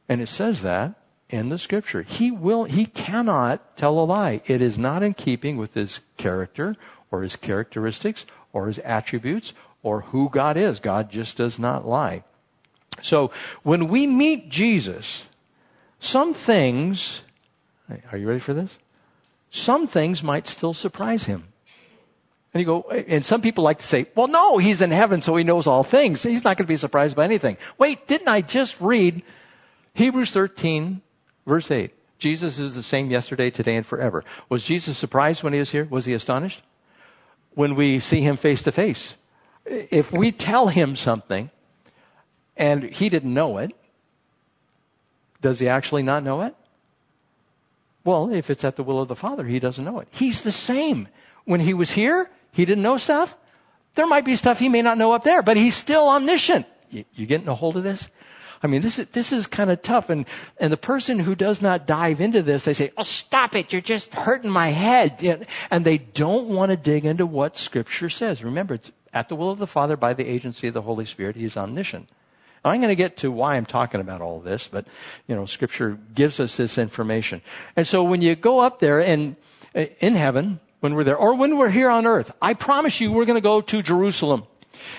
And 0.08 0.22
it 0.22 0.30
says 0.30 0.62
that 0.62 0.94
in 1.30 1.50
the 1.50 1.58
scripture. 1.58 2.04
He 2.04 2.30
will, 2.30 2.66
he 2.66 2.86
cannot 2.86 3.76
tell 3.76 3.98
a 3.98 4.06
lie. 4.06 4.44
It 4.46 4.62
is 4.62 4.78
not 4.78 5.02
in 5.02 5.16
keeping 5.16 5.58
with 5.58 5.74
his 5.74 6.02
character 6.16 6.76
or 7.10 7.24
his 7.24 7.36
characteristics 7.36 8.28
or 8.54 8.68
his 8.68 8.78
attributes 8.80 9.54
or 9.82 10.02
who 10.02 10.30
God 10.30 10.56
is. 10.56 10.80
God 10.80 11.10
just 11.10 11.38
does 11.38 11.58
not 11.58 11.88
lie. 11.88 12.24
So 13.02 13.32
when 13.64 13.88
we 13.88 14.06
meet 14.06 14.50
Jesus, 14.50 15.26
some 16.04 16.34
things, 16.34 17.22
are 18.12 18.18
you 18.18 18.28
ready 18.28 18.40
for 18.40 18.54
this? 18.54 18.78
Some 19.50 19.88
things 19.88 20.24
might 20.24 20.48
still 20.48 20.74
surprise 20.74 21.26
him. 21.26 21.48
And 22.54 22.62
you 22.62 22.66
go, 22.66 22.82
and 22.90 23.26
some 23.26 23.42
people 23.42 23.64
like 23.64 23.80
to 23.80 23.86
say, 23.86 24.06
well, 24.16 24.28
no, 24.28 24.58
he's 24.58 24.82
in 24.82 24.92
heaven, 24.92 25.22
so 25.22 25.36
he 25.36 25.44
knows 25.44 25.66
all 25.66 25.84
things. 25.84 26.22
He's 26.22 26.44
not 26.44 26.58
going 26.58 26.66
to 26.66 26.72
be 26.72 26.78
surprised 26.78 27.16
by 27.16 27.26
anything. 27.26 27.58
Wait, 27.78 28.08
didn't 28.08 28.28
I 28.28 28.42
just 28.42 28.80
read 28.80 29.24
Hebrews 29.96 30.32
13, 30.32 31.02
verse 31.48 31.72
8? 31.72 31.92
Jesus 32.20 32.60
is 32.60 32.76
the 32.76 32.84
same 32.84 33.10
yesterday, 33.10 33.50
today, 33.50 33.76
and 33.76 33.86
forever. 33.86 34.24
Was 34.50 34.64
Jesus 34.64 34.98
surprised 34.98 35.44
when 35.44 35.54
he 35.54 35.60
was 35.60 35.72
here? 35.72 35.86
Was 35.90 36.06
he 36.06 36.14
astonished? 36.14 36.62
When 37.56 37.76
we 37.76 38.00
see 38.00 38.22
him 38.22 38.38
face 38.38 38.62
to 38.64 38.72
face. 38.72 39.16
If 39.66 40.12
we 40.12 40.32
tell 40.32 40.68
him 40.68 40.96
something 40.96 41.50
and 42.56 42.84
he 42.84 43.10
didn't 43.10 43.34
know 43.34 43.58
it, 43.58 43.74
does 45.44 45.60
he 45.60 45.68
actually 45.68 46.02
not 46.02 46.24
know 46.24 46.42
it? 46.42 46.56
Well, 48.04 48.34
if 48.34 48.50
it's 48.50 48.64
at 48.64 48.76
the 48.76 48.84
will 48.84 49.00
of 49.00 49.08
the 49.08 49.16
Father, 49.16 49.44
he 49.44 49.60
doesn't 49.60 49.86
know 49.86 50.00
it. 50.00 50.08
He's 50.10 50.42
the 50.42 50.52
same. 50.52 51.08
When 51.46 51.60
he 51.60 51.74
was 51.74 51.92
here, 51.92 52.30
he 52.52 52.66
didn't 52.66 52.84
know 52.84 52.98
stuff. 52.98 53.38
There 53.96 54.08
might 54.08 54.26
be 54.26 54.36
stuff 54.36 54.58
he 54.58 54.70
may 54.70 54.82
not 54.82 54.98
know 54.98 55.14
up 55.14 55.24
there, 55.24 55.44
but 55.44 55.56
he's 55.56 55.76
still 55.76 56.10
omniscient. 56.10 56.66
You, 56.90 57.06
you 57.14 57.26
getting 57.28 57.48
a 57.48 57.56
hold 57.56 57.78
of 57.78 57.84
this? 57.84 58.10
I 58.64 58.68
mean, 58.68 58.82
this 58.82 58.98
is, 58.98 59.08
this 59.10 59.32
is 59.34 59.46
kind 59.46 59.70
of 59.70 59.82
tough. 59.82 60.10
And, 60.10 60.26
and 60.58 60.72
the 60.72 60.78
person 60.78 61.20
who 61.20 61.36
does 61.36 61.62
not 61.62 61.86
dive 61.86 62.22
into 62.22 62.42
this, 62.42 62.64
they 62.64 62.74
say, 62.74 62.92
Oh, 62.98 63.04
stop 63.04 63.56
it. 63.56 63.74
You're 63.74 63.82
just 63.82 64.14
hurting 64.14 64.50
my 64.50 64.70
head. 64.70 65.46
And 65.70 65.86
they 65.86 65.98
don't 65.98 66.48
want 66.48 66.72
to 66.72 66.78
dig 66.78 67.06
into 67.06 67.26
what 67.26 67.58
scripture 67.58 68.10
says. 68.10 68.44
Remember, 68.44 68.74
it's 68.74 68.92
at 69.14 69.28
the 69.30 69.36
will 69.36 69.52
of 69.52 69.60
the 69.60 69.68
Father 69.68 69.98
by 69.98 70.14
the 70.14 70.26
agency 70.26 70.68
of 70.68 70.74
the 70.74 70.82
Holy 70.82 71.06
Spirit. 71.06 71.36
He's 71.36 71.58
omniscient. 71.58 72.10
I'm 72.66 72.80
going 72.80 72.90
to 72.90 72.96
get 72.96 73.18
to 73.18 73.32
why 73.32 73.56
I'm 73.56 73.66
talking 73.66 74.00
about 74.00 74.22
all 74.22 74.40
this, 74.40 74.68
but, 74.68 74.86
you 75.28 75.36
know, 75.36 75.46
scripture 75.46 75.98
gives 76.16 76.40
us 76.40 76.58
this 76.58 76.78
information. 76.78 77.42
And 77.76 77.86
so 77.86 78.04
when 78.04 78.22
you 78.22 78.36
go 78.36 78.60
up 78.60 78.80
there 78.80 79.00
and 79.00 79.36
in 79.74 80.16
heaven, 80.16 80.60
when 80.80 80.96
we're 80.96 81.04
there, 81.04 81.16
or 81.16 81.36
when 81.36 81.58
we're 81.58 81.70
here 81.70 81.90
on 81.90 82.06
earth. 82.06 82.36
I 82.42 82.54
promise 82.54 83.00
you 83.00 83.12
we're 83.12 83.26
going 83.26 83.38
to 83.38 83.42
go 83.42 83.62
to 83.62 83.82
Jerusalem. 83.82 84.44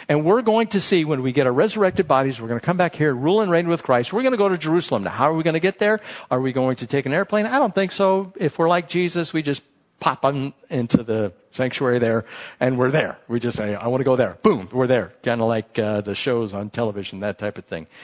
And 0.08 0.24
we're 0.24 0.40
going 0.40 0.68
to 0.68 0.80
see 0.80 1.04
when 1.04 1.20
we 1.20 1.32
get 1.32 1.46
our 1.46 1.52
resurrected 1.52 2.08
bodies, 2.08 2.40
we're 2.40 2.48
going 2.48 2.58
to 2.58 2.64
come 2.64 2.78
back 2.78 2.94
here, 2.94 3.14
rule 3.14 3.42
and 3.42 3.50
reign 3.50 3.68
with 3.68 3.82
Christ. 3.82 4.12
We're 4.12 4.22
going 4.22 4.32
to 4.32 4.38
go 4.38 4.48
to 4.48 4.56
Jerusalem. 4.56 5.04
Now, 5.04 5.10
how 5.10 5.30
are 5.30 5.34
we 5.34 5.42
going 5.42 5.54
to 5.54 5.60
get 5.60 5.78
there? 5.78 6.00
Are 6.30 6.40
we 6.40 6.52
going 6.52 6.76
to 6.76 6.86
take 6.86 7.04
an 7.04 7.12
airplane? 7.12 7.44
I 7.44 7.58
don't 7.58 7.74
think 7.74 7.92
so. 7.92 8.32
If 8.36 8.58
we're 8.58 8.68
like 8.68 8.88
Jesus, 8.88 9.34
we 9.34 9.42
just 9.42 9.62
pop 10.00 10.24
on 10.24 10.52
into 10.70 11.02
the 11.02 11.32
sanctuary 11.50 11.98
there 11.98 12.24
and 12.60 12.78
we're 12.78 12.90
there. 12.90 13.18
We 13.28 13.40
just 13.40 13.56
say, 13.56 13.74
I 13.74 13.86
want 13.88 14.00
to 14.00 14.04
go 14.04 14.16
there. 14.16 14.38
Boom, 14.42 14.68
we're 14.72 14.86
there. 14.86 15.12
Kind 15.22 15.40
of 15.40 15.48
like 15.48 15.78
uh, 15.78 16.00
the 16.00 16.14
shows 16.14 16.52
on 16.52 16.70
television, 16.70 17.20
that 17.20 17.38
type 17.38 17.58
of 17.58 17.64
thing. 17.64 17.86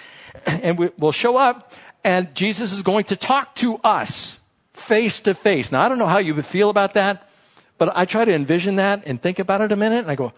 And 0.47 0.79
we, 0.79 0.91
we'll 0.97 1.13
show 1.13 1.37
up 1.37 1.73
and 2.05 2.33
Jesus 2.35 2.73
is 2.73 2.83
going 2.83 3.05
to 3.05 3.17
talk 3.17 3.55
to 3.57 3.79
us 3.79 4.39
face 4.73 5.21
to 5.21 5.35
face. 5.35 5.73
Now, 5.73 5.81
I 5.83 5.89
don't 5.89 5.99
know 5.99 6.07
how 6.07 6.19
you 6.19 6.35
would 6.35 6.47
feel 6.47 6.71
about 6.71 6.95
that. 6.95 7.31
But 7.81 7.97
I 7.97 8.05
try 8.05 8.27
to 8.27 8.33
envision 8.35 8.77
that 8.77 9.05
and 9.07 9.23
think 9.23 9.39
about 9.39 9.63
it 9.63 9.73
a 9.73 9.77
minute, 9.77 10.01
and 10.01 10.11
I 10.11 10.15
go, 10.15 10.35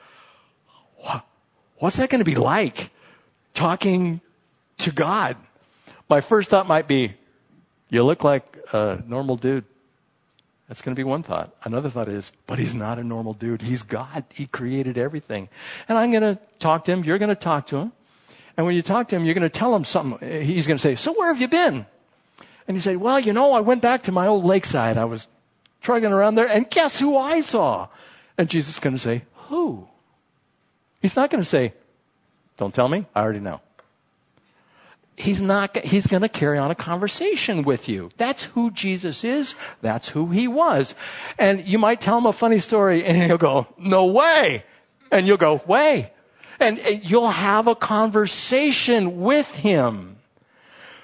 what's 1.79 1.97
that 1.97 2.09
going 2.09 2.21
to 2.21 2.25
be 2.25 2.37
like 2.37 2.91
talking 3.53 4.21
to 4.79 4.93
God? 4.93 5.37
My 6.09 6.21
first 6.21 6.51
thought 6.51 6.69
might 6.69 6.87
be, 6.87 7.15
you 7.91 8.05
look 8.05 8.23
like 8.23 8.45
a 8.73 9.03
normal 9.09 9.35
dude. 9.35 9.65
That's 10.73 10.81
going 10.81 10.97
to 10.97 10.99
be 10.99 11.05
one 11.05 11.23
thought. 11.23 11.55
Another 11.65 11.91
thought 11.91 12.09
is, 12.09 12.33
but 12.47 12.59
he's 12.59 12.73
not 12.73 12.99
a 12.99 13.05
normal 13.05 13.35
dude. 13.35 13.61
He's 13.61 13.83
God. 13.83 14.25
He 14.33 14.47
created 14.47 14.97
everything. 14.97 15.51
And 15.87 15.99
I'm 15.99 16.11
going 16.11 16.23
to 16.23 16.39
talk 16.61 16.87
to 16.87 16.93
him. 16.93 17.05
You're 17.05 17.19
going 17.19 17.29
to 17.29 17.35
talk 17.35 17.67
to 17.67 17.77
him. 17.77 17.93
And 18.57 18.65
when 18.65 18.75
you 18.75 18.81
talk 18.81 19.09
to 19.09 19.17
him, 19.17 19.27
you're 19.27 19.35
going 19.35 19.43
to 19.43 19.51
tell 19.51 19.77
him 19.77 19.85
something. 19.85 20.43
He's 20.43 20.67
going 20.67 20.79
to 20.79 20.83
say, 20.83 20.95
so 20.95 21.13
where 21.13 21.29
have 21.29 21.43
you 21.43 21.49
been? 21.49 21.85
And 22.67 22.75
you 22.75 22.81
say, 22.81 22.97
well, 22.97 23.21
you 23.21 23.35
know, 23.35 23.53
I 23.53 23.61
went 23.61 23.83
back 23.83 24.05
to 24.05 24.13
my 24.13 24.27
old 24.27 24.47
lakeside. 24.47 24.97
I 24.97 25.05
was 25.05 25.27
trudging 25.83 26.11
around 26.11 26.37
there, 26.37 26.49
and 26.49 26.71
guess 26.71 26.99
who 26.99 27.19
I 27.19 27.43
saw? 27.43 27.89
And 28.39 28.49
Jesus 28.49 28.77
is 28.77 28.81
going 28.81 28.97
to 28.97 28.99
say, 28.99 29.25
Who? 29.51 29.87
He's 31.03 31.17
not 31.17 31.29
going 31.29 31.43
to 31.43 31.49
say, 31.49 31.75
Don't 32.57 32.75
tell 32.75 32.89
me, 32.89 33.05
I 33.15 33.21
already 33.21 33.41
know. 33.41 33.61
He's 35.17 35.43
not, 35.43 35.77
he's 35.77 36.07
going 36.07 36.23
to 36.23 36.29
carry 36.29 36.59
on 36.59 36.71
a 36.71 36.75
conversation 36.75 37.63
with 37.63 37.89
you. 37.89 38.11
That's 38.17 38.45
who 38.45 38.71
Jesus 38.71 39.25
is. 39.25 39.55
That's 39.83 40.09
who 40.09 40.29
he 40.29 40.49
was. 40.49 40.95
And 41.39 41.67
you 41.67 41.79
might 41.79 42.01
tell 42.01 42.17
him 42.19 42.27
a 42.27 42.33
funny 42.33 42.61
story 42.61 43.05
and 43.05 43.23
he'll 43.23 43.39
go, 43.39 43.67
no 43.79 44.07
way. 44.07 44.65
And 45.11 45.27
you'll 45.27 45.37
go, 45.37 45.61
way. 45.67 46.13
And 46.59 46.81
you'll 47.03 47.29
have 47.29 47.67
a 47.67 47.75
conversation 47.75 49.21
with 49.21 49.55
him. 49.57 50.17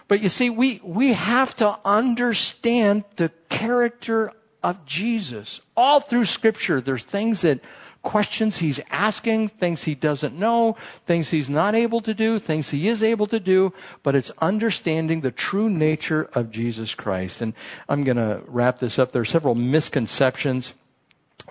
But 0.08 0.22
you 0.22 0.30
see, 0.30 0.48
we, 0.48 0.80
we 0.82 1.12
have 1.12 1.54
to 1.56 1.78
understand 1.84 3.04
the 3.16 3.30
character 3.50 4.32
of 4.62 4.86
Jesus. 4.86 5.60
All 5.76 6.00
through 6.00 6.24
scripture, 6.24 6.80
there's 6.80 7.04
things 7.04 7.42
that 7.42 7.60
questions 8.02 8.58
he's 8.58 8.80
asking, 8.90 9.48
things 9.48 9.84
he 9.84 9.94
doesn't 9.94 10.34
know, 10.38 10.76
things 11.06 11.30
he's 11.30 11.50
not 11.50 11.74
able 11.74 12.00
to 12.00 12.14
do, 12.14 12.38
things 12.38 12.70
he 12.70 12.88
is 12.88 13.02
able 13.02 13.26
to 13.26 13.40
do, 13.40 13.72
but 14.02 14.14
it's 14.14 14.30
understanding 14.38 15.20
the 15.20 15.30
true 15.30 15.68
nature 15.68 16.28
of 16.34 16.50
Jesus 16.50 16.94
Christ. 16.94 17.42
And 17.42 17.54
I'm 17.88 18.04
going 18.04 18.16
to 18.16 18.42
wrap 18.46 18.78
this 18.78 18.98
up. 18.98 19.12
There 19.12 19.22
are 19.22 19.26
several 19.26 19.54
misconceptions 19.54 20.74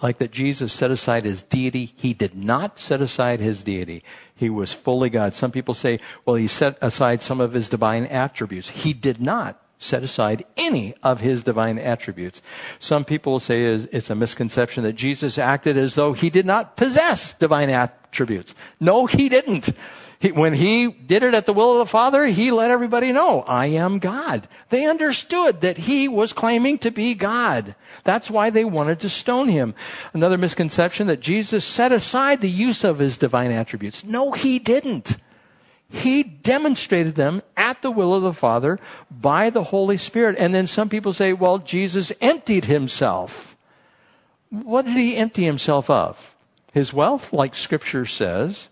like 0.02 0.20
that 0.20 0.32
Jesus 0.32 0.74
set 0.74 0.92
aside 0.92 1.26
his 1.26 1.44
deity. 1.44 1.94
He 1.96 2.14
did 2.14 2.36
not 2.36 2.80
set 2.80 3.02
aside 3.02 3.40
his 3.40 3.64
deity. 3.64 4.04
He 4.36 4.50
was 4.50 4.74
fully 4.74 5.10
God. 5.10 5.34
Some 5.34 5.52
people 5.52 5.74
say, 5.74 6.00
well, 6.26 6.36
he 6.36 6.48
set 6.48 6.78
aside 6.82 7.22
some 7.22 7.42
of 7.42 7.54
his 7.54 7.68
divine 7.68 8.06
attributes. 8.06 8.70
He 8.70 8.94
did 8.94 9.20
not 9.20 9.60
set 9.80 10.04
aside 10.04 10.44
any 10.56 10.94
of 11.04 11.22
his 11.22 11.44
divine 11.44 11.78
attributes. 11.78 12.42
Some 12.80 13.06
people 13.06 13.34
will 13.34 13.40
say 13.40 13.64
it's 13.64 14.10
a 14.10 14.16
misconception 14.16 14.84
that 14.84 14.94
Jesus 14.94 15.38
acted 15.38 15.78
as 15.78 15.96
though 15.96 16.14
he 16.14 16.30
did 16.30 16.46
not 16.46 16.78
possess 16.78 17.34
divine 17.34 17.70
attributes. 17.70 18.56
No, 18.80 19.06
he 19.06 19.30
didn't. 19.30 19.70
He, 20.20 20.32
when 20.32 20.54
he 20.54 20.88
did 20.88 21.22
it 21.22 21.36
at 21.36 21.46
the 21.46 21.54
will 21.54 21.74
of 21.74 21.78
the 21.78 21.92
Father, 21.92 22.26
he 22.26 22.50
let 22.50 22.72
everybody 22.72 23.12
know, 23.12 23.44
I 23.48 23.68
am 23.68 24.00
God. 24.00 24.48
They 24.70 24.88
understood 24.88 25.62
that 25.62 25.78
he 25.78 26.08
was 26.08 26.34
claiming 26.34 26.80
to 26.80 26.90
be 26.90 27.14
God. 27.14 27.76
That's 28.04 28.32
why 28.32 28.50
they 28.50 28.66
wanted 28.66 29.00
to 29.02 29.10
stone 29.10 29.48
him. 29.48 29.76
Another 30.14 30.38
misconception 30.38 31.06
that 31.06 31.20
Jesus 31.20 31.64
set 31.64 31.92
aside 31.92 32.42
the 32.42 32.50
use 32.50 32.84
of 32.84 32.98
his 32.98 33.20
divine 33.20 33.52
attributes. 33.52 34.04
No, 34.04 34.32
he 34.32 34.58
didn't. 34.58 35.18
He 35.90 36.24
demonstrated 36.24 37.16
them 37.16 37.42
at 37.56 37.82
the 37.82 37.92
will 37.92 38.14
of 38.14 38.24
the 38.24 38.34
Father 38.34 38.80
by 39.10 39.50
the 39.50 39.64
Holy 39.64 39.98
Spirit. 39.98 40.36
And 40.38 40.54
then 40.54 40.68
some 40.68 40.90
people 40.90 41.14
say, 41.14 41.34
well, 41.34 41.60
Jesus 41.60 42.12
emptied 42.20 42.66
himself. 42.66 43.56
What 44.50 44.86
did 44.86 44.98
he 44.98 45.16
empty 45.16 45.44
himself 45.44 45.90
of? 45.90 46.36
His 46.74 46.94
wealth, 46.94 47.32
like 47.32 47.56
scripture 47.56 48.06
says. 48.06 48.70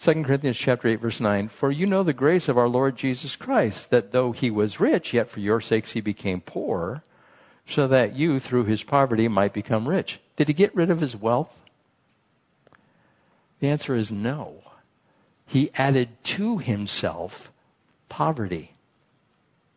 2 0.00 0.24
Corinthians 0.24 0.56
chapter 0.56 0.88
8 0.88 0.96
verse 0.96 1.20
9, 1.20 1.48
for 1.48 1.70
you 1.70 1.86
know 1.86 2.02
the 2.02 2.12
grace 2.12 2.48
of 2.48 2.58
our 2.58 2.68
Lord 2.68 2.96
Jesus 2.96 3.36
Christ, 3.36 3.90
that 3.90 4.10
though 4.10 4.32
he 4.32 4.50
was 4.50 4.80
rich, 4.80 5.12
yet 5.12 5.30
for 5.30 5.38
your 5.38 5.60
sakes 5.60 5.92
he 5.92 6.00
became 6.00 6.40
poor, 6.40 7.04
so 7.68 7.86
that 7.86 8.16
you 8.16 8.40
through 8.40 8.64
his 8.64 8.82
poverty 8.82 9.28
might 9.28 9.52
become 9.52 9.88
rich. 9.88 10.18
Did 10.34 10.48
he 10.48 10.54
get 10.54 10.74
rid 10.74 10.90
of 10.90 11.00
his 11.00 11.14
wealth? 11.14 11.54
The 13.60 13.68
answer 13.68 13.94
is 13.94 14.10
no 14.10 14.71
he 15.52 15.70
added 15.74 16.08
to 16.24 16.56
himself 16.56 17.52
poverty. 18.08 18.72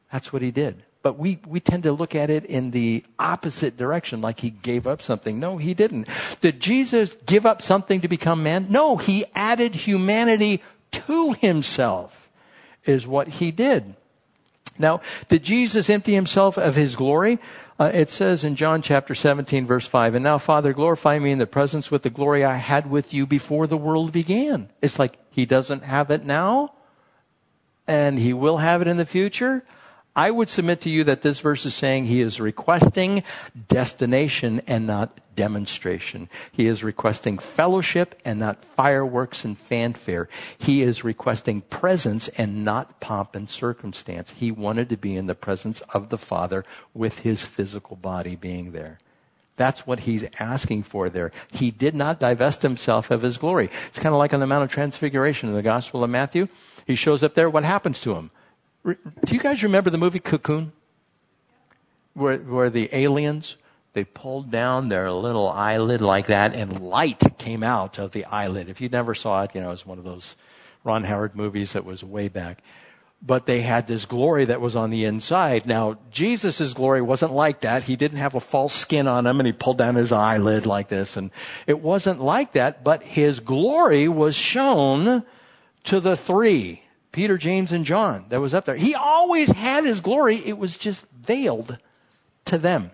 That's 0.09 0.31
what 0.31 0.41
he 0.41 0.49
did. 0.49 0.83
But 1.03 1.19
we, 1.19 1.37
we 1.45 1.59
tend 1.59 1.83
to 1.83 1.91
look 1.91 2.15
at 2.15 2.29
it 2.29 2.45
in 2.45 2.71
the 2.71 3.03
opposite 3.19 3.75
direction, 3.75 4.21
like 4.21 4.39
he 4.39 4.51
gave 4.51 4.87
up 4.87 5.01
something. 5.01 5.37
No, 5.37 5.57
he 5.57 5.73
didn't. 5.73 6.07
Did 6.39 6.61
Jesus 6.61 7.17
give 7.25 7.45
up 7.45 7.61
something 7.61 7.99
to 7.99 8.07
become 8.07 8.41
man? 8.41 8.67
No, 8.69 8.95
he 8.95 9.25
added 9.35 9.75
humanity 9.75 10.63
to 10.91 11.33
himself, 11.33 12.29
is 12.85 13.05
what 13.05 13.27
he 13.27 13.51
did. 13.51 13.95
Now, 14.79 15.01
did 15.27 15.43
Jesus 15.43 15.89
empty 15.89 16.13
himself 16.13 16.57
of 16.57 16.75
his 16.75 16.95
glory? 16.95 17.37
Uh, 17.77 17.91
it 17.93 18.09
says 18.09 18.45
in 18.45 18.55
John 18.55 18.81
chapter 18.81 19.13
17 19.13 19.65
verse 19.65 19.85
5, 19.85 20.15
and 20.15 20.23
now 20.23 20.37
Father, 20.37 20.71
glorify 20.71 21.19
me 21.19 21.31
in 21.31 21.39
the 21.39 21.47
presence 21.47 21.91
with 21.91 22.03
the 22.03 22.09
glory 22.09 22.45
I 22.45 22.55
had 22.55 22.89
with 22.89 23.13
you 23.13 23.27
before 23.27 23.67
the 23.67 23.77
world 23.77 24.13
began. 24.13 24.69
It's 24.81 24.97
like 24.97 25.17
he 25.29 25.45
doesn't 25.45 25.83
have 25.83 26.09
it 26.09 26.23
now 26.23 26.73
and 27.85 28.17
he 28.17 28.33
will 28.33 28.57
have 28.57 28.81
it 28.81 28.87
in 28.87 28.97
the 28.97 29.05
future. 29.05 29.65
I 30.15 30.31
would 30.31 30.49
submit 30.49 30.81
to 30.81 30.89
you 30.89 31.03
that 31.03 31.23
this 31.23 31.41
verse 31.41 31.65
is 31.65 31.75
saying 31.75 32.05
he 32.05 32.21
is 32.21 32.39
requesting 32.39 33.23
destination 33.67 34.61
and 34.65 34.87
not 34.87 35.19
demonstration. 35.35 36.29
He 36.53 36.67
is 36.67 36.85
requesting 36.85 37.37
fellowship 37.37 38.19
and 38.23 38.39
not 38.39 38.63
fireworks 38.63 39.43
and 39.43 39.57
fanfare. 39.57 40.29
He 40.57 40.81
is 40.81 41.03
requesting 41.03 41.61
presence 41.61 42.29
and 42.29 42.63
not 42.63 43.01
pomp 43.01 43.35
and 43.35 43.49
circumstance. 43.49 44.31
He 44.31 44.51
wanted 44.51 44.87
to 44.89 44.97
be 44.97 45.17
in 45.17 45.25
the 45.25 45.35
presence 45.35 45.81
of 45.93 46.07
the 46.07 46.17
Father 46.17 46.63
with 46.93 47.19
his 47.19 47.41
physical 47.41 47.97
body 47.97 48.37
being 48.37 48.71
there. 48.71 48.99
That's 49.57 49.85
what 49.85 50.01
he's 50.01 50.25
asking 50.39 50.83
for 50.83 51.09
there. 51.09 51.33
He 51.51 51.71
did 51.71 51.95
not 51.95 52.21
divest 52.21 52.61
himself 52.61 53.11
of 53.11 53.21
his 53.21 53.37
glory. 53.37 53.69
It's 53.87 53.99
kind 53.99 54.13
of 54.13 54.19
like 54.19 54.33
on 54.33 54.39
the 54.39 54.47
Mount 54.47 54.63
of 54.63 54.71
Transfiguration 54.71 55.49
in 55.49 55.55
the 55.55 55.61
Gospel 55.61 56.03
of 56.03 56.09
Matthew. 56.09 56.47
He 56.85 56.95
shows 56.95 57.23
up 57.23 57.35
there. 57.35 57.49
What 57.49 57.63
happens 57.65 57.99
to 58.01 58.15
him? 58.15 58.31
Do 58.85 59.33
you 59.33 59.39
guys 59.39 59.63
remember 59.63 59.89
the 59.89 59.97
movie 59.97 60.19
Cocoon? 60.19 60.71
Where, 62.13 62.37
where 62.37 62.69
the 62.69 62.87
aliens, 62.93 63.57
they 63.93 64.03
pulled 64.03 64.51
down 64.51 64.89
their 64.89 65.11
little 65.11 65.49
eyelid 65.49 66.01
like 66.01 66.27
that 66.27 66.53
and 66.53 66.81
light 66.81 67.21
came 67.39 67.63
out 67.63 67.97
of 67.97 68.11
the 68.11 68.25
eyelid. 68.25 68.69
If 68.69 68.81
you 68.81 68.89
never 68.89 69.15
saw 69.15 69.41
it, 69.41 69.51
you 69.55 69.61
know, 69.61 69.69
it 69.69 69.71
was 69.71 69.85
one 69.85 69.97
of 69.97 70.03
those 70.03 70.35
Ron 70.83 71.03
Howard 71.03 71.35
movies 71.35 71.73
that 71.73 71.83
was 71.83 72.03
way 72.03 72.27
back. 72.27 72.59
But 73.25 73.47
they 73.47 73.61
had 73.61 73.87
this 73.87 74.05
glory 74.05 74.45
that 74.45 74.61
was 74.61 74.75
on 74.75 74.91
the 74.91 75.05
inside. 75.05 75.65
Now, 75.65 75.97
Jesus' 76.11 76.73
glory 76.73 77.01
wasn't 77.01 77.31
like 77.31 77.61
that. 77.61 77.83
He 77.83 77.95
didn't 77.95 78.19
have 78.19 78.35
a 78.35 78.39
false 78.39 78.73
skin 78.73 79.07
on 79.07 79.25
him 79.25 79.39
and 79.39 79.47
he 79.47 79.53
pulled 79.53 79.79
down 79.79 79.95
his 79.95 80.11
eyelid 80.11 80.67
like 80.67 80.89
this. 80.89 81.17
And 81.17 81.31
it 81.65 81.79
wasn't 81.79 82.21
like 82.21 82.51
that, 82.51 82.83
but 82.83 83.01
his 83.01 83.39
glory 83.39 84.07
was 84.07 84.35
shown 84.35 85.23
to 85.85 85.99
the 85.99 86.15
three. 86.15 86.84
Peter, 87.15 87.37
James, 87.37 87.71
and 87.71 87.85
John 87.85 88.25
that 88.27 88.41
was 88.41 88.53
up 88.53 88.65
there. 88.65 88.75
He 88.75 88.93
always 88.93 89.49
had 89.49 89.85
his 89.85 90.01
glory. 90.01 90.35
It 90.35 90.57
was 90.57 90.77
just 90.77 91.01
veiled 91.13 91.77
to 92.43 92.57
them. 92.57 92.91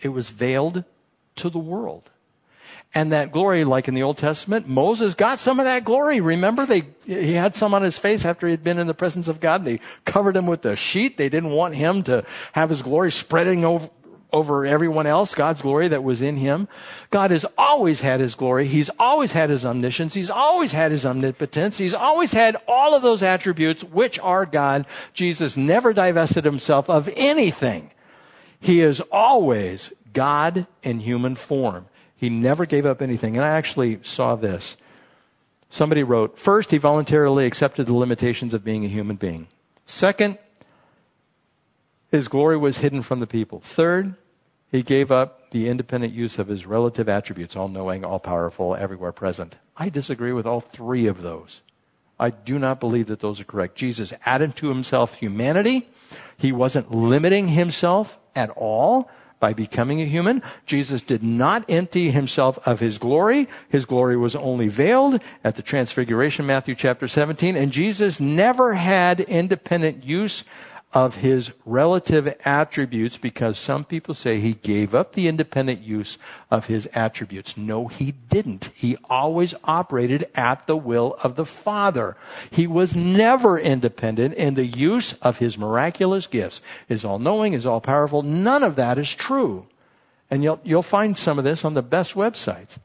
It 0.00 0.08
was 0.08 0.28
veiled 0.28 0.82
to 1.36 1.48
the 1.48 1.60
world. 1.60 2.10
And 2.92 3.12
that 3.12 3.30
glory, 3.30 3.62
like 3.62 3.86
in 3.86 3.94
the 3.94 4.02
Old 4.02 4.18
Testament, 4.18 4.66
Moses 4.66 5.14
got 5.14 5.38
some 5.38 5.60
of 5.60 5.66
that 5.66 5.84
glory. 5.84 6.20
Remember, 6.20 6.66
they, 6.66 6.82
he 7.06 7.34
had 7.34 7.54
some 7.54 7.72
on 7.72 7.82
his 7.82 7.96
face 7.96 8.24
after 8.24 8.48
he 8.48 8.50
had 8.50 8.64
been 8.64 8.80
in 8.80 8.88
the 8.88 8.92
presence 8.92 9.28
of 9.28 9.38
God. 9.38 9.64
They 9.64 9.78
covered 10.04 10.36
him 10.36 10.48
with 10.48 10.66
a 10.66 10.74
sheet. 10.74 11.16
They 11.16 11.28
didn't 11.28 11.50
want 11.50 11.76
him 11.76 12.02
to 12.02 12.24
have 12.54 12.70
his 12.70 12.82
glory 12.82 13.12
spreading 13.12 13.64
over, 13.64 13.88
over 14.32 14.64
everyone 14.64 15.06
else, 15.06 15.34
God's 15.34 15.62
glory 15.62 15.88
that 15.88 16.04
was 16.04 16.22
in 16.22 16.36
him. 16.36 16.68
God 17.10 17.30
has 17.30 17.46
always 17.56 18.00
had 18.00 18.20
his 18.20 18.34
glory. 18.34 18.66
He's 18.66 18.90
always 18.98 19.32
had 19.32 19.50
his 19.50 19.66
omniscience. 19.66 20.14
He's 20.14 20.30
always 20.30 20.72
had 20.72 20.90
his 20.90 21.04
omnipotence. 21.06 21.78
He's 21.78 21.94
always 21.94 22.32
had 22.32 22.56
all 22.68 22.94
of 22.94 23.02
those 23.02 23.22
attributes 23.22 23.84
which 23.84 24.18
are 24.18 24.46
God. 24.46 24.86
Jesus 25.12 25.56
never 25.56 25.92
divested 25.92 26.44
himself 26.44 26.88
of 26.88 27.08
anything. 27.16 27.90
He 28.60 28.80
is 28.80 29.00
always 29.12 29.92
God 30.12 30.66
in 30.82 31.00
human 31.00 31.34
form. 31.34 31.86
He 32.16 32.28
never 32.28 32.66
gave 32.66 32.84
up 32.84 33.00
anything. 33.00 33.36
And 33.36 33.44
I 33.44 33.56
actually 33.56 34.00
saw 34.02 34.36
this. 34.36 34.76
Somebody 35.70 36.02
wrote, 36.02 36.36
first, 36.36 36.72
he 36.72 36.78
voluntarily 36.78 37.46
accepted 37.46 37.86
the 37.86 37.94
limitations 37.94 38.52
of 38.54 38.64
being 38.64 38.84
a 38.84 38.88
human 38.88 39.16
being. 39.16 39.46
Second, 39.86 40.36
his 42.10 42.28
glory 42.28 42.56
was 42.56 42.78
hidden 42.78 43.02
from 43.02 43.20
the 43.20 43.26
people. 43.26 43.60
Third, 43.60 44.16
he 44.70 44.82
gave 44.82 45.10
up 45.10 45.50
the 45.50 45.68
independent 45.68 46.12
use 46.12 46.38
of 46.38 46.48
his 46.48 46.66
relative 46.66 47.08
attributes, 47.08 47.56
all 47.56 47.68
knowing, 47.68 48.04
all 48.04 48.20
powerful, 48.20 48.76
everywhere 48.76 49.12
present. 49.12 49.56
I 49.76 49.88
disagree 49.88 50.32
with 50.32 50.46
all 50.46 50.60
three 50.60 51.06
of 51.06 51.22
those. 51.22 51.62
I 52.18 52.30
do 52.30 52.58
not 52.58 52.80
believe 52.80 53.06
that 53.06 53.20
those 53.20 53.40
are 53.40 53.44
correct. 53.44 53.76
Jesus 53.76 54.12
added 54.24 54.54
to 54.56 54.68
himself 54.68 55.14
humanity. 55.14 55.88
He 56.36 56.52
wasn't 56.52 56.94
limiting 56.94 57.48
himself 57.48 58.18
at 58.36 58.50
all 58.50 59.10
by 59.40 59.54
becoming 59.54 60.02
a 60.02 60.04
human. 60.04 60.42
Jesus 60.66 61.00
did 61.00 61.22
not 61.22 61.64
empty 61.68 62.10
himself 62.10 62.58
of 62.66 62.78
his 62.78 62.98
glory. 62.98 63.48
His 63.70 63.86
glory 63.86 64.16
was 64.16 64.36
only 64.36 64.68
veiled 64.68 65.20
at 65.42 65.56
the 65.56 65.62
transfiguration, 65.62 66.46
Matthew 66.46 66.74
chapter 66.74 67.08
17. 67.08 67.56
And 67.56 67.72
Jesus 67.72 68.20
never 68.20 68.74
had 68.74 69.20
independent 69.20 70.04
use 70.04 70.44
of 70.92 71.16
his 71.16 71.52
relative 71.64 72.36
attributes 72.44 73.16
because 73.16 73.56
some 73.56 73.84
people 73.84 74.12
say 74.12 74.40
he 74.40 74.54
gave 74.54 74.92
up 74.92 75.12
the 75.12 75.28
independent 75.28 75.80
use 75.80 76.18
of 76.50 76.66
his 76.66 76.88
attributes. 76.92 77.56
No, 77.56 77.86
he 77.86 78.10
didn't. 78.10 78.70
He 78.74 78.96
always 79.08 79.54
operated 79.62 80.28
at 80.34 80.66
the 80.66 80.76
will 80.76 81.16
of 81.22 81.36
the 81.36 81.44
Father. 81.44 82.16
He 82.50 82.66
was 82.66 82.96
never 82.96 83.56
independent 83.56 84.34
in 84.34 84.54
the 84.54 84.66
use 84.66 85.12
of 85.22 85.38
his 85.38 85.56
miraculous 85.56 86.26
gifts. 86.26 86.60
His 86.88 87.04
all-knowing, 87.04 87.52
his 87.52 87.66
all-powerful. 87.66 88.22
None 88.22 88.64
of 88.64 88.74
that 88.74 88.98
is 88.98 89.14
true. 89.14 89.66
And 90.28 90.42
you'll, 90.42 90.60
you'll 90.64 90.82
find 90.82 91.16
some 91.16 91.38
of 91.38 91.44
this 91.44 91.64
on 91.64 91.74
the 91.74 91.82
best 91.82 92.14
websites. 92.14 92.78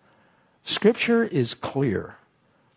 Scripture 0.64 1.24
is 1.24 1.56
clear. 1.56 2.18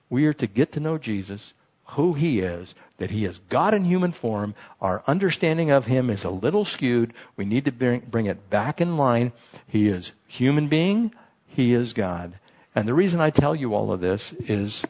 We 0.08 0.24
are 0.24 0.34
to 0.34 0.46
get 0.46 0.72
to 0.72 0.80
know 0.80 0.96
Jesus, 0.96 1.52
who 1.88 2.14
he 2.14 2.40
is, 2.40 2.74
that 2.98 3.10
he 3.10 3.24
is 3.24 3.40
God 3.48 3.74
in 3.74 3.84
human 3.84 4.12
form. 4.12 4.54
Our 4.80 5.02
understanding 5.06 5.70
of 5.70 5.86
him 5.86 6.10
is 6.10 6.24
a 6.24 6.30
little 6.30 6.64
skewed. 6.64 7.14
We 7.36 7.44
need 7.44 7.64
to 7.64 7.72
bring, 7.72 8.00
bring 8.00 8.26
it 8.26 8.50
back 8.50 8.80
in 8.80 8.96
line. 8.96 9.32
He 9.66 9.88
is 9.88 10.12
human 10.26 10.68
being. 10.68 11.12
He 11.46 11.72
is 11.72 11.92
God. 11.92 12.34
And 12.74 12.86
the 12.86 12.94
reason 12.94 13.20
I 13.20 13.30
tell 13.30 13.54
you 13.54 13.74
all 13.74 13.92
of 13.92 14.00
this 14.00 14.32
is 14.32 14.84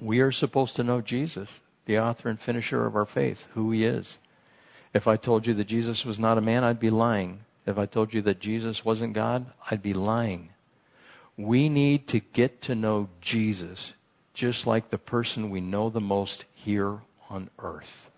we 0.00 0.20
are 0.20 0.32
supposed 0.32 0.76
to 0.76 0.84
know 0.84 1.00
Jesus, 1.00 1.60
the 1.86 1.98
author 1.98 2.28
and 2.28 2.38
finisher 2.38 2.86
of 2.86 2.94
our 2.94 3.06
faith, 3.06 3.46
who 3.54 3.70
he 3.72 3.84
is. 3.84 4.18
If 4.92 5.08
I 5.08 5.16
told 5.16 5.46
you 5.46 5.54
that 5.54 5.64
Jesus 5.64 6.04
was 6.04 6.20
not 6.20 6.38
a 6.38 6.42
man, 6.42 6.62
I'd 6.62 6.78
be 6.78 6.90
lying. 6.90 7.40
If 7.66 7.78
I 7.78 7.86
told 7.86 8.12
you 8.12 8.20
that 8.22 8.38
Jesus 8.38 8.84
wasn't 8.84 9.14
God, 9.14 9.46
I'd 9.70 9.82
be 9.82 9.94
lying. 9.94 10.50
We 11.36 11.68
need 11.68 12.06
to 12.08 12.20
get 12.20 12.60
to 12.62 12.74
know 12.74 13.08
Jesus 13.20 13.94
just 14.34 14.66
like 14.66 14.90
the 14.90 14.98
person 14.98 15.48
we 15.48 15.60
know 15.60 15.88
the 15.88 16.00
most 16.00 16.44
here 16.52 16.98
on 17.30 17.50
earth. 17.58 18.10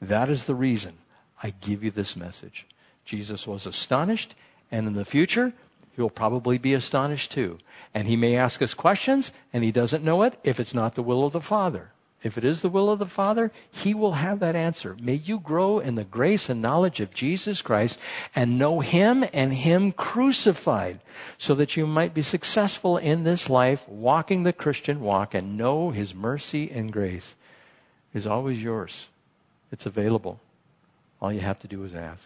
That 0.00 0.28
is 0.28 0.44
the 0.44 0.54
reason 0.54 0.98
I 1.42 1.54
give 1.60 1.82
you 1.82 1.90
this 1.90 2.16
message. 2.16 2.66
Jesus 3.04 3.46
was 3.46 3.66
astonished, 3.66 4.34
and 4.70 4.86
in 4.86 4.94
the 4.94 5.04
future, 5.04 5.52
he'll 5.94 6.10
probably 6.10 6.58
be 6.58 6.74
astonished 6.74 7.32
too. 7.32 7.58
And 7.94 8.08
he 8.08 8.16
may 8.16 8.36
ask 8.36 8.60
us 8.60 8.74
questions, 8.74 9.30
and 9.52 9.64
he 9.64 9.72
doesn't 9.72 10.04
know 10.04 10.22
it 10.22 10.38
if 10.44 10.60
it's 10.60 10.74
not 10.74 10.94
the 10.94 11.02
will 11.02 11.24
of 11.24 11.32
the 11.32 11.40
Father. 11.40 11.92
If 12.22 12.36
it 12.36 12.44
is 12.44 12.60
the 12.60 12.68
will 12.68 12.90
of 12.90 12.98
the 12.98 13.06
Father, 13.06 13.52
He 13.70 13.94
will 13.94 14.14
have 14.14 14.40
that 14.40 14.56
answer. 14.56 14.96
May 15.00 15.14
you 15.14 15.38
grow 15.38 15.78
in 15.78 15.94
the 15.94 16.04
grace 16.04 16.48
and 16.48 16.60
knowledge 16.62 16.98
of 16.98 17.14
Jesus 17.14 17.62
Christ 17.62 17.98
and 18.34 18.58
know 18.58 18.80
Him 18.80 19.24
and 19.32 19.52
Him 19.54 19.92
crucified 19.92 20.98
so 21.38 21.54
that 21.54 21.76
you 21.76 21.86
might 21.86 22.14
be 22.14 22.22
successful 22.22 22.96
in 22.96 23.22
this 23.22 23.48
life, 23.48 23.86
walking 23.88 24.42
the 24.42 24.52
Christian 24.52 25.00
walk 25.02 25.34
and 25.34 25.56
know 25.56 25.90
His 25.90 26.14
mercy 26.14 26.68
and 26.70 26.92
grace 26.92 27.36
is 28.16 28.26
always 28.26 28.62
yours. 28.62 29.08
It's 29.70 29.84
available. 29.84 30.40
All 31.20 31.30
you 31.30 31.40
have 31.40 31.58
to 31.60 31.68
do 31.68 31.84
is 31.84 31.94
ask. 31.94 32.22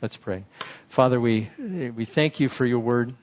Let's 0.00 0.16
pray. 0.16 0.44
Father, 0.88 1.20
we, 1.20 1.50
we 1.58 2.06
thank 2.06 2.40
you 2.40 2.48
for 2.48 2.64
your 2.64 2.78
word. 2.78 3.14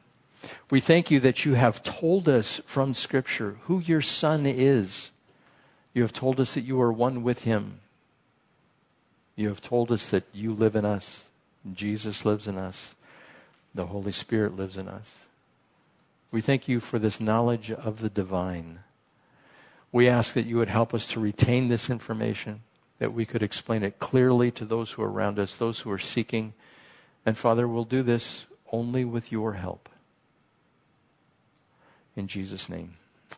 We 0.70 0.80
thank 0.80 1.10
you 1.10 1.20
that 1.22 1.45
you 1.45 1.56
have 1.56 1.82
told 1.82 2.30
us 2.30 2.62
from 2.68 2.93
Scripture 2.93 3.58
who 3.64 3.80
your 3.80 4.01
Son 4.01 4.45
is. 4.45 5.10
You 5.95 6.03
have 6.03 6.14
told 6.14 6.39
us 6.39 6.53
that 6.53 6.62
you 6.62 6.80
are 6.80 6.91
one 6.91 7.24
with 7.24 7.43
him. 7.43 7.80
You 9.36 9.47
have 9.47 9.62
told 9.62 9.91
us 9.91 10.08
that 10.10 10.26
you 10.32 10.53
live 10.53 10.76
in 10.76 10.86
us. 10.86 11.26
Jesus 11.74 12.24
lives 12.24 12.45
in 12.45 12.58
us. 12.58 12.93
The 13.74 13.88
Holy 13.88 14.12
Spirit 14.12 14.56
lives 14.56 14.78
in 14.78 14.88
us. 14.88 15.16
We 16.32 16.41
thank 16.41 16.68
you 16.68 16.80
for 16.80 16.99
this 16.99 17.20
knowledge 17.20 17.72
of 17.72 17.99
the 17.99 18.10
divine. 18.10 18.80
We 19.96 20.10
ask 20.10 20.34
that 20.34 20.46
you 20.46 20.58
would 20.58 20.68
help 20.68 20.93
us 20.93 21.08
to 21.08 21.22
retain 21.22 21.70
this 21.70 21.89
information, 21.89 22.64
that 23.00 23.14
we 23.14 23.26
could 23.26 23.41
explain 23.41 23.82
it 23.82 23.98
clearly 23.98 24.52
to 24.52 24.66
those 24.66 24.91
who 24.91 25.02
are 25.02 25.10
around 25.10 25.39
us, 25.39 25.56
those 25.56 25.80
who 25.80 25.89
are 25.89 25.98
seeking. 25.98 26.54
And 27.26 27.38
Father, 27.38 27.66
we'll 27.66 27.86
do 27.86 28.04
this 28.04 28.46
only 28.74 29.06
with 29.06 29.32
your 29.32 29.54
help. 29.54 29.88
In 32.14 32.28
Jesus' 32.28 32.68
name, 32.68 32.96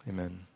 amen. 0.10 0.48